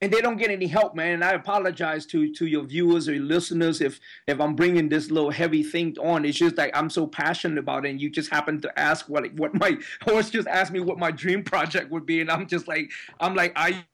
And 0.02 0.12
they 0.12 0.20
don't 0.20 0.36
get 0.36 0.50
any 0.50 0.66
help, 0.66 0.94
man. 0.94 1.14
And 1.14 1.24
I 1.24 1.32
apologize 1.32 2.04
to 2.06 2.32
to 2.34 2.46
your 2.46 2.64
viewers 2.64 3.08
or 3.08 3.14
your 3.14 3.24
listeners 3.24 3.80
if 3.80 3.98
if 4.26 4.38
I'm 4.38 4.54
bringing 4.54 4.90
this 4.90 5.10
little 5.10 5.30
heavy 5.30 5.62
thing 5.62 5.96
on. 5.98 6.24
It's 6.24 6.36
just 6.36 6.58
like 6.58 6.76
I'm 6.76 6.90
so 6.90 7.06
passionate 7.06 7.58
about 7.58 7.86
it, 7.86 7.90
and 7.90 8.00
you 8.00 8.10
just 8.10 8.30
happen 8.30 8.60
to 8.60 8.78
ask 8.78 9.08
what 9.08 9.32
what 9.34 9.54
my 9.54 9.78
Horst 10.02 10.32
just 10.32 10.48
asked 10.48 10.72
me 10.72 10.80
what 10.80 10.98
my 10.98 11.10
dream 11.10 11.42
project 11.42 11.90
would 11.90 12.04
be, 12.04 12.20
and 12.20 12.30
I'm 12.30 12.46
just 12.46 12.68
like 12.68 12.90
I'm 13.20 13.34
like 13.34 13.52
I. 13.56 13.84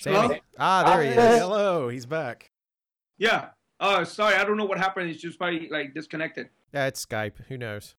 Sammy. 0.00 0.40
Ah, 0.58 0.94
there 0.94 1.02
he 1.02 1.08
is. 1.10 1.40
Hello, 1.40 1.88
he's 1.88 2.06
back. 2.06 2.50
Yeah. 3.18 3.48
Uh, 3.80 4.04
sorry, 4.04 4.36
I 4.36 4.44
don't 4.44 4.56
know 4.56 4.64
what 4.64 4.78
happened. 4.78 5.10
It's 5.10 5.20
just 5.20 5.38
probably 5.38 5.68
like 5.68 5.94
disconnected. 5.94 6.48
Yeah, 6.72 6.86
it's 6.86 7.04
Skype. 7.04 7.44
Who 7.48 7.58
knows? 7.58 7.96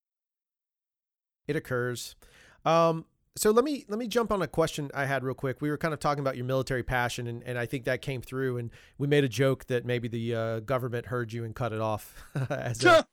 It 1.48 1.56
occurs. 1.56 2.16
Um, 2.64 3.06
so 3.38 3.52
let 3.52 3.64
me 3.64 3.86
let 3.88 3.98
me 3.98 4.08
jump 4.08 4.32
on 4.32 4.42
a 4.42 4.48
question 4.48 4.92
I 4.94 5.06
had 5.06 5.24
real 5.24 5.34
quick. 5.34 5.62
We 5.62 5.70
were 5.70 5.78
kind 5.78 5.94
of 5.94 6.00
talking 6.00 6.20
about 6.20 6.36
your 6.36 6.46
military 6.46 6.84
passion, 6.84 7.28
and, 7.28 7.42
and 7.44 7.58
I 7.58 7.66
think 7.66 7.86
that 7.86 8.02
came 8.02 8.22
through. 8.22 8.58
And 8.58 8.72
we 8.98 9.08
made 9.08 9.24
a 9.24 9.30
joke 9.30 9.68
that 9.68 9.86
maybe 9.86 10.08
the 10.08 10.36
uh, 10.36 10.60
government 10.62 11.08
heard 11.08 11.32
you 11.32 11.46
and 11.46 11.56
cut 11.56 11.72
it 11.72 11.80
off. 11.80 12.14
as 12.50 12.84
a, 12.84 13.06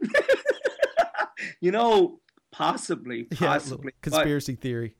you 1.60 1.72
know, 1.72 2.20
possibly, 2.52 3.24
possibly 3.34 3.92
yeah, 3.92 3.98
conspiracy 4.02 4.54
but, 4.54 4.62
theory. 4.62 4.96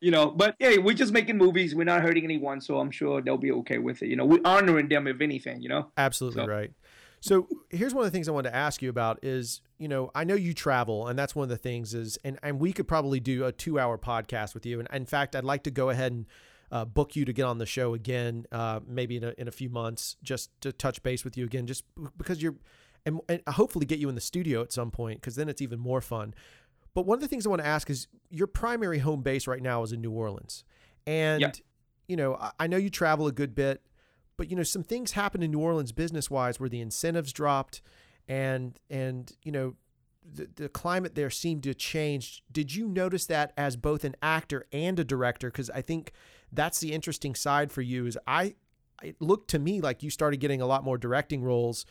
You 0.00 0.10
know, 0.10 0.30
but 0.30 0.54
hey, 0.58 0.78
we're 0.78 0.94
just 0.94 1.12
making 1.12 1.36
movies. 1.36 1.74
We're 1.74 1.84
not 1.84 2.02
hurting 2.02 2.24
anyone, 2.24 2.60
so 2.60 2.78
I'm 2.78 2.90
sure 2.90 3.20
they'll 3.20 3.36
be 3.36 3.52
okay 3.52 3.78
with 3.78 4.02
it. 4.02 4.08
You 4.08 4.16
know, 4.16 4.26
we're 4.26 4.42
honoring 4.44 4.88
them 4.88 5.08
if 5.08 5.20
anything. 5.20 5.60
You 5.60 5.70
know, 5.70 5.90
absolutely 5.96 6.44
so. 6.44 6.46
right. 6.46 6.70
So 7.24 7.48
here's 7.70 7.94
one 7.94 8.04
of 8.04 8.12
the 8.12 8.14
things 8.14 8.28
I 8.28 8.32
wanted 8.32 8.50
to 8.50 8.56
ask 8.56 8.82
you 8.82 8.90
about 8.90 9.18
is, 9.22 9.62
you 9.78 9.88
know, 9.88 10.10
I 10.14 10.24
know 10.24 10.34
you 10.34 10.52
travel 10.52 11.08
and 11.08 11.18
that's 11.18 11.34
one 11.34 11.44
of 11.44 11.48
the 11.48 11.56
things 11.56 11.94
is, 11.94 12.18
and, 12.22 12.38
and 12.42 12.60
we 12.60 12.70
could 12.70 12.86
probably 12.86 13.18
do 13.18 13.46
a 13.46 13.50
two 13.50 13.78
hour 13.78 13.96
podcast 13.96 14.52
with 14.52 14.66
you. 14.66 14.78
And 14.78 14.86
in 14.92 15.06
fact, 15.06 15.34
I'd 15.34 15.42
like 15.42 15.62
to 15.62 15.70
go 15.70 15.88
ahead 15.88 16.12
and 16.12 16.26
uh, 16.70 16.84
book 16.84 17.16
you 17.16 17.24
to 17.24 17.32
get 17.32 17.44
on 17.44 17.56
the 17.56 17.64
show 17.64 17.94
again, 17.94 18.44
uh, 18.52 18.80
maybe 18.86 19.16
in 19.16 19.24
a, 19.24 19.32
in 19.38 19.48
a 19.48 19.50
few 19.50 19.70
months, 19.70 20.16
just 20.22 20.50
to 20.60 20.70
touch 20.70 21.02
base 21.02 21.24
with 21.24 21.38
you 21.38 21.46
again, 21.46 21.66
just 21.66 21.84
because 22.18 22.42
you're, 22.42 22.56
and, 23.06 23.22
and 23.30 23.40
hopefully 23.48 23.86
get 23.86 23.98
you 23.98 24.10
in 24.10 24.16
the 24.16 24.20
studio 24.20 24.60
at 24.60 24.70
some 24.70 24.90
point, 24.90 25.22
because 25.22 25.34
then 25.34 25.48
it's 25.48 25.62
even 25.62 25.80
more 25.80 26.02
fun. 26.02 26.34
But 26.92 27.06
one 27.06 27.16
of 27.16 27.22
the 27.22 27.28
things 27.28 27.46
I 27.46 27.48
want 27.48 27.62
to 27.62 27.66
ask 27.66 27.88
is 27.88 28.06
your 28.28 28.48
primary 28.48 28.98
home 28.98 29.22
base 29.22 29.46
right 29.46 29.62
now 29.62 29.82
is 29.82 29.92
in 29.92 30.02
New 30.02 30.12
Orleans. 30.12 30.62
And, 31.06 31.40
you 32.06 32.16
know, 32.16 32.34
I, 32.34 32.50
I 32.60 32.66
know 32.66 32.76
you 32.76 32.90
travel 32.90 33.26
a 33.26 33.32
good 33.32 33.54
bit. 33.54 33.80
But 34.36 34.50
you 34.50 34.56
know, 34.56 34.62
some 34.62 34.82
things 34.82 35.12
happened 35.12 35.44
in 35.44 35.50
New 35.50 35.60
Orleans 35.60 35.92
business 35.92 36.30
wise 36.30 36.58
where 36.58 36.68
the 36.68 36.80
incentives 36.80 37.32
dropped, 37.32 37.82
and 38.28 38.78
and 38.90 39.32
you 39.42 39.52
know, 39.52 39.74
the, 40.24 40.48
the 40.54 40.68
climate 40.68 41.14
there 41.14 41.30
seemed 41.30 41.62
to 41.64 41.74
change. 41.74 42.42
Did 42.50 42.74
you 42.74 42.88
notice 42.88 43.26
that 43.26 43.52
as 43.56 43.76
both 43.76 44.04
an 44.04 44.16
actor 44.22 44.66
and 44.72 44.98
a 44.98 45.04
director? 45.04 45.50
Because 45.50 45.70
I 45.70 45.82
think 45.82 46.12
that's 46.52 46.80
the 46.80 46.92
interesting 46.92 47.34
side 47.34 47.70
for 47.70 47.82
you. 47.82 48.06
Is 48.06 48.18
I 48.26 48.54
it 49.02 49.20
looked 49.20 49.50
to 49.50 49.58
me 49.58 49.80
like 49.80 50.02
you 50.02 50.10
started 50.10 50.38
getting 50.38 50.60
a 50.60 50.66
lot 50.66 50.84
more 50.84 50.98
directing 50.98 51.42
roles. 51.42 51.84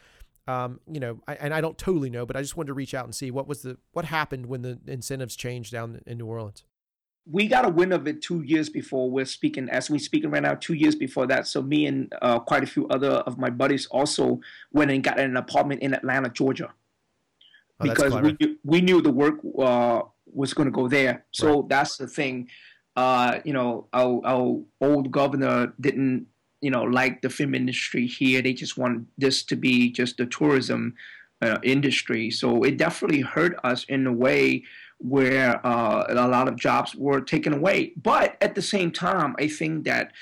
Um, 0.46 0.82
you 0.91 1.00
know, 1.00 1.22
I, 1.26 1.36
and 1.36 1.54
I 1.54 1.62
don't 1.62 1.78
totally 1.78 2.10
know, 2.10 2.26
but 2.26 2.36
I 2.36 2.41
just 2.41 2.58
wanted 2.58 2.68
to 2.68 2.74
reach 2.74 2.94
out 2.94 3.06
and 3.06 3.16
see 3.16 3.32
what 3.32 3.48
was 3.48 3.62
the 3.62 3.78
what 3.94 4.06
happened 4.06 4.48
when 4.48 4.62
the 4.62 4.80
incentives 4.88 5.36
changed 5.36 5.72
down 5.72 6.02
in 6.06 6.18
New 6.18 6.26
Orleans 6.26 6.66
we 7.26 7.47
got 7.47 7.65
a 7.65 7.69
win 7.69 7.91
of 7.93 8.07
it 8.07 8.21
two 8.21 8.41
years 8.41 8.69
before 8.69 9.09
we're 9.09 9.26
speaking 9.26 9.69
as 9.69 9.89
we're 9.89 9.99
speaking 9.99 10.30
right 10.30 10.43
now 10.43 10.55
two 10.55 10.74
years 10.74 10.95
before 10.95 11.26
that. 11.28 11.47
So 11.47 11.61
me 11.61 11.86
and 11.86 12.13
uh, 12.21 12.39
quite 12.39 12.63
a 12.63 12.67
few 12.67 12.88
other 12.89 13.11
of 13.11 13.38
my 13.38 13.49
buddies 13.49 13.86
also 13.88 14.41
went 14.71 14.91
and 14.91 15.03
got 15.03 15.19
an 15.19 15.38
apartment 15.38 15.82
in 15.82 15.93
atlanta 15.93 16.30
georgia. 16.30 16.74
Oh, 17.80 17.88
because 17.88 18.13
we, 18.15 18.57
we 18.63 18.82
knew 18.82 19.01
the 19.01 19.11
work 19.11 19.36
uh, 19.57 20.01
was 20.26 20.53
going 20.53 20.67
to 20.67 20.71
go 20.71 20.88
there. 20.88 21.26
So 21.32 21.61
right. 21.61 21.69
that's 21.69 21.97
the 21.97 22.07
thing. 22.07 22.49
Uh, 22.95 23.39
you 23.43 23.53
know 23.53 23.88
our, 23.93 24.21
our 24.24 24.61
old 24.82 25.11
governor 25.11 25.74
didn't 25.82 26.28
you 26.61 26.69
know 26.69 26.84
like 26.84 27.21
the 27.21 27.30
film 27.30 27.55
industry 27.55 28.05
here. 28.05 28.41
They 28.41 28.53
just 28.53 28.78
want 28.78 29.07
this 29.17 29.43
to 29.43 29.55
be 29.55 29.91
just 29.91 30.17
the 30.17 30.26
tourism 30.26 30.95
uh, 31.41 31.57
industry. 31.63 32.32
So 32.32 32.63
it 32.63 32.78
definitely 32.78 33.21
hurt 33.21 33.57
us 33.63 33.86
in 33.86 34.07
a 34.07 34.13
way 34.13 34.63
where 35.04 35.66
uh, 35.68 36.06
a 36.08 36.28
lot 36.28 36.47
of 36.47 36.56
jobs 36.56 36.95
were 36.95 37.20
taken 37.20 37.54
away. 37.54 37.93
But 38.01 38.38
at 38.41 38.56
the 38.56 38.62
same 38.62 38.91
time, 38.91 39.36
I 39.38 39.47
think 39.47 39.84
that 39.84 40.14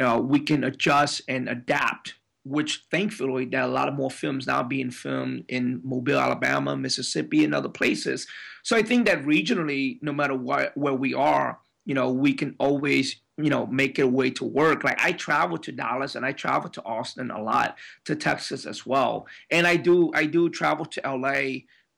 uh, 0.00 0.20
we 0.22 0.40
can 0.40 0.64
adjust 0.64 1.22
and 1.28 1.48
adapt. 1.48 2.14
Which 2.42 2.86
thankfully, 2.90 3.54
are 3.54 3.60
a 3.60 3.68
lot 3.68 3.88
of 3.88 3.94
more 3.94 4.10
films 4.10 4.46
now 4.46 4.62
being 4.62 4.90
filmed 4.90 5.44
in 5.48 5.82
Mobile, 5.84 6.18
Alabama, 6.18 6.74
Mississippi, 6.74 7.44
and 7.44 7.54
other 7.54 7.68
places. 7.68 8.26
So 8.62 8.78
I 8.78 8.82
think 8.82 9.06
that 9.06 9.26
regionally, 9.26 9.98
no 10.00 10.10
matter 10.10 10.34
what, 10.34 10.74
where 10.74 10.94
we 10.94 11.12
are, 11.12 11.58
you 11.84 11.94
know, 11.94 12.10
we 12.10 12.32
can 12.32 12.56
always 12.58 13.16
you 13.36 13.50
know 13.50 13.66
make 13.66 13.98
it 13.98 14.02
a 14.02 14.06
way 14.06 14.30
to 14.30 14.44
work 14.44 14.84
like 14.84 15.00
i 15.02 15.12
travel 15.12 15.56
to 15.56 15.72
dallas 15.72 16.14
and 16.14 16.26
i 16.26 16.32
travel 16.32 16.68
to 16.68 16.82
austin 16.84 17.30
a 17.30 17.42
lot 17.42 17.78
to 18.04 18.14
texas 18.14 18.66
as 18.66 18.84
well 18.84 19.26
and 19.50 19.66
i 19.66 19.76
do 19.76 20.10
i 20.14 20.26
do 20.26 20.50
travel 20.50 20.84
to 20.84 21.00
la 21.10 21.40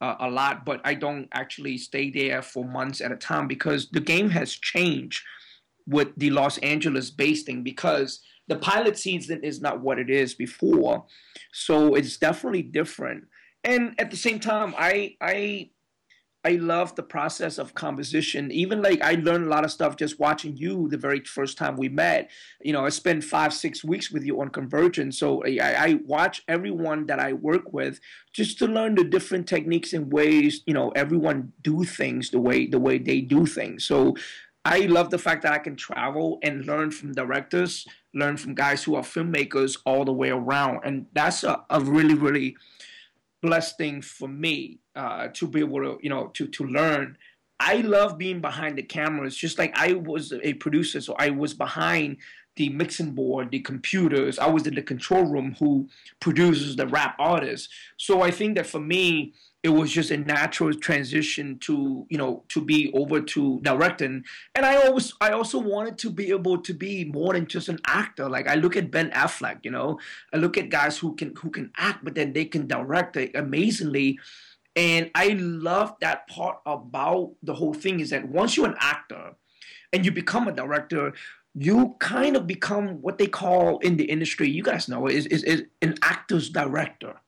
uh, 0.03 0.17
a 0.19 0.29
lot, 0.29 0.65
but 0.65 0.81
I 0.85 0.95
don't 0.95 1.29
actually 1.33 1.79
stay 1.79 2.11
there 2.11 2.43
for 2.43 2.65
months 2.65 3.01
at 3.01 3.13
a 3.13 3.17
time 3.17 3.47
because 3.47 3.89
the 3.91 4.01
game 4.01 4.29
has 4.31 4.53
changed 4.53 5.23
with 5.87 6.09
the 6.17 6.31
Los 6.31 6.59
Angeles 6.59 7.11
basting 7.11 7.63
because 7.63 8.21
the 8.49 8.57
pilot 8.57 8.99
season 8.99 9.45
is 9.45 9.61
not 9.61 9.81
what 9.81 10.01
it 10.01 10.11
is 10.11 10.35
before. 10.35 11.05
So 11.53 11.95
it's 11.95 12.17
definitely 12.17 12.63
different. 12.63 13.25
And 13.63 13.95
at 13.99 14.11
the 14.11 14.17
same 14.17 14.41
time, 14.41 14.75
I 14.77 15.15
I 15.21 15.71
I 16.45 16.53
love 16.53 16.97
the 16.97 17.05
process 17.05 17.59
of 17.59 17.75
composition. 17.75 18.51
Even 18.51 18.83
like 18.83 19.01
I 19.01 19.15
learned 19.15 19.47
a 19.47 19.49
lot 19.49 19.65
of 19.65 19.71
stuff 19.71 19.97
just 19.97 20.19
watching 20.19 20.57
you 20.57 20.89
the 20.89 20.97
very 20.97 21.21
first 21.21 21.57
time 21.57 21.77
we 21.77 21.89
met. 21.89 22.31
You 22.61 22.73
know, 22.73 22.85
I 22.85 22.89
spent 22.89 23.23
five, 23.23 23.55
six 23.55 23.85
weeks 23.85 24.11
with 24.11 24.25
you 24.25 24.41
on 24.41 24.49
Convergence. 24.49 25.19
So 25.19 25.45
I, 25.45 25.59
I 25.61 25.95
watch 26.05 26.43
everyone 26.49 27.07
that 27.07 27.21
I 27.21 27.33
work 27.33 27.73
with 27.73 28.01
just 28.33 28.59
to 28.59 28.67
learn 28.67 28.97
the 28.97 29.05
different 29.05 29.47
techniques 29.47 29.93
and 29.93 30.13
ways, 30.13 30.63
you 30.67 30.75
know, 30.75 30.91
everyone 30.91 31.53
do 31.63 31.85
things 31.85 32.31
the 32.31 32.41
way 32.41 32.67
the 32.67 32.81
way 32.81 32.99
they 32.99 33.21
do 33.21 33.47
things. 33.47 33.85
So 33.85 34.17
I 34.65 34.81
love 34.81 35.11
the 35.11 35.19
fact 35.19 35.43
that 35.43 35.53
I 35.53 35.59
can 35.59 35.77
travel 35.77 36.39
and 36.43 36.65
learn 36.67 36.91
from 36.91 37.13
directors, 37.13 37.87
learn 38.15 38.37
from 38.37 38.55
guys 38.55 38.83
who 38.83 38.95
are 38.95 39.03
filmmakers 39.03 39.77
all 39.85 40.05
the 40.05 40.13
way 40.13 40.31
around. 40.31 40.81
And 40.85 41.07
that's 41.13 41.43
a, 41.43 41.65
a 41.71 41.81
really, 41.81 42.15
really 42.15 42.57
blessed 43.43 43.77
thing 43.77 44.01
for 44.01 44.29
me 44.29 44.79
uh, 44.95 45.29
to 45.35 45.47
be 45.47 45.61
able 45.61 45.81
to 45.81 45.99
you 46.01 46.11
know 46.11 46.29
to 46.35 46.47
to 46.49 46.65
learn. 46.65 47.19
I 47.61 47.77
love 47.77 48.19
being 48.19 48.41
behind 48.41 48.77
the 48.77 48.83
cameras, 48.83 49.37
just 49.37 49.59
like 49.59 49.73
I 49.77 49.93
was 49.93 50.33
a 50.43 50.55
producer, 50.55 51.01
so 51.01 51.15
I 51.19 51.31
was 51.31 51.55
behind 51.55 52.17
the 52.57 52.69
mixing 52.71 53.13
board, 53.13 53.51
the 53.51 53.61
computers. 53.61 54.39
I 54.39 54.47
was 54.47 54.67
in 54.67 54.75
the 54.75 54.83
control 54.83 55.25
room 55.25 55.55
who 55.59 55.89
produces 56.21 56.77
the 56.77 56.87
rap 56.87 57.17
artists. 57.19 57.69
So 57.97 58.21
I 58.21 58.31
think 58.31 58.57
that 58.57 58.67
for 58.67 58.81
me, 58.81 59.35
it 59.63 59.69
was 59.69 59.93
just 59.93 60.11
a 60.11 60.17
natural 60.17 60.75
transition 60.75 61.59
to 61.61 62.05
you 62.11 62.19
know 62.19 62.45
to 62.49 62.61
be 62.61 62.93
over 62.95 63.21
to 63.21 63.61
directing. 63.63 64.25
And 64.55 64.67
i 64.67 64.87
always 64.87 65.15
i 65.21 65.31
also 65.31 65.59
wanted 65.59 65.99
to 65.99 66.11
be 66.11 66.31
able 66.31 66.59
to 66.59 66.75
be 66.75 67.05
more 67.05 67.33
than 67.33 67.47
just 67.47 67.69
an 67.69 67.79
actor. 67.87 68.29
Like 68.29 68.49
i 68.49 68.55
look 68.55 68.77
at 68.77 68.91
ben 68.91 69.11
affleck 69.11 69.61
you 69.63 69.71
know? 69.71 69.99
I 70.33 70.39
look 70.39 70.59
at 70.59 70.71
guys 70.71 70.99
who 70.99 71.15
can 71.15 71.35
who 71.37 71.51
can 71.51 71.71
act 71.77 72.05
but 72.05 72.15
then 72.15 72.33
they 72.33 72.45
can 72.45 72.67
direct 72.67 73.17
amazingly. 73.35 74.19
And 74.75 75.11
i 75.15 75.29
love 75.39 75.95
that 76.01 76.29
part 76.29 76.59
about 76.67 77.35
the 77.43 77.55
whole 77.55 77.75
thing 77.75 78.01
is 78.01 78.11
that 78.11 78.29
once 78.29 78.57
you're 78.57 78.69
an 78.69 78.77
actor 78.81 79.35
and 79.93 80.05
you 80.05 80.11
become 80.11 80.49
a 80.49 80.53
director 80.53 81.13
you 81.55 81.95
kind 82.01 82.35
of 82.35 82.47
become 82.47 83.03
what 83.03 83.19
they 83.19 83.27
call 83.27 83.79
in 83.81 83.99
the 83.99 84.05
industry 84.05 84.49
you 84.49 84.63
guys 84.63 84.89
know 84.89 85.07
is, 85.07 85.27
is, 85.27 85.43
is 85.45 85.65
an 85.83 85.95
actor's 86.03 86.49
director 86.49 87.21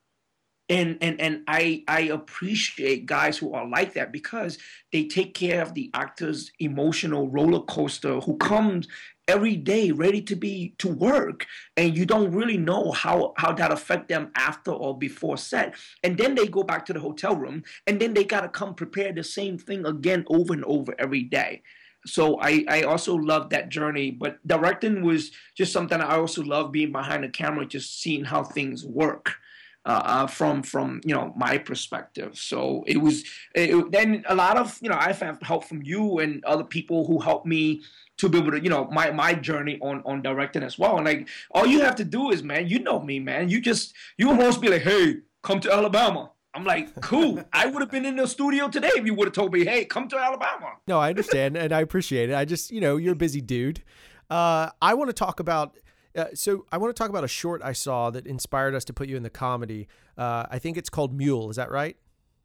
and 0.69 0.97
and 1.01 1.19
and 1.21 1.43
I 1.47 1.83
I 1.87 2.01
appreciate 2.01 3.05
guys 3.05 3.37
who 3.37 3.53
are 3.53 3.67
like 3.67 3.93
that 3.93 4.11
because 4.11 4.57
they 4.91 5.05
take 5.05 5.33
care 5.33 5.61
of 5.61 5.73
the 5.73 5.91
actor's 5.93 6.51
emotional 6.59 7.29
roller 7.29 7.61
coaster 7.61 8.19
who 8.19 8.37
comes 8.37 8.87
every 9.27 9.55
day 9.55 9.91
ready 9.91 10.21
to 10.21 10.35
be 10.35 10.73
to 10.77 10.87
work. 10.87 11.45
And 11.77 11.95
you 11.97 12.05
don't 12.05 12.31
really 12.31 12.57
know 12.57 12.91
how 12.91 13.33
how 13.37 13.53
that 13.53 13.71
affect 13.71 14.07
them 14.07 14.31
after 14.35 14.71
or 14.71 14.97
before 14.97 15.37
set. 15.37 15.75
And 16.03 16.17
then 16.17 16.33
they 16.35 16.47
go 16.47 16.63
back 16.63 16.85
to 16.87 16.93
the 16.93 16.99
hotel 16.99 17.35
room 17.35 17.63
and 17.85 17.99
then 17.99 18.13
they 18.13 18.23
got 18.23 18.41
to 18.41 18.49
come 18.49 18.73
prepare 18.73 19.13
the 19.13 19.23
same 19.23 19.57
thing 19.57 19.85
again 19.85 20.25
over 20.27 20.53
and 20.53 20.65
over 20.65 20.95
every 20.97 21.23
day. 21.23 21.61
So 22.07 22.39
I, 22.39 22.63
I 22.69 22.83
also 22.83 23.15
love 23.15 23.49
that 23.49 23.69
journey 23.69 24.11
but 24.11 24.37
directing 24.47 25.03
was 25.03 25.31
just 25.55 25.73
something 25.73 25.99
i 25.99 26.15
also 26.15 26.43
love 26.43 26.71
being 26.71 26.91
behind 26.91 27.23
the 27.23 27.29
camera 27.29 27.65
just 27.65 27.99
seeing 27.99 28.23
how 28.23 28.43
things 28.43 28.85
work 28.85 29.37
uh, 29.85 30.01
uh, 30.03 30.27
from 30.27 30.63
from 30.63 31.01
you 31.05 31.13
know 31.13 31.33
my 31.35 31.57
perspective. 31.57 32.37
So 32.37 32.83
it 32.87 32.97
was 32.97 33.23
it, 33.53 33.91
then 33.91 34.23
a 34.27 34.35
lot 34.35 34.57
of 34.57 34.77
you 34.81 34.89
know 34.89 34.97
I've 34.99 35.19
had 35.19 35.37
help 35.41 35.65
from 35.65 35.83
you 35.83 36.19
and 36.19 36.43
other 36.45 36.63
people 36.63 37.05
who 37.05 37.19
helped 37.19 37.45
me 37.45 37.81
to 38.17 38.29
be 38.29 38.39
able 38.39 38.51
to 38.51 38.63
you 38.63 38.69
know 38.69 38.89
my 38.91 39.11
my 39.11 39.33
journey 39.33 39.77
on 39.81 40.01
on 40.05 40.21
directing 40.21 40.63
as 40.63 40.79
well. 40.79 40.97
And 40.97 41.05
like 41.05 41.29
all 41.51 41.65
you 41.65 41.81
have 41.81 41.95
to 41.97 42.03
do 42.03 42.31
is 42.31 42.41
man, 42.41 42.67
you 42.67 42.79
know 42.79 42.99
me, 42.99 43.19
man. 43.19 43.49
You 43.49 43.61
just 43.61 43.93
you 44.17 44.29
almost 44.29 44.61
be 44.61 44.69
like, 44.69 44.81
hey, 44.81 45.17
come 45.43 45.59
to 45.61 45.71
Alabama. 45.71 46.31
I'm 46.55 46.63
like, 46.63 47.01
cool. 47.01 47.43
I 47.51 47.65
would 47.65 47.81
have 47.81 47.91
been 47.91 48.05
in 48.05 48.15
the 48.15 48.25
studio 48.25 48.69
today 48.69 48.91
if 48.95 49.05
you 49.05 49.13
would 49.13 49.27
have 49.27 49.33
told 49.33 49.51
me, 49.51 49.65
hey, 49.65 49.83
come 49.83 50.07
to 50.07 50.17
Alabama. 50.17 50.75
No, 50.87 50.99
I 50.99 51.09
understand 51.09 51.57
and 51.57 51.73
I 51.73 51.81
appreciate 51.81 52.29
it. 52.29 52.35
I 52.35 52.45
just, 52.45 52.71
you 52.71 52.79
know, 52.79 52.95
you're 52.95 53.11
a 53.11 53.17
busy 53.17 53.41
dude. 53.41 53.83
Uh, 54.29 54.69
I 54.81 54.93
want 54.93 55.09
to 55.09 55.13
talk 55.13 55.39
about. 55.39 55.77
Uh, 56.15 56.27
so 56.33 56.65
I 56.71 56.77
want 56.77 56.95
to 56.95 56.99
talk 56.99 57.09
about 57.09 57.23
a 57.23 57.27
short 57.29 57.61
I 57.63 57.73
saw 57.73 58.09
that 58.11 58.25
inspired 58.25 58.73
us 58.73 58.85
to 58.85 58.93
put 58.93 59.09
you 59.09 59.17
in 59.17 59.23
the 59.23 59.29
comedy. 59.29 59.87
Uh, 60.17 60.45
I 60.49 60.59
think 60.59 60.77
it's 60.77 60.89
called 60.89 61.13
Mule. 61.13 61.49
Is 61.49 61.57
that 61.57 61.71
right? 61.71 61.97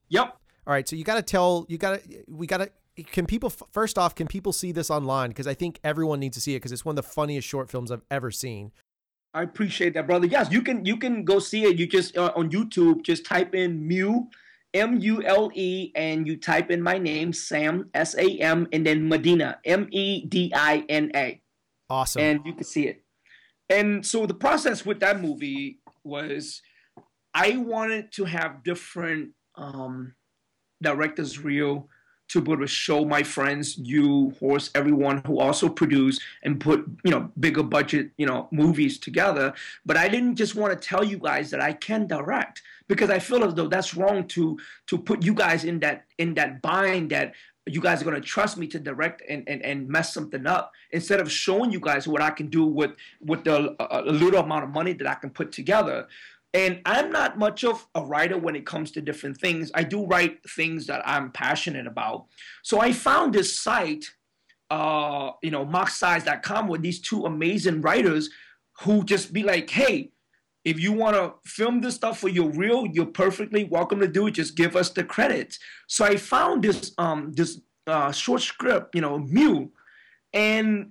Yep. 0.09 0.37
All 0.67 0.73
right. 0.73 0.89
So 0.89 0.97
you 0.97 1.05
got 1.05 1.17
to 1.17 1.23
tell. 1.23 1.67
You 1.69 1.79
got 1.79 2.03
to. 2.03 2.25
We 2.29 2.47
got 2.47 2.59
to. 2.59 2.71
Can 3.05 3.27
people 3.27 3.51
first 3.51 3.99
off? 3.99 4.15
Can 4.15 4.27
people 4.27 4.53
see 4.53 4.73
this 4.73 4.91
online? 4.91 5.31
Because 5.31 5.47
I 5.47 5.55
think 5.55 5.79
everyone 5.85 6.21
needs 6.21 6.37
to 6.37 6.41
see 6.41 6.55
it 6.55 6.59
because 6.59 6.73
it's 6.73 6.85
one 6.85 6.99
of 6.99 7.05
the 7.05 7.11
funniest 7.11 7.47
short 7.47 7.71
films 7.71 7.91
I've 7.91 8.03
ever 8.11 8.31
seen. 8.31 8.73
I 9.33 9.43
appreciate 9.43 9.95
that, 9.95 10.09
brother. 10.09 10.27
Yes, 10.27 10.51
you 10.51 10.63
can. 10.63 10.85
You 10.85 10.97
can 10.97 11.25
go 11.25 11.39
see 11.39 11.65
it. 11.65 11.79
You 11.79 11.87
just 11.87 12.17
uh, 12.17 12.33
on 12.35 12.51
YouTube. 12.51 13.03
Just 13.03 13.25
type 13.25 13.55
in 13.55 13.87
Mule 13.87 14.29
M 14.75 14.99
U 15.01 15.23
L 15.25 15.51
E, 15.55 15.93
and 15.95 16.27
you 16.27 16.37
type 16.37 16.71
in 16.71 16.83
my 16.83 16.99
name, 16.99 17.33
Sam, 17.33 17.89
S 17.95 18.15
A 18.17 18.39
M, 18.39 18.69
and 18.73 18.87
then 18.87 19.09
Medina, 19.09 19.59
M 19.65 19.89
E 19.91 20.25
D 20.27 20.53
I 20.55 20.85
N 20.89 21.11
A. 21.15 21.41
Awesome. 21.89 22.23
And 22.23 22.41
you 22.45 22.55
can 22.55 22.65
see 22.65 22.87
it. 22.87 23.03
And 23.71 24.05
so 24.05 24.27
the 24.27 24.35
process 24.35 24.85
with 24.85 25.01
that 25.01 25.21
movie 25.21 25.79
was 26.05 26.61
I 27.33 27.57
wanted 27.57 28.11
to 28.13 28.25
have 28.25 28.65
different 28.65 29.31
um, 29.55 30.15
directors 30.83 31.39
reel 31.39 31.89
to 32.31 32.41
be 32.41 32.53
able 32.53 32.63
to 32.63 32.67
show 32.67 33.05
my 33.05 33.25
friends, 33.25 33.77
you, 33.77 34.33
Horst, 34.39 34.71
everyone 34.77 35.21
who 35.27 35.41
also 35.41 35.69
produce 35.69 36.21
and 36.45 36.61
put, 36.61 36.85
you 37.05 37.11
know, 37.11 37.31
bigger 37.41 37.65
budget, 37.65 38.11
you 38.19 38.27
know, 38.27 38.49
movies 38.53 38.99
together. 38.99 39.53
But 39.85 39.97
I 39.97 40.09
didn't 40.09 40.37
just 40.37 40.55
want 40.55 40.73
to 40.73 40.89
tell 40.89 41.03
you 41.03 41.19
guys 41.19 41.51
that 41.51 41.61
I 41.61 41.73
can 41.73 42.07
direct 42.07 42.63
because 42.89 43.11
I 43.11 43.19
feel 43.19 43.45
as 43.45 43.55
though 43.55 43.67
that's 43.67 43.95
wrong 43.95 44.27
to 44.29 44.59
to 44.89 44.99
put 44.99 45.25
you 45.25 45.35
guys 45.35 45.65
in 45.65 45.81
that 45.81 46.05
in 46.19 46.35
that 46.35 46.63
bind 46.63 47.11
that 47.11 47.35
you 47.71 47.81
guys 47.81 48.01
are 48.01 48.05
going 48.05 48.21
to 48.21 48.27
trust 48.27 48.57
me 48.57 48.67
to 48.69 48.79
direct 48.79 49.23
and, 49.29 49.49
and, 49.49 49.63
and 49.63 49.89
mess 49.89 50.13
something 50.13 50.47
up 50.47 50.73
instead 50.91 51.21
of 51.21 51.31
showing 51.31 51.71
you 51.71 51.81
guys 51.81 52.07
what 52.09 52.21
I 52.21 52.31
can 52.31 52.49
do 52.49 52.65
with 52.65 52.93
with 53.21 53.45
the 53.45 53.77
a 53.79 54.03
little 54.03 54.41
amount 54.41 54.65
of 54.65 54.71
money 54.71 54.93
that 54.95 55.07
I 55.07 55.15
can 55.15 55.31
put 55.31 55.53
together. 55.53 56.09
And 56.53 56.81
I'm 56.85 57.13
not 57.13 57.39
much 57.39 57.63
of 57.63 57.87
a 57.95 58.05
writer 58.05 58.37
when 58.37 58.57
it 58.57 58.67
comes 58.67 58.91
to 58.93 59.01
different 59.01 59.39
things. 59.39 59.71
I 59.75 59.85
do 59.85 60.05
write 60.05 60.41
things 60.51 60.87
that 60.89 61.01
I'm 61.07 61.31
passionate 61.31 61.87
about. 61.87 62.27
So 62.63 62.81
I 62.81 62.93
found 62.93 63.33
this 63.33 63.57
site, 63.57 64.05
uh, 64.69 65.31
you 65.43 65.53
know, 65.53 65.65
mockscience.com 65.65 66.67
with 66.67 66.83
these 66.83 67.01
two 67.01 67.25
amazing 67.25 67.83
writers 67.83 68.31
who 68.81 69.05
just 69.05 69.33
be 69.33 69.45
like, 69.45 69.71
hey, 69.71 70.11
if 70.65 70.79
you 70.79 70.93
want 70.93 71.17
to 71.17 71.35
film 71.49 71.81
this 71.81 71.95
stuff 71.95 72.19
for 72.19 72.29
your 72.29 72.51
reel, 72.51 72.87
you're 72.87 73.07
perfectly 73.07 73.65
welcome 73.65 74.01
to 74.01 74.09
do 74.09 74.27
it. 74.27 74.33
Just 74.33 74.57
give 74.57 74.77
us 74.77 74.91
the 74.91 75.05
credits. 75.05 75.59
So 75.89 76.05
I 76.05 76.17
found 76.17 76.63
this 76.63 76.93
um 76.99 77.33
this 77.33 77.61
uh, 77.87 78.13
short 78.13 78.43
script, 78.43 78.95
you 78.95 79.01
know, 79.01 79.19
Mule, 79.19 79.71
and 80.33 80.91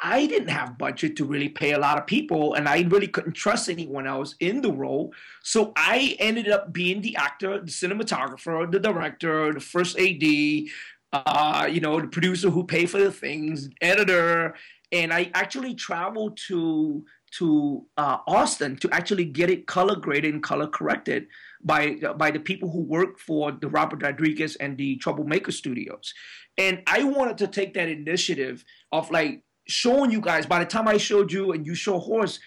I 0.00 0.26
didn't 0.26 0.48
have 0.48 0.76
budget 0.76 1.16
to 1.16 1.24
really 1.24 1.48
pay 1.48 1.72
a 1.72 1.78
lot 1.78 1.98
of 1.98 2.06
people, 2.06 2.54
and 2.54 2.68
I 2.68 2.82
really 2.82 3.06
couldn't 3.06 3.34
trust 3.34 3.68
anyone 3.68 4.06
else 4.06 4.34
in 4.40 4.60
the 4.60 4.72
role. 4.72 5.14
So 5.42 5.72
I 5.76 6.16
ended 6.18 6.50
up 6.50 6.72
being 6.72 7.00
the 7.00 7.16
actor, 7.16 7.60
the 7.60 7.70
cinematographer, 7.70 8.70
the 8.70 8.80
director, 8.80 9.52
the 9.52 9.60
first 9.60 9.98
AD, 9.98 10.24
uh, 11.12 11.68
you 11.70 11.80
know, 11.80 12.00
the 12.00 12.08
producer 12.08 12.50
who 12.50 12.64
paid 12.64 12.90
for 12.90 12.98
the 12.98 13.12
things, 13.12 13.68
editor, 13.80 14.56
and 14.90 15.12
I 15.12 15.30
actually 15.34 15.74
traveled 15.74 16.38
to 16.48 17.04
to 17.38 17.84
uh, 17.96 18.18
Austin 18.26 18.76
to 18.76 18.88
actually 18.92 19.24
get 19.24 19.50
it 19.50 19.66
color 19.66 19.96
graded 19.96 20.34
and 20.34 20.42
color 20.42 20.66
corrected 20.66 21.26
by 21.62 21.96
by 22.16 22.30
the 22.30 22.38
people 22.38 22.70
who 22.70 22.80
work 22.80 23.18
for 23.18 23.52
the 23.52 23.68
Robert 23.68 24.02
Rodriguez 24.02 24.56
and 24.56 24.76
the 24.78 24.96
Troublemaker 24.96 25.52
Studios. 25.52 26.14
And 26.56 26.82
I 26.86 27.02
wanted 27.04 27.38
to 27.38 27.48
take 27.48 27.74
that 27.74 27.88
initiative 27.88 28.64
of 28.92 29.10
like 29.10 29.42
showing 29.66 30.10
you 30.10 30.20
guys. 30.20 30.46
By 30.46 30.60
the 30.60 30.66
time 30.66 30.86
I 30.86 30.98
showed 30.98 31.32
you 31.32 31.52
and 31.52 31.66
you 31.66 31.74
show 31.74 31.98
Horst, 31.98 32.40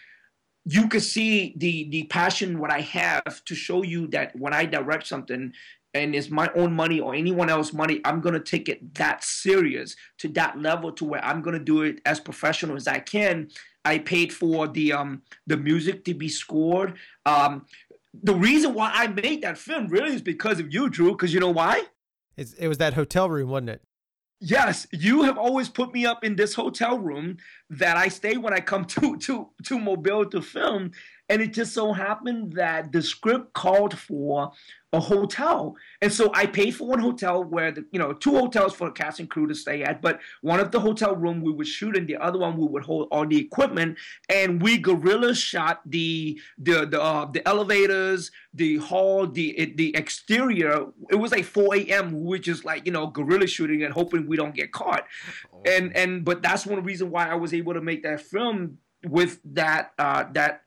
you 0.66 0.88
could 0.88 1.04
see 1.04 1.54
the 1.58 1.90
the 1.90 2.04
passion 2.06 2.60
what 2.60 2.72
I 2.72 2.82
have 2.82 3.44
to 3.46 3.56
show 3.56 3.84
you 3.84 4.08
that 4.08 4.36
when 4.36 4.54
I 4.54 4.66
direct 4.66 5.08
something 5.08 5.54
and 5.94 6.16
it's 6.16 6.30
my 6.30 6.50
own 6.56 6.74
money 6.74 7.00
or 7.00 7.16
anyone 7.16 7.50
else's 7.50 7.74
money, 7.74 8.02
I'm 8.06 8.22
gonna 8.22 8.40
take 8.40 8.70
it 8.70 8.96
that 8.96 9.24
serious 9.24 9.96
to 10.20 10.28
that 10.30 10.60
level 10.60 10.92
to 10.94 11.06
where 11.06 11.24
I'm 11.24 11.42
gonna 11.42 11.60
do 11.60 11.82
it 11.82 12.02
as 12.06 12.20
professional 12.20 12.76
as 12.76 12.88
I 12.88 13.00
can. 13.00 13.50
I 13.86 14.00
paid 14.00 14.34
for 14.34 14.68
the 14.68 14.94
um 14.94 15.22
the 15.46 15.58
music 15.58 16.04
to 16.06 16.14
be 16.14 16.30
scored. 16.30 16.96
Um, 17.26 17.66
the 18.14 18.36
reason 18.36 18.74
why 18.74 18.92
I 18.94 19.08
made 19.08 19.42
that 19.44 19.58
film 19.58 19.88
really 19.88 20.14
is 20.14 20.22
because 20.22 20.60
of 20.60 20.74
you, 20.74 20.90
Drew. 20.90 21.12
Because 21.12 21.34
you 21.34 21.40
know 21.40 21.52
why? 21.52 21.84
It's, 22.36 22.54
it 22.54 22.68
was 22.68 22.78
that 22.78 22.94
hotel 22.94 23.30
room, 23.30 23.50
wasn't 23.50 23.72
it? 23.72 23.82
Yes, 24.40 24.86
you 24.92 25.24
have 25.24 25.38
always 25.38 25.68
put 25.68 25.94
me 25.94 26.06
up 26.06 26.24
in 26.24 26.36
this 26.36 26.54
hotel 26.54 27.00
room 27.00 27.38
that 27.72 27.98
I 27.98 28.08
stay 28.08 28.38
when 28.38 28.54
I 28.54 28.60
come 28.60 28.86
to 28.96 29.18
to 29.18 29.50
to 29.64 29.80
Mobile 29.80 30.26
to 30.28 30.42
film, 30.42 30.92
and 31.30 31.42
it 31.42 31.54
just 31.54 31.74
so 31.74 31.94
happened 31.94 32.54
that 32.54 32.92
the 32.92 33.02
script 33.02 33.54
called 33.54 33.98
for 33.98 34.52
a 34.94 35.00
hotel. 35.00 35.76
And 36.02 36.12
so 36.12 36.32
I 36.34 36.46
paid 36.46 36.72
for 36.72 36.88
one 36.88 37.00
hotel 37.00 37.44
where 37.44 37.72
the 37.72 37.86
you 37.92 38.00
know 38.00 38.14
two 38.14 38.32
hotels 38.32 38.74
for 38.74 38.88
the 38.88 38.94
cast 38.94 39.20
and 39.20 39.30
crew 39.30 39.46
to 39.48 39.54
stay 39.54 39.84
at, 39.84 40.02
but 40.02 40.22
one 40.42 40.62
of 40.62 40.72
the 40.72 40.80
hotel 40.80 41.16
room 41.16 41.42
we 41.42 41.52
would 41.52 41.68
shoot 41.68 41.98
in, 41.98 42.06
the 42.06 42.16
other 42.18 42.40
one 42.40 42.56
we 42.56 42.66
would 42.66 42.84
hold 42.84 43.10
all 43.12 43.26
the 43.26 43.38
equipment, 43.38 43.98
and 44.30 44.62
we 44.62 44.78
guerrilla 44.78 45.36
shot 45.36 45.82
the 45.86 46.40
the 46.58 46.86
the 46.86 47.02
uh, 47.02 47.26
the 47.26 47.46
elevators, 47.46 48.32
the 48.54 48.78
hall, 48.78 49.28
the 49.28 49.74
the 49.76 49.94
exterior. 49.96 50.86
It 51.10 51.16
was 51.16 51.32
like 51.32 51.44
4 51.44 51.76
a.m. 51.76 52.14
We 52.14 52.30
were 52.30 52.40
just 52.40 52.64
like 52.64 52.86
you 52.86 52.94
know 52.94 53.08
guerrilla 53.08 53.48
shooting 53.48 53.84
and 53.84 53.94
hoping 53.94 54.26
we 54.26 54.38
don't 54.38 54.56
get 54.56 54.72
caught. 54.72 55.06
Oh. 55.54 55.64
And 55.66 55.96
and 55.98 56.24
but 56.24 56.42
that's 56.42 56.66
one 56.66 56.82
reason 56.84 57.12
why 57.12 57.28
I 57.28 57.36
was 57.36 57.54
able 57.54 57.74
to 57.74 57.82
make 57.82 58.04
that 58.04 58.22
film 58.22 58.78
with 59.06 59.40
that 59.54 59.92
uh, 60.00 60.26
that 60.32 60.62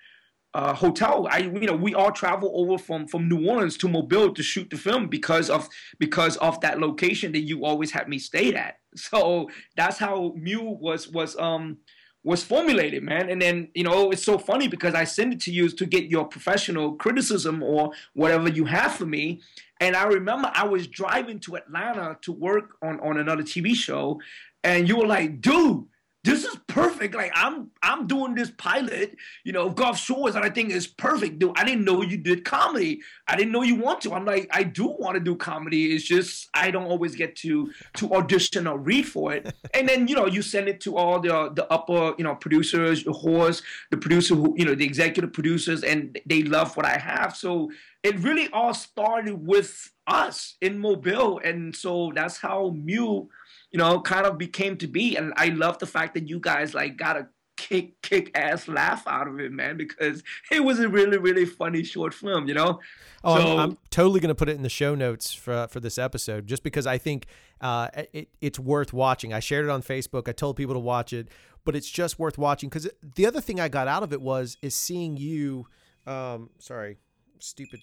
uh, 0.55 0.75
hotel. 0.75 1.29
I 1.31 1.39
you 1.39 1.67
know 1.67 1.77
we 1.77 1.95
all 1.95 2.11
travel 2.11 2.51
over 2.55 2.79
from 2.79 3.07
from 3.07 3.29
New 3.29 3.49
Orleans 3.49 3.77
to 3.79 3.89
Mobile 3.89 4.35
to 4.35 4.43
shoot 4.43 4.69
the 4.71 4.77
film 4.77 5.09
because 5.09 5.49
of 5.49 5.69
because 5.99 6.37
of 6.39 6.61
that 6.61 6.81
location 6.81 7.33
that 7.33 7.43
you 7.43 7.65
always 7.65 7.91
had 7.93 8.09
me 8.09 8.19
stay 8.19 8.55
at. 8.55 8.77
So 8.97 9.49
that's 9.77 9.99
how 9.99 10.35
Mule 10.37 10.77
was 10.79 11.09
was 11.09 11.37
um 11.37 11.79
was 12.25 12.43
formulated, 12.43 13.03
man. 13.05 13.31
And 13.31 13.41
then 13.41 13.69
you 13.75 13.85
know 13.85 14.11
it's 14.11 14.25
so 14.25 14.39
funny 14.39 14.67
because 14.67 14.95
I 14.95 15.05
send 15.05 15.33
it 15.33 15.41
to 15.43 15.53
you 15.53 15.69
to 15.69 15.87
get 15.87 16.05
your 16.11 16.25
professional 16.25 16.95
criticism 16.95 17.63
or 17.63 17.93
whatever 18.15 18.49
you 18.49 18.65
have 18.65 18.95
for 18.95 19.07
me. 19.07 19.41
And 19.81 19.95
I 19.95 20.05
remember 20.05 20.51
I 20.53 20.67
was 20.67 20.89
driving 20.89 21.39
to 21.41 21.55
Atlanta 21.55 22.19
to 22.23 22.33
work 22.33 22.77
on 22.83 22.99
on 23.01 23.19
another 23.19 23.45
TV 23.45 23.75
show, 23.75 24.21
and 24.65 24.89
you 24.89 24.97
were 24.97 25.07
like, 25.07 25.41
dude 25.41 25.87
this 26.23 26.45
is 26.45 26.55
perfect. 26.67 27.15
Like 27.15 27.33
I'm 27.35 27.71
I'm 27.83 28.07
doing 28.07 28.35
this 28.35 28.51
pilot, 28.51 29.17
you 29.45 29.53
know, 29.53 29.71
Gulf 29.71 29.99
Shores, 29.99 30.35
and 30.35 30.45
I 30.45 30.51
think 30.51 30.71
it's 30.71 30.87
perfect. 30.87 31.39
Dude, 31.39 31.53
I 31.57 31.65
didn't 31.65 31.85
know 31.85 32.03
you 32.03 32.19
did 32.19 32.45
comedy. 32.45 33.01
I 33.27 33.37
didn't 33.37 33.53
know 33.53 33.63
you 33.63 33.77
want 33.77 34.03
to. 34.03 34.13
I'm 34.13 34.27
like, 34.27 34.49
I 34.53 34.63
do 34.65 34.87
want 34.87 35.15
to 35.15 35.21
do 35.21 35.35
comedy. 35.35 35.95
It's 35.95 36.05
just 36.05 36.49
I 36.53 36.71
don't 36.71 36.85
always 36.85 37.15
get 37.15 37.37
to 37.37 37.71
to 37.95 38.13
audition 38.15 38.67
or 38.67 38.79
read 38.79 39.09
for 39.09 39.33
it. 39.33 39.55
and 39.75 39.89
then, 39.89 40.09
you 40.09 40.15
know, 40.15 40.27
you 40.27 40.43
send 40.43 40.69
it 40.69 40.81
to 40.83 40.97
all 40.97 41.21
the 41.21 41.53
the 41.55 41.67
upper, 41.73 42.15
you 42.19 42.25
know, 42.25 42.35
producers, 42.35 43.05
the 43.05 43.13
Horst, 43.13 43.63
the 43.91 43.97
producer 43.97 44.35
who, 44.35 44.55
you 44.59 44.67
know, 44.67 44.75
the 44.75 44.85
executive 44.85 45.33
producers, 45.33 45.83
and 45.83 46.19
they 46.27 46.43
love 46.43 46.77
what 46.77 46.85
I 46.85 46.99
have. 46.99 47.35
So 47.35 47.71
it 48.03 48.19
really 48.21 48.49
all 48.53 48.75
started 48.75 49.47
with 49.47 49.91
us 50.07 50.57
in 50.61 50.79
Mobile. 50.79 51.41
And 51.43 51.75
so 51.75 52.13
that's 52.15 52.39
how 52.39 52.75
Mule 52.77 53.29
you 53.71 53.79
know, 53.79 54.01
kind 54.01 54.27
of 54.27 54.39
became 54.39 54.77
to 54.79 54.87
be. 54.87 55.17
And 55.17 55.33
I 55.37 55.49
love 55.49 55.79
the 55.79 55.87
fact 55.87 56.15
that 56.15 56.29
you 56.29 56.41
guys 56.41 56.75
like 56.75 56.97
got 56.97 57.17
a 57.17 57.29
kick 57.57 58.01
kick 58.01 58.31
ass 58.35 58.69
laugh 58.69 59.07
out 59.07 59.29
of 59.29 59.39
it, 59.39 59.53
man, 59.53 59.77
because 59.77 60.23
it 60.51 60.65
was 60.65 60.81
a 60.81 60.89
really 60.89 61.19
really 61.19 61.45
funny 61.45 61.85
short 61.85 62.15
film, 62.15 62.49
you 62.49 62.55
know. 62.55 62.81
Oh, 63.23 63.37
so, 63.37 63.43
I'm, 63.43 63.59
I'm, 63.59 63.79
totally 63.91 64.21
gonna 64.21 64.35
put 64.35 64.49
it 64.49 64.57
in 64.57 64.63
the 64.63 64.69
show 64.69 64.95
notes 64.95 65.33
for 65.33 65.69
for 65.69 65.81
this 65.81 65.99
episode, 65.99 66.47
just 66.47 66.63
because 66.63 66.87
I 66.87 66.99
think 66.99 67.27
uh, 67.61 67.89
it, 68.13 68.29
it's 68.41 68.59
worth 68.59 68.93
watching. 68.93 69.33
I 69.33 69.41
shared 69.41 69.67
it 69.67 69.71
on 69.71 69.83
Facebook. 69.83 70.29
I 70.29 70.33
told 70.33 70.57
people 70.57 70.75
to 70.75 70.81
watch 70.81 71.13
it, 71.13 71.29
but 71.65 71.77
it's 71.77 71.91
just 71.91 72.19
worth 72.19 72.39
watching 72.39 72.69
because 72.69 72.89
the 73.15 73.27
other 73.27 73.41
thing 73.41 73.61
I 73.61 73.69
got 73.69 73.89
out 73.89 74.03
of 74.03 74.13
it 74.13 74.21
was 74.21 74.57
is 74.63 74.75
seeing 74.75 75.17
you. 75.17 75.67
Um, 76.07 76.51
sorry, 76.59 76.97
stupid 77.39 77.81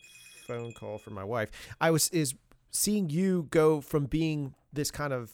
phone 0.47 0.73
call 0.73 0.97
from 0.97 1.13
my 1.13 1.23
wife. 1.23 1.51
I 1.79 1.91
was 1.91 2.09
is 2.09 2.33
seeing 2.71 3.09
you 3.09 3.47
go 3.51 3.79
from 3.81 4.05
being 4.05 4.55
this 4.73 4.91
kind 4.91 5.13
of 5.13 5.33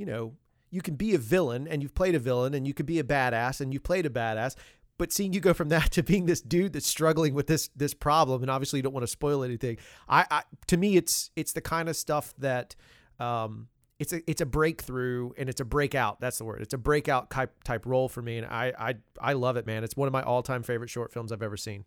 you 0.00 0.06
know, 0.06 0.32
you 0.70 0.80
can 0.80 0.94
be 0.94 1.14
a 1.14 1.18
villain 1.18 1.68
and 1.68 1.82
you've 1.82 1.94
played 1.94 2.14
a 2.14 2.18
villain 2.18 2.54
and 2.54 2.66
you 2.66 2.72
can 2.72 2.86
be 2.86 2.98
a 2.98 3.04
badass 3.04 3.60
and 3.60 3.74
you 3.74 3.78
played 3.78 4.06
a 4.06 4.10
badass 4.10 4.54
but 4.96 5.12
seeing 5.12 5.32
you 5.32 5.40
go 5.40 5.52
from 5.52 5.68
that 5.76 5.90
to 5.90 6.02
being 6.02 6.24
this 6.24 6.40
dude 6.40 6.72
that's 6.72 6.86
struggling 6.86 7.34
with 7.34 7.46
this 7.46 7.68
this 7.76 7.92
problem 7.92 8.40
and 8.40 8.50
obviously 8.50 8.78
you 8.78 8.82
don't 8.82 8.94
want 8.94 9.02
to 9.02 9.10
spoil 9.10 9.44
anything 9.44 9.76
I, 10.08 10.24
I 10.30 10.42
to 10.68 10.76
me 10.78 10.96
it's 10.96 11.30
it's 11.36 11.52
the 11.52 11.60
kind 11.60 11.88
of 11.88 11.96
stuff 11.96 12.32
that 12.38 12.76
um 13.18 13.68
it's 13.98 14.14
a 14.14 14.30
it's 14.30 14.40
a 14.40 14.46
breakthrough 14.46 15.32
and 15.36 15.50
it's 15.50 15.60
a 15.60 15.64
breakout 15.64 16.20
that's 16.20 16.38
the 16.38 16.44
word 16.44 16.62
it's 16.62 16.72
a 16.72 16.78
breakout 16.78 17.28
type 17.28 17.62
type 17.64 17.84
role 17.84 18.08
for 18.08 18.22
me 18.22 18.38
and 18.38 18.46
I 18.46 18.72
I 18.78 18.94
I 19.20 19.32
love 19.34 19.58
it 19.58 19.66
man. 19.66 19.84
It's 19.84 19.96
one 19.96 20.06
of 20.06 20.12
my 20.12 20.22
all-time 20.22 20.62
favorite 20.62 20.88
short 20.88 21.12
films 21.12 21.30
I've 21.30 21.42
ever 21.42 21.58
seen 21.58 21.84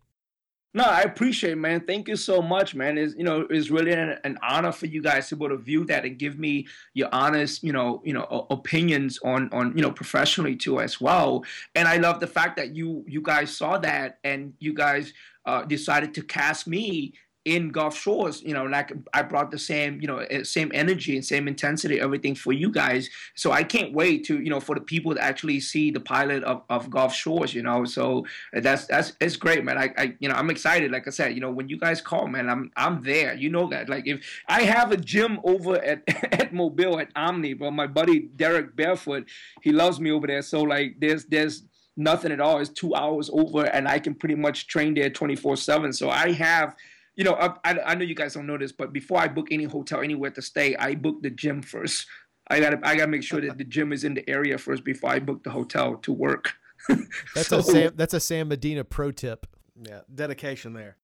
No, 0.76 0.82
I 0.82 1.02
appreciate 1.02 1.52
it, 1.52 1.56
man. 1.56 1.82
Thank 1.82 2.08
you 2.08 2.16
so 2.16 2.42
much, 2.42 2.74
man. 2.74 2.98
It's 2.98 3.14
you 3.14 3.22
know, 3.22 3.46
it's 3.48 3.70
really 3.70 3.92
an, 3.92 4.18
an, 4.24 4.36
honor 4.42 4.72
for 4.72 4.86
you 4.86 5.00
guys 5.00 5.28
to 5.28 5.36
be 5.36 5.44
able 5.44 5.56
to 5.56 5.62
view 5.62 5.84
that 5.84 6.04
and 6.04 6.18
give 6.18 6.36
me 6.36 6.66
your 6.94 7.08
honest, 7.12 7.62
you 7.62 7.72
know, 7.72 8.02
you 8.04 8.12
know, 8.12 8.46
opinions 8.50 9.20
on 9.24 9.48
on 9.52 9.76
you 9.76 9.82
know 9.82 9.92
professionally 9.92 10.56
too 10.56 10.80
as 10.80 11.00
well. 11.00 11.44
And 11.76 11.86
I 11.86 11.98
love 11.98 12.18
the 12.18 12.26
fact 12.26 12.56
that 12.56 12.74
you 12.74 13.04
you 13.06 13.22
guys 13.22 13.56
saw 13.56 13.78
that 13.78 14.18
and 14.24 14.52
you 14.58 14.74
guys 14.74 15.12
uh, 15.46 15.62
decided 15.62 16.12
to 16.14 16.22
cast 16.22 16.66
me 16.66 17.14
in 17.44 17.68
Gulf 17.68 17.96
Shores, 17.96 18.42
you 18.42 18.54
know, 18.54 18.64
like 18.64 18.90
I 19.12 19.22
brought 19.22 19.50
the 19.50 19.58
same, 19.58 20.00
you 20.00 20.06
know, 20.06 20.18
eh, 20.18 20.44
same 20.44 20.70
energy 20.72 21.14
and 21.14 21.24
same 21.24 21.46
intensity, 21.46 22.00
everything 22.00 22.34
for 22.34 22.52
you 22.52 22.70
guys. 22.70 23.10
So 23.34 23.52
I 23.52 23.62
can't 23.62 23.92
wait 23.92 24.24
to, 24.26 24.40
you 24.40 24.48
know, 24.48 24.60
for 24.60 24.74
the 24.74 24.80
people 24.80 25.14
to 25.14 25.22
actually 25.22 25.60
see 25.60 25.90
the 25.90 26.00
pilot 26.00 26.42
of, 26.44 26.62
of 26.70 26.88
Gulf 26.88 27.14
Shores, 27.14 27.52
you 27.52 27.62
know. 27.62 27.84
So 27.84 28.24
that's 28.52 28.86
that's 28.86 29.12
it's 29.20 29.36
great, 29.36 29.62
man. 29.62 29.76
I, 29.76 29.92
I 29.98 30.14
you 30.20 30.28
know 30.28 30.34
I'm 30.34 30.48
excited. 30.48 30.90
Like 30.90 31.06
I 31.06 31.10
said, 31.10 31.34
you 31.34 31.40
know, 31.40 31.50
when 31.50 31.68
you 31.68 31.78
guys 31.78 32.00
call, 32.00 32.26
man, 32.26 32.48
I'm 32.48 32.70
I'm 32.76 33.02
there. 33.02 33.34
You 33.34 33.50
know 33.50 33.68
that. 33.68 33.90
Like 33.90 34.06
if 34.06 34.24
I 34.48 34.62
have 34.62 34.92
a 34.92 34.96
gym 34.96 35.38
over 35.44 35.76
at 35.76 36.02
at 36.32 36.54
Mobile 36.54 36.98
at 36.98 37.08
Omni, 37.14 37.54
but 37.54 37.72
my 37.72 37.86
buddy 37.86 38.20
Derek 38.20 38.74
Barefoot, 38.74 39.28
he 39.60 39.70
loves 39.70 40.00
me 40.00 40.10
over 40.10 40.26
there. 40.26 40.42
So 40.42 40.62
like 40.62 40.96
there's 40.98 41.26
there's 41.26 41.64
nothing 41.96 42.32
at 42.32 42.40
all. 42.40 42.58
It's 42.58 42.70
two 42.70 42.94
hours 42.94 43.30
over, 43.32 43.66
and 43.66 43.86
I 43.86 43.98
can 43.98 44.14
pretty 44.14 44.34
much 44.34 44.66
train 44.66 44.94
there 44.94 45.10
24 45.10 45.56
seven. 45.56 45.92
So 45.92 46.08
I 46.10 46.32
have 46.32 46.74
you 47.16 47.24
know, 47.24 47.34
I, 47.64 47.78
I 47.86 47.94
know 47.94 48.04
you 48.04 48.14
guys 48.14 48.34
don't 48.34 48.46
know 48.46 48.58
this, 48.58 48.72
but 48.72 48.92
before 48.92 49.18
I 49.18 49.28
book 49.28 49.48
any 49.50 49.64
hotel 49.64 50.00
anywhere 50.00 50.30
to 50.30 50.42
stay, 50.42 50.74
I 50.76 50.94
book 50.94 51.22
the 51.22 51.30
gym 51.30 51.62
first. 51.62 52.06
I 52.50 52.60
gotta 52.60 52.78
I 52.82 52.96
gotta 52.96 53.10
make 53.10 53.22
sure 53.22 53.40
that 53.40 53.56
the 53.56 53.64
gym 53.64 53.92
is 53.92 54.04
in 54.04 54.14
the 54.14 54.28
area 54.28 54.58
first 54.58 54.84
before 54.84 55.10
I 55.10 55.18
book 55.18 55.44
the 55.44 55.50
hotel 55.50 55.96
to 55.96 56.12
work. 56.12 56.52
that's 57.34 57.48
so, 57.48 57.58
a 57.58 57.62
Sam 57.62 57.92
that's 57.96 58.14
a 58.14 58.20
Sam 58.20 58.48
Medina 58.48 58.84
pro 58.84 59.10
tip. 59.10 59.46
Yeah, 59.80 60.00
dedication 60.14 60.74
there. 60.74 60.96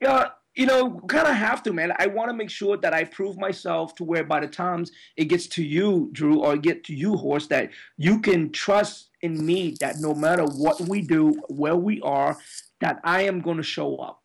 Yeah, 0.00 0.28
you 0.56 0.66
know, 0.66 1.00
kind 1.08 1.26
of 1.26 1.34
have 1.34 1.62
to, 1.64 1.72
man. 1.72 1.92
I 1.98 2.06
want 2.06 2.30
to 2.30 2.36
make 2.36 2.50
sure 2.50 2.76
that 2.78 2.92
I 2.92 3.04
prove 3.04 3.38
myself 3.38 3.94
to 3.96 4.04
where 4.04 4.24
by 4.24 4.40
the 4.40 4.48
times 4.48 4.90
it 5.16 5.26
gets 5.26 5.46
to 5.48 5.62
you, 5.62 6.10
Drew, 6.12 6.42
or 6.42 6.56
get 6.56 6.84
to 6.84 6.94
you, 6.94 7.16
Horst, 7.16 7.50
that 7.50 7.70
you 7.96 8.20
can 8.20 8.50
trust 8.52 9.10
in 9.22 9.44
me 9.44 9.76
that 9.80 9.96
no 10.00 10.14
matter 10.14 10.44
what 10.44 10.80
we 10.80 11.02
do, 11.02 11.30
where 11.48 11.76
we 11.76 12.00
are, 12.00 12.38
that 12.80 13.00
I 13.04 13.22
am 13.22 13.40
going 13.40 13.58
to 13.58 13.62
show 13.62 13.96
up. 13.96 14.22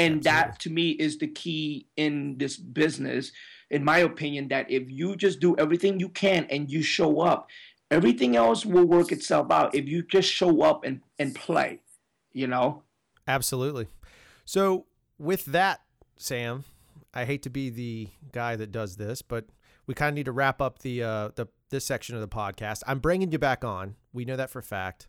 And 0.00 0.26
Absolutely. 0.26 0.30
that 0.30 0.58
to 0.60 0.70
me 0.70 0.90
is 0.92 1.18
the 1.18 1.26
key 1.26 1.86
in 1.96 2.38
this 2.38 2.56
business, 2.56 3.32
in 3.68 3.84
my 3.84 3.98
opinion, 3.98 4.48
that 4.48 4.70
if 4.70 4.90
you 4.90 5.14
just 5.14 5.40
do 5.40 5.54
everything 5.58 6.00
you 6.00 6.08
can 6.08 6.46
and 6.48 6.70
you 6.70 6.82
show 6.82 7.20
up, 7.20 7.50
everything 7.90 8.34
else 8.34 8.64
will 8.64 8.86
work 8.86 9.12
itself 9.12 9.50
out 9.50 9.74
if 9.74 9.86
you 9.86 10.02
just 10.02 10.32
show 10.32 10.62
up 10.62 10.84
and, 10.84 11.02
and 11.18 11.34
play, 11.34 11.80
you 12.32 12.46
know? 12.46 12.82
Absolutely. 13.28 13.88
So, 14.46 14.86
with 15.18 15.44
that, 15.44 15.80
Sam, 16.16 16.64
I 17.12 17.26
hate 17.26 17.42
to 17.42 17.50
be 17.50 17.68
the 17.68 18.08
guy 18.32 18.56
that 18.56 18.72
does 18.72 18.96
this, 18.96 19.20
but 19.20 19.44
we 19.86 19.92
kind 19.92 20.08
of 20.08 20.14
need 20.14 20.24
to 20.24 20.32
wrap 20.32 20.62
up 20.62 20.78
the 20.78 21.02
uh, 21.02 21.28
the 21.34 21.46
this 21.68 21.84
section 21.84 22.14
of 22.14 22.22
the 22.22 22.28
podcast. 22.28 22.82
I'm 22.86 23.00
bringing 23.00 23.32
you 23.32 23.38
back 23.38 23.64
on. 23.64 23.96
We 24.14 24.24
know 24.24 24.36
that 24.36 24.48
for 24.48 24.60
a 24.60 24.62
fact. 24.62 25.08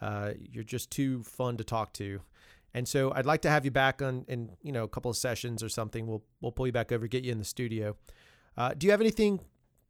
Uh, 0.00 0.32
you're 0.38 0.62
just 0.62 0.90
too 0.90 1.22
fun 1.22 1.56
to 1.56 1.64
talk 1.64 1.94
to. 1.94 2.20
And 2.76 2.86
so 2.86 3.10
I'd 3.14 3.24
like 3.24 3.40
to 3.40 3.48
have 3.48 3.64
you 3.64 3.70
back 3.70 4.02
on 4.02 4.26
in 4.28 4.50
you 4.62 4.70
know 4.70 4.84
a 4.84 4.88
couple 4.88 5.10
of 5.10 5.16
sessions 5.16 5.62
or 5.62 5.70
something. 5.70 6.06
We'll 6.06 6.22
we'll 6.42 6.52
pull 6.52 6.66
you 6.66 6.74
back 6.74 6.92
over, 6.92 7.06
get 7.06 7.24
you 7.24 7.32
in 7.32 7.38
the 7.38 7.44
studio. 7.44 7.96
Uh, 8.54 8.74
do 8.76 8.86
you 8.86 8.90
have 8.90 9.00
anything 9.00 9.40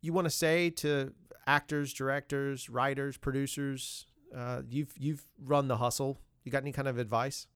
you 0.03 0.13
want 0.13 0.27
to 0.27 0.31
say 0.31 0.71
to 0.71 1.13
actors, 1.49 1.93
directors, 1.93 2.71
writers, 2.71 3.17
producers? 3.17 4.07
Uh, 4.35 4.63
you've 4.71 4.95
you've 4.97 5.27
run 5.45 5.67
the 5.67 5.79
hustle. 5.79 6.21
You 6.45 6.53
got 6.53 6.63
any 6.63 6.71
kind 6.71 6.87
of 6.87 6.97
advice? 6.97 7.49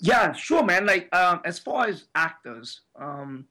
Yeah, 0.00 0.32
sure, 0.32 0.64
man. 0.64 0.86
Like 0.86 1.14
um, 1.14 1.42
as 1.44 1.58
far 1.58 1.86
as 1.86 2.04
actors, 2.14 2.80
um, 2.96 3.44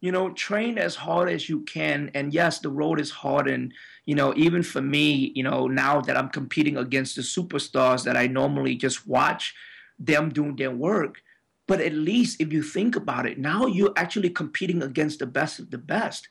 you 0.00 0.10
know, 0.10 0.30
train 0.30 0.78
as 0.78 0.96
hard 0.96 1.30
as 1.30 1.48
you 1.48 1.60
can. 1.60 2.10
And 2.12 2.34
yes, 2.34 2.58
the 2.58 2.70
road 2.70 2.98
is 2.98 3.10
hard. 3.10 3.48
And, 3.48 3.72
you 4.04 4.16
know, 4.16 4.34
even 4.36 4.64
for 4.64 4.82
me, 4.82 5.32
you 5.36 5.44
know, 5.44 5.68
now 5.68 6.00
that 6.00 6.16
I'm 6.16 6.28
competing 6.28 6.76
against 6.76 7.14
the 7.14 7.22
superstars 7.22 8.02
that 8.02 8.16
I 8.16 8.26
normally 8.26 8.74
just 8.74 9.06
watch, 9.06 9.54
them 9.98 10.30
doing 10.30 10.56
their 10.56 10.70
work. 10.70 11.22
But 11.66 11.80
at 11.80 11.94
least 11.94 12.40
if 12.40 12.52
you 12.52 12.62
think 12.62 12.94
about 12.94 13.26
it, 13.26 13.38
now 13.38 13.66
you're 13.66 13.94
actually 13.96 14.30
competing 14.30 14.82
against 14.82 15.18
the 15.18 15.26
best 15.26 15.58
of 15.58 15.70
the 15.70 15.78
best. 15.78 16.28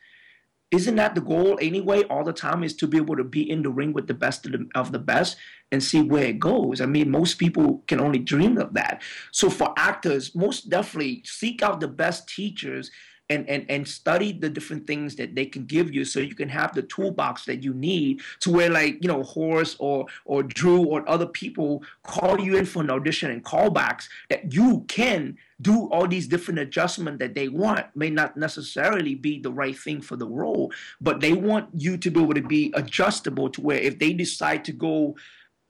Isn't 0.72 0.96
that 0.96 1.14
the 1.14 1.22
goal 1.22 1.60
anyway? 1.62 2.04
All 2.06 2.24
the 2.24 2.34
time 2.34 2.64
is 2.64 2.76
to 2.78 2.88
be 2.88 2.98
able 2.98 3.16
to 3.16 3.24
be 3.24 3.48
in 3.48 3.62
the 3.62 3.70
ring 3.70 3.94
with 3.94 4.08
the 4.08 4.16
best 4.16 4.46
of 4.48 4.54
the, 4.54 4.68
of 4.74 4.92
the 4.92 5.00
best 5.00 5.38
and 5.72 5.84
see 5.84 6.02
where 6.02 6.26
it 6.26 6.40
goes. 6.40 6.82
I 6.82 6.88
mean, 6.88 7.12
most 7.12 7.36
people 7.36 7.84
can 7.88 8.00
only 8.00 8.18
dream 8.18 8.58
of 8.58 8.74
that. 8.74 9.04
So 9.32 9.52
for 9.52 9.74
actors, 9.78 10.34
most 10.34 10.70
definitely 10.70 11.22
seek 11.26 11.62
out 11.62 11.80
the 11.80 11.88
best 11.88 12.28
teachers 12.28 12.90
and, 13.30 13.48
and, 13.50 13.66
and 13.70 13.88
study 13.88 14.34
the 14.34 14.50
different 14.50 14.86
things 14.86 15.16
that 15.16 15.34
they 15.36 15.46
can 15.46 15.66
give 15.66 15.94
you 15.94 16.04
so 16.06 16.20
you 16.20 16.36
can 16.36 16.50
have 16.50 16.74
the 16.74 16.84
toolbox 16.84 17.46
that 17.46 17.64
you 17.64 17.74
need 17.74 18.22
to 18.42 18.52
where 18.52 18.70
like 18.70 19.02
you 19.02 19.08
know 19.08 19.24
Horst 19.24 19.78
or 19.80 20.06
or 20.26 20.44
Drew 20.44 20.84
or 20.86 21.08
other 21.10 21.26
people 21.26 21.84
call 22.04 22.40
you 22.40 22.58
in 22.58 22.66
for 22.66 22.82
an 22.84 22.90
audition 22.90 23.32
and 23.32 23.44
callbacks 23.44 24.08
that 24.30 24.54
you 24.54 24.86
can 24.88 25.38
do 25.62 25.88
all 25.92 26.08
these 26.08 26.28
different 26.28 26.60
adjustments 26.60 27.20
that 27.20 27.36
they 27.36 27.48
want. 27.48 27.86
May 27.96 28.10
not 28.10 28.36
necessarily 28.36 29.16
be 29.16 29.40
the 29.40 29.52
right 29.52 29.78
thing 29.78 30.02
for 30.02 30.16
the 30.16 30.28
role 30.28 30.72
but 31.00 31.22
they 31.22 31.34
want 31.34 31.70
you 31.74 31.98
to 31.98 32.12
be 32.12 32.22
able 32.22 32.34
to 32.34 32.42
be 32.42 32.72
adjustable 32.76 33.50
to 33.50 33.62
where 33.62 33.78
if 33.78 34.00
they 34.00 34.14
decide 34.14 34.66
to 34.66 34.72
go 34.72 35.16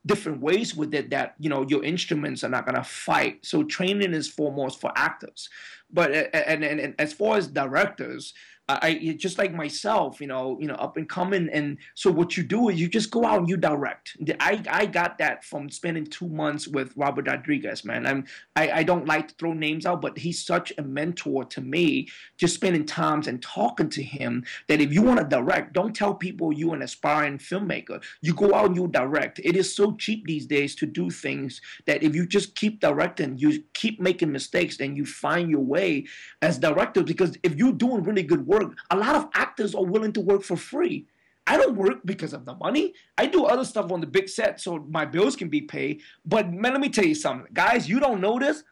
different 0.05 0.41
ways 0.41 0.75
with 0.75 0.93
it 0.93 1.09
that 1.11 1.35
you 1.39 1.49
know 1.49 1.65
your 1.67 1.83
instruments 1.83 2.43
are 2.43 2.49
not 2.49 2.65
going 2.65 2.75
to 2.75 2.83
fight. 2.83 3.45
So 3.45 3.63
training 3.63 4.13
is 4.13 4.27
foremost 4.27 4.81
for 4.81 4.91
actors. 4.95 5.49
But 5.91 6.11
and, 6.33 6.63
and, 6.63 6.79
and 6.79 6.95
as 6.99 7.13
far 7.13 7.37
as 7.37 7.47
directors 7.47 8.33
I 8.69 9.15
just 9.17 9.37
like 9.37 9.53
myself, 9.53 10.21
you 10.21 10.27
know, 10.27 10.57
you 10.61 10.67
know, 10.67 10.75
up 10.75 10.95
and 10.95 11.07
coming. 11.09 11.49
And 11.51 11.77
so 11.95 12.09
what 12.09 12.37
you 12.37 12.43
do 12.43 12.69
is 12.69 12.79
you 12.79 12.87
just 12.87 13.11
go 13.11 13.25
out 13.25 13.39
and 13.39 13.49
you 13.49 13.57
direct. 13.57 14.15
I, 14.39 14.63
I 14.69 14.85
got 14.85 15.17
that 15.17 15.43
from 15.43 15.69
spending 15.69 16.05
two 16.05 16.29
months 16.29 16.65
with 16.65 16.95
Robert 16.95 17.27
Rodriguez, 17.27 17.83
man. 17.83 18.07
I'm 18.07 18.25
I, 18.55 18.71
I 18.71 18.83
don't 18.83 19.05
like 19.05 19.27
to 19.27 19.35
throw 19.35 19.51
names 19.51 19.85
out, 19.85 20.01
but 20.01 20.17
he's 20.17 20.45
such 20.45 20.71
a 20.77 20.81
mentor 20.81 21.43
to 21.45 21.59
me. 21.59 22.07
Just 22.37 22.55
spending 22.55 22.85
times 22.85 23.27
and 23.27 23.41
talking 23.41 23.89
to 23.89 24.01
him 24.01 24.45
that 24.69 24.79
if 24.79 24.93
you 24.93 25.01
want 25.01 25.19
to 25.19 25.25
direct, 25.25 25.73
don't 25.73 25.93
tell 25.93 26.13
people 26.13 26.53
you're 26.53 26.75
an 26.75 26.83
aspiring 26.83 27.39
filmmaker. 27.39 28.01
You 28.21 28.33
go 28.33 28.53
out 28.53 28.67
and 28.67 28.75
you 28.77 28.87
direct. 28.87 29.41
It 29.43 29.57
is 29.57 29.75
so 29.75 29.93
cheap 29.97 30.25
these 30.25 30.45
days 30.45 30.73
to 30.75 30.85
do 30.85 31.09
things 31.09 31.59
that 31.85 32.01
if 32.01 32.15
you 32.15 32.25
just 32.25 32.55
keep 32.55 32.79
directing, 32.79 33.37
you 33.37 33.61
keep 33.73 33.99
making 33.99 34.31
mistakes, 34.31 34.77
then 34.77 34.95
you 34.95 35.05
find 35.05 35.49
your 35.49 35.59
way 35.59 36.05
as 36.41 36.57
director. 36.57 37.03
Because 37.03 37.37
if 37.43 37.55
you're 37.55 37.73
doing 37.73 38.03
really 38.03 38.23
good 38.23 38.47
work 38.53 38.62
work. 38.67 38.77
A 38.91 38.97
lot 38.97 39.15
of 39.15 39.29
actors 39.33 39.75
are 39.75 39.83
willing 39.83 40.13
to 40.13 40.21
work 40.21 40.43
for 40.43 40.57
free. 40.57 41.07
I 41.45 41.57
don't 41.57 41.75
work 41.75 41.99
because 42.05 42.33
of 42.33 42.45
the 42.45 42.55
money. 42.55 42.93
I 43.17 43.25
do 43.25 43.45
other 43.45 43.65
stuff 43.65 43.91
on 43.91 43.99
the 43.99 44.07
big 44.07 44.29
set 44.29 44.61
so 44.61 44.85
my 44.89 45.05
bills 45.05 45.35
can 45.35 45.49
be 45.49 45.61
paid. 45.61 46.01
But 46.25 46.51
man, 46.51 46.71
let 46.71 46.81
me 46.81 46.89
tell 46.89 47.05
you 47.05 47.15
something. 47.15 47.51
Guys, 47.53 47.89
you 47.89 47.99
don't 47.99 48.21
know 48.21 48.39
this. 48.39 48.63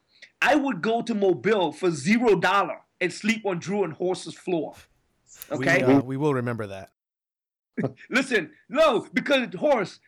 I 0.42 0.56
would 0.56 0.82
go 0.82 1.02
to 1.02 1.14
Mobile 1.14 1.72
for 1.72 1.92
zero 1.92 2.36
dollar 2.36 2.80
and 3.02 3.12
sleep 3.12 3.46
on 3.46 3.60
Drew 3.60 3.84
and 3.84 3.94
Horst's 3.94 4.34
floor. 4.34 4.76
Okay? 5.52 5.84
We, 5.86 5.94
uh, 5.94 6.02
we 6.02 6.18
will 6.18 6.34
remember 6.34 6.68
that. 6.68 6.92
Listen, 8.10 8.52
no, 8.70 9.08
because 9.14 9.54
Horst, 9.56 10.00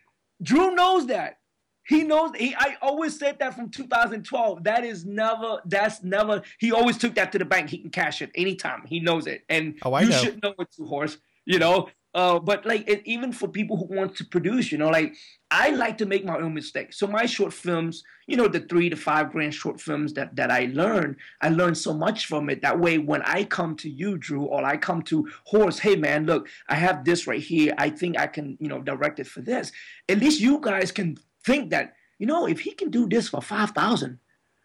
Drew 0.42 0.74
knows 0.74 1.06
that. 1.06 1.38
He 1.86 2.02
knows. 2.02 2.30
He, 2.36 2.54
I 2.54 2.76
always 2.80 3.18
said 3.18 3.38
that 3.40 3.54
from 3.54 3.70
2012. 3.70 4.64
That 4.64 4.84
is 4.84 5.04
never. 5.04 5.60
That's 5.66 6.02
never. 6.02 6.42
He 6.58 6.72
always 6.72 6.98
took 6.98 7.14
that 7.16 7.32
to 7.32 7.38
the 7.38 7.44
bank. 7.44 7.70
He 7.70 7.78
can 7.78 7.90
cash 7.90 8.22
it 8.22 8.30
anytime. 8.34 8.82
He 8.86 9.00
knows 9.00 9.26
it, 9.26 9.44
and 9.48 9.76
oh, 9.82 9.98
you 9.98 10.08
know. 10.08 10.16
should 10.16 10.42
know 10.42 10.54
it 10.58 10.68
too, 10.72 10.86
Horst. 10.86 11.18
You 11.44 11.58
know. 11.58 11.88
Uh, 12.14 12.38
but 12.38 12.64
like, 12.64 12.88
it, 12.88 13.02
even 13.06 13.32
for 13.32 13.48
people 13.48 13.76
who 13.76 13.92
want 13.92 14.14
to 14.14 14.24
produce, 14.24 14.70
you 14.70 14.78
know, 14.78 14.88
like 14.88 15.16
I 15.50 15.70
like 15.70 15.98
to 15.98 16.06
make 16.06 16.24
my 16.24 16.36
own 16.36 16.54
mistakes. 16.54 16.96
So 16.96 17.08
my 17.08 17.26
short 17.26 17.52
films, 17.52 18.04
you 18.28 18.36
know, 18.36 18.46
the 18.46 18.60
three 18.60 18.88
to 18.88 18.94
five 18.94 19.32
grand 19.32 19.52
short 19.52 19.80
films 19.80 20.14
that 20.14 20.36
that 20.36 20.50
I 20.50 20.70
learned, 20.72 21.16
I 21.42 21.48
learned 21.48 21.76
so 21.76 21.92
much 21.92 22.26
from 22.26 22.48
it. 22.50 22.62
That 22.62 22.78
way, 22.78 22.98
when 22.98 23.22
I 23.22 23.42
come 23.42 23.74
to 23.78 23.90
you, 23.90 24.16
Drew, 24.16 24.44
or 24.44 24.64
I 24.64 24.76
come 24.76 25.02
to 25.02 25.28
Horst, 25.44 25.80
hey 25.80 25.96
man, 25.96 26.24
look, 26.24 26.48
I 26.68 26.76
have 26.76 27.04
this 27.04 27.26
right 27.26 27.42
here. 27.42 27.74
I 27.78 27.90
think 27.90 28.16
I 28.16 28.28
can, 28.28 28.56
you 28.60 28.68
know, 28.68 28.80
direct 28.80 29.18
it 29.18 29.26
for 29.26 29.40
this. 29.40 29.72
At 30.08 30.20
least 30.20 30.40
you 30.40 30.60
guys 30.60 30.92
can 30.92 31.18
think 31.44 31.70
that, 31.70 31.94
you 32.18 32.26
know, 32.26 32.46
if 32.46 32.60
he 32.60 32.72
can 32.72 32.90
do 32.90 33.08
this 33.08 33.28
for 33.28 33.40
5,000, 33.40 34.18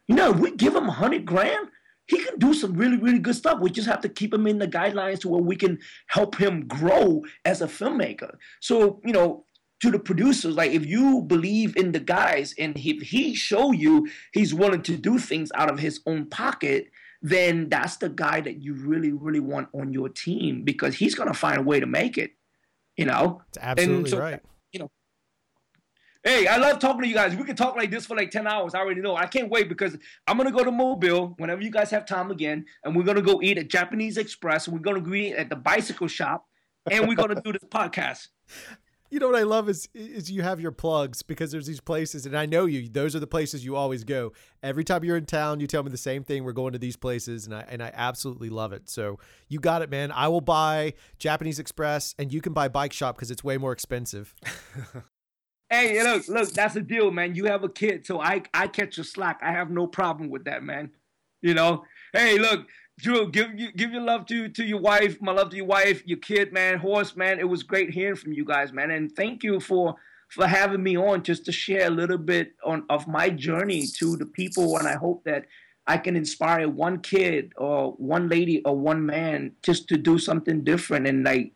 you 0.07 0.15
know, 0.15 0.31
if 0.31 0.39
we 0.39 0.51
give 0.51 0.75
him 0.75 0.83
a 0.83 0.87
100 0.87 1.25
grand, 1.25 1.67
he 2.07 2.17
can 2.23 2.39
do 2.39 2.53
some 2.53 2.73
really, 2.73 2.97
really 2.97 3.19
good 3.19 3.35
stuff. 3.35 3.59
We 3.59 3.69
just 3.69 3.87
have 3.87 4.01
to 4.01 4.09
keep 4.09 4.33
him 4.33 4.47
in 4.47 4.57
the 4.57 4.67
guidelines 4.67 5.19
to 5.21 5.29
where 5.29 5.41
we 5.41 5.55
can 5.55 5.77
help 6.07 6.35
him 6.35 6.67
grow 6.67 7.23
as 7.45 7.61
a 7.61 7.67
filmmaker. 7.67 8.35
So, 8.59 8.99
you 9.05 9.13
know, 9.13 9.45
to 9.81 9.91
the 9.91 9.99
producers, 9.99 10.55
like 10.55 10.71
if 10.71 10.85
you 10.85 11.21
believe 11.21 11.77
in 11.77 11.91
the 11.91 11.99
guys 11.99 12.55
and 12.57 12.75
if 12.75 13.01
he 13.01 13.35
show 13.35 13.71
you 13.71 14.09
he's 14.33 14.53
willing 14.53 14.81
to 14.83 14.97
do 14.97 15.19
things 15.19 15.51
out 15.53 15.71
of 15.71 15.79
his 15.79 16.01
own 16.07 16.25
pocket, 16.25 16.89
then 17.21 17.69
that's 17.69 17.97
the 17.97 18.09
guy 18.09 18.41
that 18.41 18.61
you 18.61 18.73
really, 18.73 19.11
really 19.11 19.39
want 19.39 19.69
on 19.73 19.93
your 19.93 20.09
team 20.09 20.63
because 20.63 20.95
he's 20.95 21.15
gonna 21.15 21.33
find 21.33 21.59
a 21.59 21.63
way 21.63 21.79
to 21.79 21.85
make 21.85 22.17
it. 22.17 22.31
You 22.97 23.05
know, 23.05 23.41
it's 23.49 23.59
absolutely 23.61 24.09
so, 24.09 24.19
right 24.19 24.41
Hey, 26.23 26.47
I 26.47 26.57
love 26.57 26.79
talking 26.79 27.01
to 27.03 27.07
you 27.07 27.13
guys. 27.13 27.33
We 27.33 27.45
can 27.45 27.55
talk 27.55 27.77
like 27.77 27.91
this 27.91 28.05
for 28.05 28.15
like 28.17 28.29
10 28.29 28.45
hours. 28.45 28.73
I 28.73 28.79
already 28.79 28.99
know. 28.99 29.15
I 29.15 29.25
can't 29.25 29.49
wait 29.49 29.69
because 29.69 29.97
I'm 30.27 30.35
going 30.35 30.49
to 30.49 30.55
go 30.55 30.65
to 30.65 30.71
Mobile 30.71 31.33
whenever 31.37 31.61
you 31.61 31.71
guys 31.71 31.89
have 31.91 32.05
time 32.05 32.29
again. 32.29 32.65
And 32.83 32.93
we're 32.93 33.03
going 33.03 33.15
to 33.15 33.23
go 33.23 33.41
eat 33.41 33.57
at 33.57 33.69
Japanese 33.69 34.17
Express. 34.17 34.67
And 34.67 34.75
we're 34.75 34.83
going 34.83 35.01
to 35.01 35.09
go 35.09 35.15
eat 35.15 35.35
at 35.35 35.49
the 35.49 35.55
bicycle 35.55 36.09
shop. 36.09 36.45
And 36.91 37.07
we're 37.07 37.15
going 37.15 37.33
to 37.33 37.41
do 37.41 37.53
this 37.53 37.63
podcast. 37.71 38.27
You 39.09 39.19
know 39.19 39.27
what 39.27 39.37
I 39.37 39.43
love 39.43 39.69
is 39.69 39.89
is 39.95 40.29
you 40.29 40.43
have 40.43 40.59
your 40.59 40.71
plugs 40.71 41.23
because 41.23 41.51
there's 41.51 41.65
these 41.65 41.81
places, 41.81 42.27
and 42.27 42.37
I 42.37 42.45
know 42.45 42.67
you. 42.67 42.87
Those 42.87 43.15
are 43.15 43.19
the 43.19 43.25
places 43.25 43.65
you 43.65 43.75
always 43.75 44.03
go. 44.03 44.33
Every 44.61 44.83
time 44.83 45.03
you're 45.03 45.17
in 45.17 45.25
town, 45.25 45.59
you 45.59 45.65
tell 45.65 45.81
me 45.81 45.89
the 45.89 45.97
same 45.97 46.23
thing. 46.23 46.43
We're 46.43 46.51
going 46.51 46.73
to 46.73 46.79
these 46.79 46.95
places, 46.95 47.47
and 47.47 47.55
I 47.55 47.65
and 47.67 47.81
I 47.81 47.91
absolutely 47.95 48.49
love 48.49 48.71
it. 48.71 48.87
So 48.87 49.17
you 49.47 49.59
got 49.59 49.81
it, 49.81 49.89
man. 49.89 50.11
I 50.11 50.27
will 50.27 50.41
buy 50.41 50.93
Japanese 51.17 51.57
Express, 51.57 52.13
and 52.19 52.31
you 52.31 52.39
can 52.39 52.53
buy 52.53 52.67
Bike 52.67 52.93
Shop 52.93 53.15
because 53.15 53.31
it's 53.31 53.43
way 53.43 53.57
more 53.57 53.71
expensive. 53.71 54.35
hey, 55.69 56.03
look, 56.03 56.27
look, 56.27 56.51
that's 56.51 56.75
a 56.75 56.81
deal, 56.81 57.11
man. 57.11 57.35
You 57.35 57.45
have 57.45 57.63
a 57.63 57.69
kid, 57.69 58.05
so 58.05 58.19
I 58.21 58.43
I 58.53 58.67
catch 58.67 58.97
your 58.97 59.03
slack. 59.03 59.39
I 59.41 59.51
have 59.51 59.69
no 59.69 59.87
problem 59.87 60.29
with 60.29 60.45
that, 60.45 60.63
man. 60.63 60.91
You 61.41 61.53
know. 61.53 61.83
Hey, 62.11 62.39
look, 62.39 62.67
Drew, 62.99 63.29
give 63.29 63.57
you 63.57 63.71
give 63.71 63.91
your 63.91 64.01
love 64.01 64.25
to 64.27 64.49
to 64.49 64.63
your 64.63 64.81
wife, 64.81 65.21
my 65.21 65.31
love 65.31 65.51
to 65.51 65.57
your 65.57 65.65
wife, 65.65 66.05
your 66.05 66.17
kid, 66.17 66.51
man, 66.51 66.79
Horst, 66.79 67.15
man. 67.15 67.39
It 67.39 67.47
was 67.47 67.63
great 67.63 67.91
hearing 67.91 68.15
from 68.15 68.33
you 68.33 68.43
guys, 68.43 68.73
man, 68.73 68.91
and 68.91 69.11
thank 69.15 69.43
you 69.43 69.59
for 69.59 69.95
for 70.29 70.45
having 70.45 70.83
me 70.83 70.97
on 70.97 71.23
just 71.23 71.45
to 71.45 71.51
share 71.51 71.87
a 71.87 71.89
little 71.91 72.17
bit 72.17 72.53
on 72.63 72.83
of 72.89 73.07
my 73.07 73.29
journey 73.29 73.85
to 73.97 74.17
the 74.17 74.25
people, 74.25 74.77
and 74.77 74.87
I 74.87 74.95
hope 74.95 75.23
that 75.23 75.45
I 75.87 75.97
can 75.97 76.15
inspire 76.15 76.67
one 76.67 76.99
kid 76.99 77.53
or 77.57 77.93
one 77.93 78.27
lady 78.27 78.61
or 78.63 78.77
one 78.77 79.05
man 79.05 79.53
just 79.63 79.87
to 79.89 79.97
do 79.97 80.19
something 80.19 80.63
different 80.63 81.07
and 81.07 81.23
like 81.23 81.53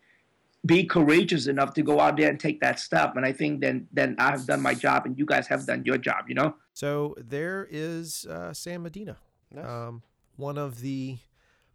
be 0.65 0.85
courageous 0.85 1.47
enough 1.47 1.73
to 1.73 1.81
go 1.81 1.99
out 1.99 2.17
there 2.17 2.29
and 2.29 2.39
take 2.39 2.61
that 2.61 2.79
step. 2.79 3.15
And 3.15 3.25
I 3.25 3.33
think 3.33 3.61
then 3.61 3.87
then 3.91 4.15
I've 4.17 4.45
done 4.45 4.61
my 4.61 4.73
job 4.73 5.05
and 5.05 5.17
you 5.17 5.25
guys 5.25 5.47
have 5.47 5.65
done 5.65 5.83
your 5.85 5.97
job, 5.97 6.25
you 6.27 6.35
know. 6.35 6.55
So 6.73 7.15
there 7.17 7.67
is 7.69 8.25
uh, 8.25 8.53
Sam 8.53 8.83
Medina, 8.83 9.17
nice. 9.51 9.65
um, 9.65 10.03
one 10.35 10.57
of 10.57 10.81
the 10.81 11.17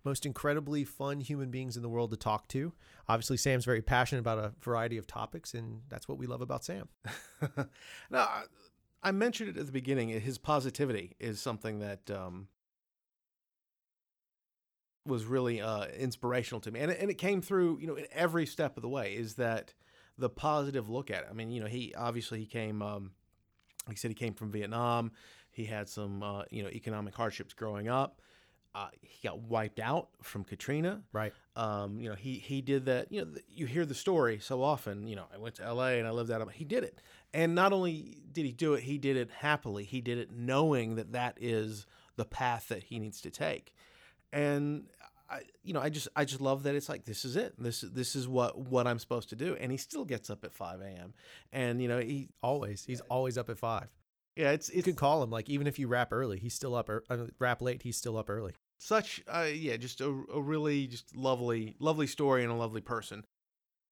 most 0.05 0.25
incredibly 0.25 0.85
fun 0.85 1.21
human 1.21 1.51
beings 1.51 1.77
in 1.77 1.83
the 1.83 1.89
world 1.89 2.11
to 2.11 2.17
talk 2.17 2.49
to. 2.49 2.73
Obviously, 3.09 3.37
Sam's 3.37 3.65
very 3.65 3.83
passionate 3.83 4.21
about 4.21 4.39
a 4.39 4.53
variety 4.61 4.97
of 4.97 5.07
topics, 5.07 5.55
and 5.55 5.83
that's 5.89 6.09
what 6.09 6.19
we 6.19 6.27
love 6.27 6.41
about 6.41 6.65
Sam. 6.65 6.89
now, 8.11 8.29
I 9.03 9.13
mentioned 9.13 9.51
it 9.51 9.59
at 9.59 9.67
the 9.67 9.73
beginning. 9.73 10.09
His 10.09 10.39
positivity 10.39 11.15
is 11.21 11.41
something 11.41 11.81
that 11.81 12.11
um, 12.11 12.49
was 15.09 15.25
really 15.25 15.61
uh, 15.61 15.87
inspirational 15.87 16.61
to 16.61 16.71
me, 16.71 16.81
and 16.81 16.93
it, 16.93 16.99
and 17.01 17.11
it 17.11 17.19
came 17.19 17.43
through, 17.43 17.79
you 17.81 17.87
know, 17.87 17.97
in 17.97 18.07
every 18.13 18.47
step 18.47 18.77
of 18.77 18.83
the 18.83 18.89
way. 18.89 19.15
Is 19.15 19.35
that 19.35 19.75
the 20.17 20.29
positive 20.29 20.89
look 20.89 21.11
at 21.11 21.23
it? 21.23 21.29
I 21.31 21.33
mean, 21.33 21.51
you 21.51 21.61
know, 21.61 21.67
he 21.67 21.95
obviously 21.97 22.41
he 22.41 22.47
came. 22.47 22.83
Um, 22.83 23.13
he 23.89 23.97
said 23.97 24.11
he 24.11 24.15
came 24.15 24.35
from 24.35 24.51
Vietnam. 24.51 25.13
He 25.51 25.65
had 25.65 25.89
some, 25.89 26.23
uh, 26.23 26.43
you 26.51 26.63
know, 26.63 26.69
economic 26.69 27.15
hardships 27.15 27.55
growing 27.55 27.89
up. 27.89 28.21
Uh, 28.75 28.89
he 29.01 29.27
got 29.27 29.41
wiped 29.41 29.81
out 29.81 30.09
from 30.23 30.45
Katrina. 30.45 31.03
Right. 31.13 31.33
Um, 31.57 31.99
you 31.99 32.09
know, 32.09 32.15
he 32.15 32.35
he 32.35 32.61
did 32.61 32.85
that. 32.85 33.11
You 33.11 33.25
know, 33.25 33.33
you 33.49 33.67
hear 33.67 33.85
the 33.85 33.95
story 33.95 34.39
so 34.41 34.63
often. 34.63 35.09
You 35.09 35.17
know, 35.17 35.25
I 35.35 35.39
went 35.39 35.57
to 35.57 35.65
L.A. 35.65 35.99
and 35.99 36.07
I 36.07 36.11
lived 36.11 36.31
out 36.31 36.41
of. 36.41 36.51
He 36.51 36.65
did 36.65 36.85
it, 36.85 37.01
and 37.33 37.55
not 37.55 37.73
only 37.73 38.19
did 38.31 38.45
he 38.45 38.53
do 38.53 38.75
it, 38.75 38.85
he 38.85 38.99
did 38.99 39.17
it 39.17 39.31
happily. 39.31 39.85
He 39.85 40.01
did 40.01 40.19
it 40.19 40.31
knowing 40.31 40.97
that 40.97 41.13
that 41.13 41.39
is 41.41 41.87
the 42.17 42.25
path 42.25 42.69
that 42.69 42.85
he 42.85 42.99
needs 42.99 43.21
to 43.23 43.31
take, 43.31 43.75
and 44.33 44.85
I, 45.31 45.41
you 45.63 45.75
know, 45.75 45.81
I 45.81 45.91
just 45.91 46.09
I 46.17 46.25
just 46.25 46.41
love 46.41 46.63
that 46.63 46.75
it's 46.75 46.89
like 46.89 47.05
this 47.05 47.25
is 47.25 47.37
it. 47.37 47.55
This 47.59 47.83
this 47.83 48.17
is 48.17 48.27
what 48.27 48.59
what 48.59 48.87
I'm 48.87 48.99
supposed 48.99 49.29
to 49.31 49.37
do, 49.37 49.57
and 49.61 49.71
he 49.71 49.79
still 49.79 50.05
gets 50.05 50.31
up 50.31 50.45
at 50.45 50.55
5 50.55 50.81
a.m. 50.81 51.13
And 51.53 51.83
you 51.83 51.89
know, 51.89 51.99
he 51.99 52.29
always 52.43 52.85
he's 52.85 53.01
always 53.03 53.37
up 53.37 53.51
at 53.51 53.59
five. 53.59 53.89
Yeah, 54.37 54.53
it's, 54.53 54.69
it's 54.69 54.77
you 54.77 54.83
can 54.85 54.95
call 54.95 55.23
him 55.23 55.31
like 55.31 55.51
even 55.51 55.67
if 55.67 55.79
you 55.79 55.89
wrap 55.89 56.13
early, 56.13 56.39
he's 56.39 56.55
still 56.55 56.75
up. 56.75 56.89
Er, 56.89 57.05
uh, 57.11 57.27
wrap 57.39 57.61
late, 57.61 57.83
he's 57.83 57.97
still 57.97 58.17
up 58.17 58.31
early. 58.31 58.53
Such, 58.79 59.21
uh, 59.27 59.49
yeah, 59.53 59.77
just 59.77 60.01
a, 60.01 60.07
a 60.33 60.41
really 60.41 60.87
just 60.87 61.17
lovely, 61.17 61.75
lovely 61.81 62.07
story 62.07 62.45
and 62.45 62.53
a 62.53 62.55
lovely 62.55 62.81
person. 62.81 63.25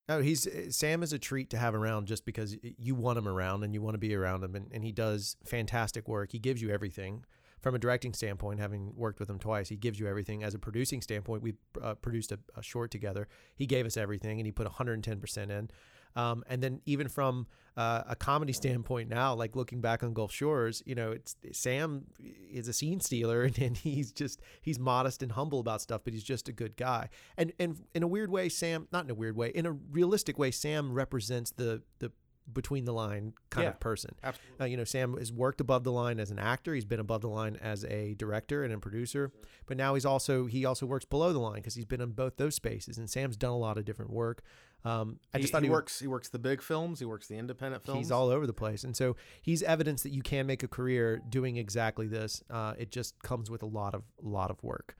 Oh, 0.08 0.20
he's 0.20 0.46
uh, 0.46 0.70
Sam 0.70 1.02
is 1.02 1.12
a 1.12 1.18
treat 1.18 1.50
to 1.50 1.58
have 1.58 1.74
around 1.74 2.06
just 2.06 2.24
because 2.24 2.56
you 2.62 2.94
want 2.94 3.18
him 3.18 3.26
around 3.26 3.64
and 3.64 3.74
you 3.74 3.82
want 3.82 3.94
to 3.94 3.98
be 3.98 4.14
around 4.14 4.44
him, 4.44 4.54
and, 4.54 4.70
and 4.72 4.84
he 4.84 4.92
does 4.92 5.36
fantastic 5.44 6.06
work. 6.06 6.30
He 6.30 6.38
gives 6.38 6.62
you 6.62 6.70
everything 6.70 7.24
from 7.60 7.74
a 7.74 7.78
directing 7.78 8.12
standpoint, 8.12 8.60
having 8.60 8.92
worked 8.94 9.18
with 9.18 9.30
him 9.30 9.38
twice, 9.38 9.68
he 9.68 9.76
gives 9.76 9.98
you 9.98 10.06
everything. 10.06 10.44
As 10.44 10.54
a 10.54 10.58
producing 10.58 11.02
standpoint, 11.02 11.42
we 11.42 11.54
uh, 11.82 11.94
produced 11.94 12.32
a, 12.32 12.38
a, 12.56 12.62
short 12.62 12.90
together. 12.90 13.28
He 13.54 13.66
gave 13.66 13.86
us 13.86 13.96
everything, 13.96 14.38
and 14.38 14.46
he 14.46 14.52
put 14.52 14.66
110% 14.66 15.50
in. 15.50 15.70
Um, 16.16 16.44
and 16.48 16.62
then 16.62 16.80
even 16.86 17.08
from 17.08 17.46
uh, 17.76 18.02
a 18.08 18.16
comedy 18.16 18.54
standpoint 18.54 19.10
now, 19.10 19.34
like 19.34 19.54
looking 19.54 19.82
back 19.82 20.02
on 20.02 20.14
Gulf 20.14 20.32
Shores, 20.32 20.82
you 20.86 20.94
know, 20.94 21.12
it's 21.12 21.36
Sam 21.52 22.06
is 22.50 22.68
a 22.68 22.72
scene 22.72 23.00
stealer 23.00 23.42
and, 23.44 23.58
and 23.58 23.76
he's 23.76 24.12
just 24.12 24.40
he's 24.62 24.78
modest 24.78 25.22
and 25.22 25.32
humble 25.32 25.60
about 25.60 25.82
stuff, 25.82 26.00
but 26.04 26.14
he's 26.14 26.24
just 26.24 26.48
a 26.48 26.52
good 26.52 26.76
guy. 26.76 27.10
And 27.36 27.52
and 27.58 27.84
in 27.94 28.02
a 28.02 28.06
weird 28.06 28.30
way, 28.30 28.48
Sam, 28.48 28.88
not 28.92 29.04
in 29.04 29.10
a 29.10 29.14
weird 29.14 29.36
way, 29.36 29.50
in 29.50 29.66
a 29.66 29.72
realistic 29.72 30.38
way, 30.38 30.50
Sam 30.50 30.92
represents 30.92 31.50
the 31.50 31.82
the 31.98 32.10
between 32.52 32.84
the 32.84 32.92
line 32.92 33.32
kind 33.50 33.64
yeah, 33.64 33.70
of 33.70 33.80
person. 33.80 34.14
Absolutely. 34.22 34.64
Uh, 34.64 34.64
you 34.66 34.76
know, 34.76 34.84
Sam 34.84 35.16
has 35.18 35.32
worked 35.32 35.60
above 35.60 35.84
the 35.84 35.92
line 35.92 36.20
as 36.20 36.30
an 36.30 36.38
actor. 36.38 36.74
He's 36.74 36.84
been 36.84 37.00
above 37.00 37.20
the 37.20 37.28
line 37.28 37.58
as 37.60 37.84
a 37.84 38.14
director 38.14 38.64
and 38.64 38.72
a 38.72 38.78
producer, 38.78 39.32
but 39.66 39.76
now 39.76 39.94
he's 39.94 40.06
also 40.06 40.46
he 40.46 40.64
also 40.64 40.86
works 40.86 41.04
below 41.04 41.32
the 41.32 41.38
line 41.38 41.56
because 41.56 41.74
he's 41.74 41.84
been 41.84 42.00
in 42.00 42.10
both 42.10 42.36
those 42.36 42.54
spaces. 42.54 42.98
And 42.98 43.10
Sam's 43.10 43.36
done 43.36 43.50
a 43.50 43.58
lot 43.58 43.78
of 43.78 43.84
different 43.84 44.12
work. 44.12 44.42
Um, 44.84 45.18
I 45.34 45.38
just 45.38 45.48
he, 45.48 45.52
thought 45.52 45.62
he, 45.62 45.68
he 45.68 45.72
works. 45.72 45.98
He 45.98 46.06
works 46.06 46.28
the 46.28 46.38
big 46.38 46.62
films. 46.62 47.00
He 47.00 47.04
works 47.04 47.26
the 47.26 47.36
independent 47.36 47.84
films. 47.84 47.98
He's 47.98 48.10
all 48.12 48.28
over 48.28 48.46
the 48.46 48.52
place, 48.52 48.84
and 48.84 48.96
so 48.96 49.16
he's 49.42 49.62
evidence 49.62 50.04
that 50.04 50.12
you 50.12 50.22
can 50.22 50.46
make 50.46 50.62
a 50.62 50.68
career 50.68 51.20
doing 51.28 51.56
exactly 51.56 52.06
this. 52.06 52.42
Uh, 52.48 52.74
it 52.78 52.92
just 52.92 53.20
comes 53.22 53.50
with 53.50 53.62
a 53.62 53.66
lot 53.66 53.94
of 53.94 54.04
lot 54.22 54.50
of 54.50 54.62
work. 54.62 54.96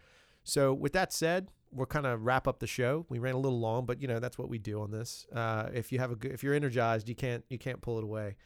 So 0.46 0.72
with 0.72 0.92
that 0.92 1.12
said, 1.12 1.48
we'll 1.72 1.86
kind 1.86 2.06
of 2.06 2.24
wrap 2.24 2.46
up 2.46 2.60
the 2.60 2.68
show. 2.68 3.04
We 3.08 3.18
ran 3.18 3.34
a 3.34 3.38
little 3.38 3.58
long, 3.58 3.84
but 3.84 4.00
you 4.00 4.06
know 4.06 4.20
that's 4.20 4.38
what 4.38 4.48
we 4.48 4.58
do 4.58 4.80
on 4.80 4.92
this. 4.92 5.26
Uh, 5.34 5.68
if 5.74 5.90
you 5.90 5.98
have 5.98 6.12
a 6.12 6.16
good, 6.16 6.30
if 6.30 6.44
you're 6.44 6.54
energized, 6.54 7.08
you 7.08 7.16
can't 7.16 7.44
you 7.50 7.58
can't 7.58 7.82
pull 7.82 7.98
it 7.98 8.04
away. 8.04 8.36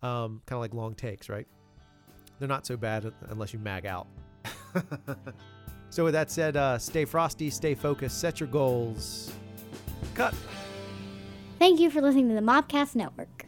Um, 0.00 0.40
kind 0.46 0.56
of 0.56 0.60
like 0.60 0.72
long 0.72 0.94
takes, 0.94 1.28
right? 1.28 1.48
They're 2.38 2.48
not 2.48 2.64
so 2.64 2.76
bad 2.76 3.12
unless 3.28 3.52
you 3.52 3.58
mag 3.58 3.86
out. 3.86 4.06
so 5.90 6.04
with 6.04 6.14
that 6.14 6.30
said, 6.30 6.56
uh, 6.56 6.78
stay 6.78 7.04
frosty, 7.04 7.50
stay 7.50 7.74
focused, 7.74 8.20
set 8.20 8.38
your 8.38 8.48
goals. 8.48 9.32
Cut. 10.14 10.34
Thank 11.58 11.80
you 11.80 11.90
for 11.90 12.00
listening 12.00 12.28
to 12.28 12.36
the 12.36 12.40
Mopcast 12.40 12.94
Network. 12.94 13.47